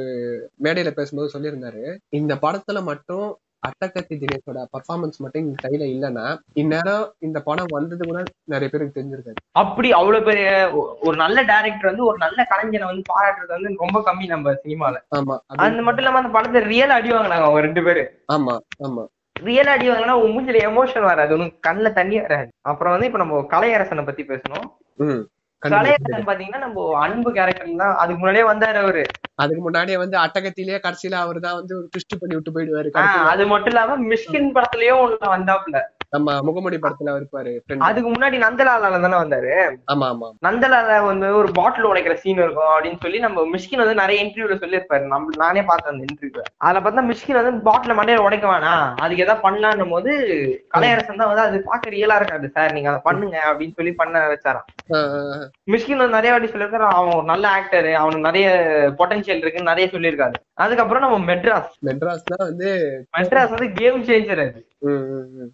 மேடையில 0.63 0.91
பேசும்போது 0.91 1.39
சொல்லியிருந்தாரு. 1.39 1.97
இந்த 2.09 2.35
படத்துல 2.35 2.83
மட்டும் 2.83 3.37
அட்டகத்தி 3.67 4.13
தினேஷோட 4.13 4.55
பர்ஃபார்மன்ஸ் 4.55 5.17
மட்டும் 5.17 5.43
இந்த 5.43 5.69
கையில 5.69 5.87
இல்லைன்னா 5.87 6.37
இந்நேரம் 6.53 7.13
இந்த 7.19 7.39
படம் 7.39 7.65
வந்தது 7.69 8.07
கூட 8.07 8.23
நிறைய 8.43 8.69
பேருக்கு 8.69 9.01
தெரிஞ்சிருக்காது. 9.01 9.49
அப்படி 9.51 9.91
அவ்வளவு 9.91 10.23
பெரிய 10.23 10.71
ஒரு 11.01 11.15
நல்ல 11.15 11.41
டைரக்டர் 11.41 11.85
வந்து 11.85 12.05
ஒரு 12.05 12.17
நல்ல 12.17 12.47
கலைஞனை 12.49 12.85
வந்து 12.85 13.13
பாராட்டுறது 13.13 13.47
வந்து 13.47 13.75
ரொம்ப 13.77 14.03
கம்மி 14.05 14.25
நம்ம 14.25 14.51
சினிமால. 14.51 14.97
ஆமா 15.15 15.37
அது- 15.53 15.81
மட்டும் 15.81 15.97
இல்லாம 15.97 16.17
அந்த 16.17 16.29
படத்தை 16.29 16.61
ரியல் 16.61 16.89
அடி 16.89 17.11
வாங்கினாங்க 17.11 17.41
அவங்க 17.41 17.59
ரெண்டு 17.59 17.83
பேரு. 17.83 18.23
ஆமா 18.33 18.57
ஆமா. 18.83 19.05
ரியல் 19.41 19.67
அடி 19.67 19.89
வாங்கினா 19.89 20.11
உன் 20.11 20.31
மூஞ்சில 20.31 20.51
எமோஷன் 20.51 21.01
வராது 21.01 21.33
உனக்கு 21.33 21.69
கண்ணுல 21.69 21.93
தண்ணி 21.93 22.19
வராது. 22.21 22.47
அப்புறம் 22.61 22.91
வந்து 22.91 23.05
இப்ப 23.05 23.17
நம்ம 23.17 23.39
கலையரசனை 23.39 24.05
பத்தி 24.05 24.23
பேசணும். 24.23 25.25
பாத்தீங்கன்னா 25.63 26.57
நம்ம 26.57 26.97
அன்பு 26.97 27.29
கேரக்டர் 27.31 27.75
தான். 27.75 27.95
அதுக்கு 27.95 28.19
முன்னாடியே 28.19 28.43
வந்தாரு 28.43 28.77
அவரு. 28.77 29.03
அதுக்கு 29.35 29.61
முன்னாடியே 29.61 29.97
வந்து 29.97 30.17
அட்டகத்திலேயே 30.17 30.79
கடைசியில 30.79 31.15
அவர் 31.15 31.39
தான் 31.39 31.55
வந்து 31.55 31.73
ஒரு 31.77 31.87
ட்விஸ்ட் 31.91 32.19
பண்ணி 32.19 32.35
விட்டு 32.35 32.53
போயிடுவாரு 32.55 32.91
அது 33.25 33.45
மட்டும் 33.45 33.73
இல்லாம 33.73 33.97
மிஷ்கின் 34.11 34.53
படத்துலயும் 34.53 35.01
ஒண்ணு 35.05 35.27
வந்தாப்புல. 35.29 35.79
நம்ம 36.13 36.37
முகமுடி 36.41 36.77
படத்துல 36.77 37.11
இருப்பாரு. 37.17 37.51
அதுக்கு 37.79 38.09
முன்னாடி 38.11 38.37
நந்தலாலால 38.37 39.01
தானே 39.01 39.17
வந்தாரு? 39.17 39.51
ஆமா 39.93 40.07
ஆமா. 40.11 40.27
நந்தலால 40.47 41.05
வந்து 41.05 41.35
ஒரு 41.35 41.51
பாட்டில் 41.51 41.87
உடைக்கிற 41.91 42.13
சீன் 42.13 42.41
இருக்கும் 42.43 42.71
அப்படின்னு 42.73 43.01
சொல்லி 43.01 43.19
நம்ம 43.19 43.45
மிஷ்கின் 43.53 43.83
வந்து 43.83 43.95
நிறைய 43.95 44.25
இன்டர்வியூல 44.25 44.57
சொல்லியிருப்பாரு. 44.63 45.05
நம்ம 45.05 45.35
நானே 45.37 45.63
பார்த்தேன் 45.63 45.93
அந்த 45.93 46.05
இன்டர்வியூ 46.07 46.43
அதுல 46.57 46.81
பார்த்தா 46.83 47.05
மிஷ்கின் 47.11 47.39
வந்து 47.41 47.53
பாட்டில 47.69 47.95
மண்டையில 47.99 48.25
உடைக்க 48.25 48.47
வேணாம். 48.47 48.85
அதுக்கு 48.99 49.23
எதாவது 49.23 49.45
பண்ணலான்னும் 49.47 49.89
போது 49.89 50.11
கலையரசன் 50.75 51.21
தான் 51.21 51.31
வந்து 51.31 51.45
அது 51.45 51.61
பார்க்க 51.61 51.95
ரியலா 51.95 52.15
இருக்காது. 52.15 52.49
சார் 52.49 52.73
நீங்க 52.73 52.89
அதை 52.89 53.01
பண்ணுங்க 53.03 53.37
அப்படின்னு 53.49 53.73
சொல்லி 53.75 53.93
பண்ண 53.93 54.27
வச்சாராம். 54.33 54.67
மிஷ்கின் 55.71 56.01
வந்து 56.03 56.17
நிறைய 56.17 56.31
வாட்டி 56.33 56.51
சொல்லியிருக்காரு. 56.51 56.87
அவன் 56.91 57.15
ஒரு 57.15 57.25
நல்ல 57.25 57.47
ஆக்டர் 57.49 57.93
அவனுக்கு 57.93 58.27
நிறைய 58.29 58.47
பொட்டன்ஷியல் 58.99 59.43
இருக்குன்னு 59.43 59.71
நிறைய 59.71 59.87
சொல்லியிருக்காரு. 59.91 60.37
அதுக்கப்புறம் 60.53 61.03
நம்ம 61.05 61.33
மெட்ராஸ். 61.33 61.71
மெட்ராஸ்ல 61.85 62.35
வந்து 62.37 62.69
மெட்ராஸ் 63.17 63.55
வந்து 63.55 63.71
கேம் 63.71 64.03
சேஞ்சர் 64.03 64.43
அது. 64.45 64.59
ம். 64.83 65.49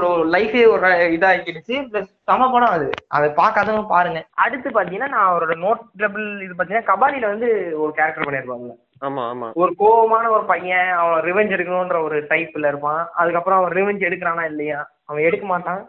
அவரோட 0.00 0.26
லைஃபே 0.34 0.62
ஒரு 0.68 0.88
இதாக்கிடுச்சு 1.12 1.74
பிளஸ் 1.88 2.10
சம 2.24 2.50
படம் 2.50 2.68
அது. 2.68 2.88
அதை 3.08 3.30
பார்க்காதவங்க 3.30 3.86
பாருங்க. 3.88 4.20
அடுத்து 4.36 4.68
பாத்தீங்கன்னா 4.70 5.08
நான் 5.08 5.30
அவரோட 5.30 5.54
நோட்டபிள் 5.58 6.42
இது 6.42 6.54
பாத்தீங்கன்னா 6.54 6.90
கபாலில 6.90 7.26
வந்து 7.26 7.48
ஒரு 7.78 7.92
கேரக்டர் 7.92 8.26
பண்ணிருப்பாங்க 8.26 8.74
ஆமா 9.02 9.22
ஆமா. 9.30 9.48
ஒரு 9.54 9.72
கோவமான 9.78 10.28
ஒரு 10.28 10.44
பையன் 10.44 10.88
அவன் 10.92 11.20
ரிவெஞ்ச் 11.24 11.54
எடுக்கணும்ன்ற 11.56 11.98
ஒரு 12.02 12.26
டைப்ல 12.30 12.68
இருப்பான். 12.68 13.02
அதுக்கப்புறம் 13.12 13.58
அவன் 13.58 13.72
ரிவெஞ்ச் 13.72 14.06
எடுக்கிறானா 14.08 14.44
இல்லையா? 14.44 14.78
அவன் 15.04 15.22
எடுக்க 15.22 15.46
மாட்டான். 15.46 15.82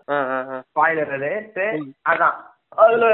ஸ்பாய்லர் 0.69 1.13
அது 1.13 1.31
சரி, 1.53 1.79
அதான். 2.09 2.37
அதுல 2.75 3.05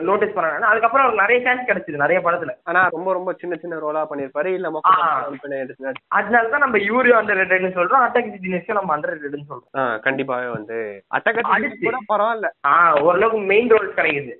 நோட்டீஸ் 0.00 0.32
பண்ண 0.32 0.66
அதுக்கப்புறம் 0.66 1.06
அவருக்கு 1.06 1.26
நிறைய 1.26 1.38
சான்ஸ் 1.42 1.68
கிடைச்சது 1.68 2.02
நிறைய 2.02 2.20
படத்துல. 2.20 2.50
ஆனா 2.64 2.86
ரொம்ப 2.90 3.12
ரொம்ப 3.12 3.32
சின்ன 3.32 3.56
சின்ன 3.56 3.78
ரோலா 3.78 4.06
பண்ணிருப்பாரு 4.10 4.46
இல்ல 4.46 4.66
ஆ. 4.66 4.70
மொத்தம் 4.70 5.94
அதனால 6.08 6.48
தான் 6.48 6.60
நம்ம 6.60 6.78
யூரியோ 6.78 7.14
அண்டர் 7.20 7.40
ரேட்டட்னு 7.40 7.76
சொல்றோம். 7.78 8.04
அட்டாக் 8.06 8.32
தினேஷும் 8.42 8.72
நம்ம 8.72 8.96
அண்டர் 8.96 9.14
ரேட்டட்னு 9.14 9.48
சொல்றோம் 9.48 9.96
கண்டிப்பாவே 10.04 10.50
வந்து 10.50 10.78
அட்டகத்தி. 11.16 11.82
கூட 11.82 11.98
பரவாயில்ல. 12.08 12.48
ஆஹ் 12.68 13.00
ஓரளவுக்கு 13.00 13.38
மெயின் 13.44 13.70
ரோல்ஸ் 13.70 13.96
கிடைக்குது. 13.96 14.34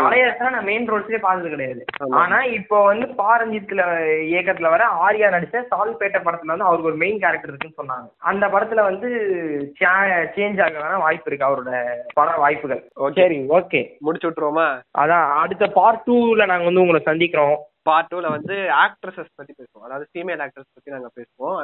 கலையரசனா 0.00 0.50
நான் 0.54 0.68
மெயின் 0.70 0.90
ரோல்ஸ்லயே 0.90 1.18
பார்த்தது 1.18 1.48
கிடையாது. 1.48 1.82
ஆனா 2.22 2.38
இப்போ 2.58 2.84
வந்து 2.84 3.06
பாரஞ்சித்ல 3.22 3.82
இயக்கத்துல 4.32 4.70
வர 4.74 4.84
ஆர்யா 5.04 5.30
நடிச்ச 5.34 5.62
சால்பேட்டை 5.72 6.20
படத்துல 6.24 6.52
வந்து 6.52 6.68
அவருக்கு 6.68 6.90
ஒரு 6.90 7.00
மெயின் 7.02 7.18
கேரக்டர் 7.18 7.52
இருக்குன்னு 7.52 7.80
சொன்னாங்க. 7.80 8.08
அந்த 8.32 8.46
படத்துல 8.46 8.82
வந்து 8.90 9.08
சேஞ்ச் 10.36 10.62
ஆக 10.66 10.74
வேணா 10.78 10.98
வாய்ப்பு 10.98 11.30
இருக்கு 11.30 11.48
அவரோட 11.48 11.82
பட 12.14 12.36
வாய்ப்புகள். 12.36 12.82
சரி 13.20 13.38
ஓகே. 13.58 13.82
முடிச்சு 14.00 14.28
விட்டுருவோமா? 14.28 14.68
அதான் 14.98 15.28
அடுத்த 15.44 15.66
பார்ட் 15.78 16.06
டூல 16.06 16.46
நாங்க 16.46 16.64
வந்து 16.64 16.80
உங்களை 16.80 17.02
சந்திக்கிறோம். 17.06 17.56
பார்ட் 17.88 18.10
டூல 18.12 18.26
வந்து 18.34 18.54
ஆக்ட்ரஸஸ் 18.84 19.30
பத்தி 19.38 19.52
பேசுவோம். 19.58 19.84
அதாவது 19.86 20.06
ஃபீமேல் 20.12 20.42
ஆக்ட்ரஸ் 20.44 20.72
பத்தி 20.74 20.94
நாங்க 20.94 21.08
பேசுவோம். 21.18 21.60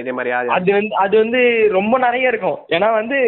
இதே 0.00 0.12
மாதிரி 0.18 0.32
யார் 0.32 0.54
அது 0.58 0.72
வந்து 0.78 0.94
அது 1.04 1.14
வந்து 1.22 1.40
ரொம்ப 1.78 1.98
நிறைய 2.06 2.32
இருக்கும். 2.32 2.58
ஏன்னா 2.76 2.88
வந்து 3.00 3.18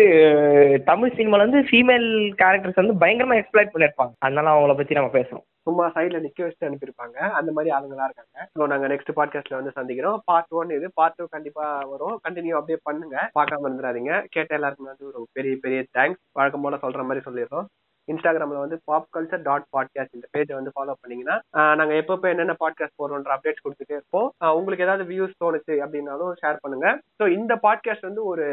தமிழ் 0.91 1.17
சினிமால 1.19 1.47
வந்து 1.47 1.63
ஃபீமேல் 1.71 2.09
கேரக்டர்ஸ் 2.43 2.81
வந்து 2.83 3.01
பயங்கரமா 3.03 3.41
எக்ஸ்பிளைட் 3.41 3.75
பண்ணிருப்பாங்க 3.75 4.15
அதனால 4.27 4.53
அவங்கள 4.55 4.77
பத்தி 4.81 4.99
நம்ம 4.99 5.13
பேசுறோம். 5.19 5.45
சும்மா 5.69 5.85
சைடுல 5.95 6.19
நிக்க 6.25 6.41
வச்சுட்டு 6.45 6.69
அனுப்பியிருப்பாங்க. 6.69 7.17
அந்த 7.39 7.51
மாதிரி 7.53 7.71
ஆளுங்களா 7.77 8.09
இருக்காங்க. 8.09 8.49
ஸோ 8.59 8.67
நாங்க 8.73 8.87
நெக்ஸ்ட் 8.93 9.15
பாட்காஸ்ட்ல 9.19 9.59
வந்து 9.61 9.77
சந்திக்கிறோம். 9.79 10.19
பார்ட் 10.31 10.53
ஒன் 10.61 10.75
இது 10.79 10.89
பார்ட் 11.01 11.17
டூ 11.21 11.27
கண்டிப்பா 11.37 11.67
வரும். 11.93 12.19
கண்டினியூ 12.27 12.57
அப்படியே 12.59 12.81
பண்ணுங்க. 12.89 13.17
பார்க்காம 13.39 13.67
இருந்துடாதீங்க. 13.69 14.13
கேட்ட 14.35 14.59
எல்லாருக்குமே 14.59 14.93
வந்து 14.93 15.09
ஒரு 15.13 15.27
பெரிய 15.39 15.57
பெரிய 15.65 15.81
தேங்க்ஸ் 15.99 16.23
வழக்கம் 16.41 16.67
போல 16.67 16.79
சொல்ற 16.85 17.05
மாதிரி 17.11 17.27
சொல்லிடுறோம். 17.29 17.69
இன்ஸ்டாகிராம்ல 18.13 18.63
வந்து 18.65 18.79
பாப் 18.91 19.09
கல்ச்சர் 19.17 19.45
டாட் 19.49 19.67
பாட்காஸ்ட் 19.77 20.17
இந்த 20.19 20.27
பேஜை 20.35 20.55
வந்து 20.59 20.75
ஃபாலோ 20.77 20.95
பண்ணீங்கன்னா 21.03 21.37
நாங்க 21.81 21.95
எப்பப்போ 22.03 22.29
என்னென்ன 22.33 22.57
பாட்காஸ்ட் 22.63 22.99
போடுறோன்ற 23.01 23.33
அப்டேட்ஸ் 23.37 23.65
கொடுத்துட்டே 23.65 23.97
இருப்போம். 23.99 24.29
உங்களுக்கு 24.59 24.87
ஏதாவது 24.87 25.05
வியூஸ் 25.13 25.41
தோணுச்சு 25.43 25.75
அப்படின்னாலும் 25.85 26.33
ஷேர் 26.43 26.63
பண்ணுங்க. 26.65 26.89
ஸோ 27.21 27.27
இந்த 27.39 27.53
பாட்காஸ்ட் 27.67 28.09
வந்து 28.09 28.23
ஒரு 28.33 28.47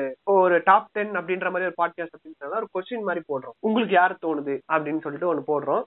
ஒரு 0.44 0.56
டாப் 0.70 0.90
டென் 0.98 1.14
அப்படின்ற 1.22 1.50
மாதிரி 1.52 1.70
ஒரு 1.70 1.78
பாட்காஸ்ட் 1.82 2.16
அப்படின்னு 2.16 2.60
ஒரு 2.62 2.70
கொஸ்டின் 2.76 3.08
மாதிரி 3.10 3.24
போடுறோம். 3.32 3.56
உங்களுக்கு 3.68 3.96
யார் 4.00 4.16
தோணுது 4.26 4.56
அப்படின்னு 4.74 5.04
சொல்லிட்டு 5.06 5.30
ஒன்று 5.32 5.50
போடுறோம். 5.52 5.84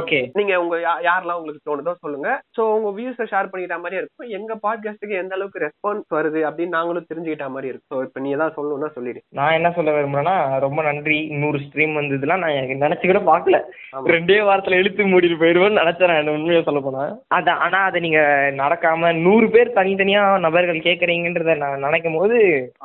ஓகே 0.00 0.20
நீங்க 0.38 0.54
உங்க 0.64 0.76
யாரெல்லாம் 1.08 1.40
உங்களுக்கு 1.40 1.68
தோணுதோ 1.70 1.94
சொல்லுங்க. 2.04 2.28
சோ 2.56 2.62
உங்க 2.76 2.90
வியூஸை 2.98 3.26
ஷேர் 3.32 3.50
பண்ணிக்கிட்ட 3.50 3.78
மாதிரி 3.84 4.00
இருக்கும். 4.00 4.30
எங்க 4.38 4.52
பாட்காஸ்ட்டுக்கு 4.66 5.20
எந்த 5.22 5.34
அளவுக்கு 5.38 5.64
ரெஸ்பான்ஸ் 5.66 6.08
வருது 6.18 6.42
அப்படின்னு 6.50 6.76
நாங்களும் 6.78 7.08
தெரிஞ்சுக்கிட்ட 7.10 7.48
மாதிரி 7.56 7.70
இருக்கும். 7.72 7.92
ஸோ 7.94 8.04
இப்போ 8.06 8.20
நீ 8.24 8.30
ஏதாவது 8.36 8.56
சொல்லணும்னா 8.58 8.90
சொல்லிடு. 8.98 9.22
நான் 9.40 9.56
என்ன 9.58 9.68
சொல்ல 9.78 9.96
விரும்புறேன்னா 9.96 10.36
ரொம்ப 10.66 10.82
நன்றி. 10.90 11.18
நூறு 11.42 11.60
ஸ்ட்ரீம் 11.66 11.94
வந்ததுலாம் 12.00 12.44
நான் 12.44 12.84
நினைச்சு 12.84 13.05
நினைச்சு 13.06 13.18
கூட 13.18 13.30
பாக்கல 13.30 13.58
ஆமா. 13.92 14.06
ரெண்டே 14.06 14.36
வாரத்துல 14.42 14.74
இழுத்து 14.74 15.02
மூடிட்டு 15.04 15.38
போயிடுவேன்னு 15.38 15.80
நினைச்சேன் 15.80 16.06
நான் 16.06 16.28
உண்மையா 16.28 16.62
சொல்ல 16.62 16.80
போனா. 16.80 17.02
அதான் 17.34 17.58
ஆனா 17.58 17.78
அதை 17.80 18.00
நீங்க 18.00 18.20
நடக்காம 18.56 19.20
நூறு 19.20 19.50
பேர் 19.50 19.72
தனித்தனியா 19.74 20.38
நபர்கள் 20.38 20.78
கேக்குறீங்கன்றத 20.78 21.56
நான் 21.56 21.78
நினைக்கும் 21.78 22.14
போது 22.14 22.36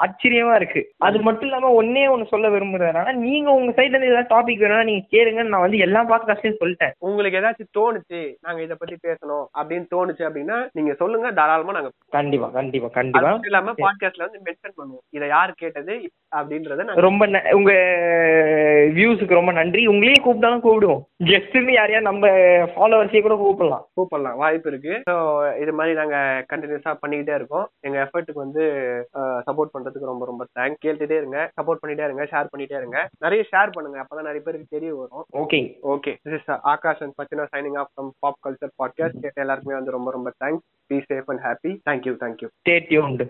ஆச்சரியமா 0.02 0.56
இருக்கு. 0.56 0.82
அது 1.00 1.20
மட்டும் 1.20 1.44
இல்லாம 1.44 1.84
ஒன்னே 1.84 2.06
ஒண்ணு 2.08 2.28
சொல்ல 2.28 2.50
விரும்புறதுனால 2.50 3.14
நீங்க 3.20 3.52
உங்க 3.52 3.72
சைட்ல 3.72 3.90
இருந்து 3.90 4.08
ஏதாவது 4.08 4.34
டாபிக் 4.36 4.58
வேணும்னா 4.58 4.84
நீங்க 4.84 5.08
கேளுங்கன்னு 5.12 5.48
நான் 5.48 5.62
வந்து 5.62 5.78
எல்லா 5.78 6.10
பாட்காஸ்ட்லயும் 6.10 6.62
சொல்லிட்டேன். 6.62 6.94
உங்களுக்கு 7.00 7.40
ஏதாச்சும் 7.40 7.74
தோணுச்சு 7.80 8.22
நாங்க 8.42 8.62
இத 8.62 8.76
பத்தி 8.76 8.98
பேசணும் 9.08 9.46
அப்படின்னு 9.60 9.88
தோணுச்சு 9.96 10.24
அப்படின்னா 10.28 10.70
நீங்க 10.72 10.94
சொல்லுங்க 10.94 11.32
தாராளமா 11.32 11.72
நாங்க 11.72 11.92
கண்டிப்பா 12.10 12.48
கண்டிப்பா 12.50 12.88
கண்டிப்பா. 12.88 13.40
இல்லாம 13.44 13.74
பாட்காஸ்ட்ல 13.78 14.28
வந்து 14.28 14.42
மென்ஷன் 14.46 14.78
பண்ணுவோம். 14.78 15.04
இத 15.10 15.26
யார் 15.28 15.54
கேட்டது 15.56 15.96
அப்படின்றத 16.36 16.80
ரொம்ப 17.02 17.28
ந- 17.28 17.52
உங்க 17.52 17.72
வியூஸுக்கு 18.94 19.34
ரொம்ப 19.34 19.52
நன்றி. 19.52 19.88
உங்களையும் 20.12 20.26
கூப்பிட்டாலும் 20.26 20.64
கூப்பிடுவோம். 20.64 21.02
கெஸ்ட்னு 21.30 21.74
யாரையா 21.76 22.00
நம்ம 22.08 22.30
ஃபாலோவர்ஸையே 22.74 23.22
கூட 23.26 23.36
கூப்பிடலாம். 23.42 23.84
கூப்பிடலாம். 23.98 24.38
வாய்ப்பு 24.42 24.70
இருக்கு. 24.72 24.94
ஸோ 25.10 25.16
இது 25.64 25.72
மாதிரி 25.78 25.94
நாங்க 26.00 26.18
கண்டினியூஸா 26.52 26.92
பண்ணிக்கிட்டே 27.04 27.36
இருக்கோம். 27.40 27.66
எங்க 27.88 27.98
எஃபர்ட்டுக்கு 28.06 28.44
வந்து 28.46 28.64
சப்போர்ட் 29.48 29.74
பண்றதுக்கு 29.76 30.12
ரொம்ப 30.12 30.26
ரொம்ப 30.32 30.46
தேங்க்ஸ் 30.60 30.82
கேட்டுட்டே 30.86 31.20
இருங்க. 31.22 31.40
சப்போர்ட் 31.60 31.82
பண்ணிட்டே 31.84 32.08
இருங்க. 32.08 32.26
ஷேர் 32.34 32.52
பண்ணிட்டே 32.54 32.78
இருங்க. 32.82 32.98
நிறைய 33.26 33.44
ஷேர் 33.52 33.76
பண்ணுங்க. 33.78 34.00
அப்பதான் 34.04 34.30
நிறைய 34.30 34.44
பேருக்கு 34.48 34.76
தெரிய 34.78 34.92
வரும். 35.00 35.26
Okay 35.44 35.62
okay 35.96 36.14
this 36.26 36.38
is 36.40 36.52
Akash 36.74 37.04
and 37.06 37.18
Bachina 37.22 37.48
signing 37.56 37.80
off 37.84 37.92
from 37.94 38.12
pop 38.26 38.42
culture 38.48 38.76
podcast 38.84 39.42
எல்லாருக்குமே 39.46 39.80
வந்து 39.80 39.98
ரொம்ப 39.98 40.12
ரொம்ப 40.18 40.32
thanks 40.44 40.68
be 40.90 41.00
safe 41.12 41.32
and 41.34 41.44
happy 41.48 41.74
thank you 41.90 42.16
thank you 42.26 42.50
stay 42.60 42.78
tuned 42.92 43.28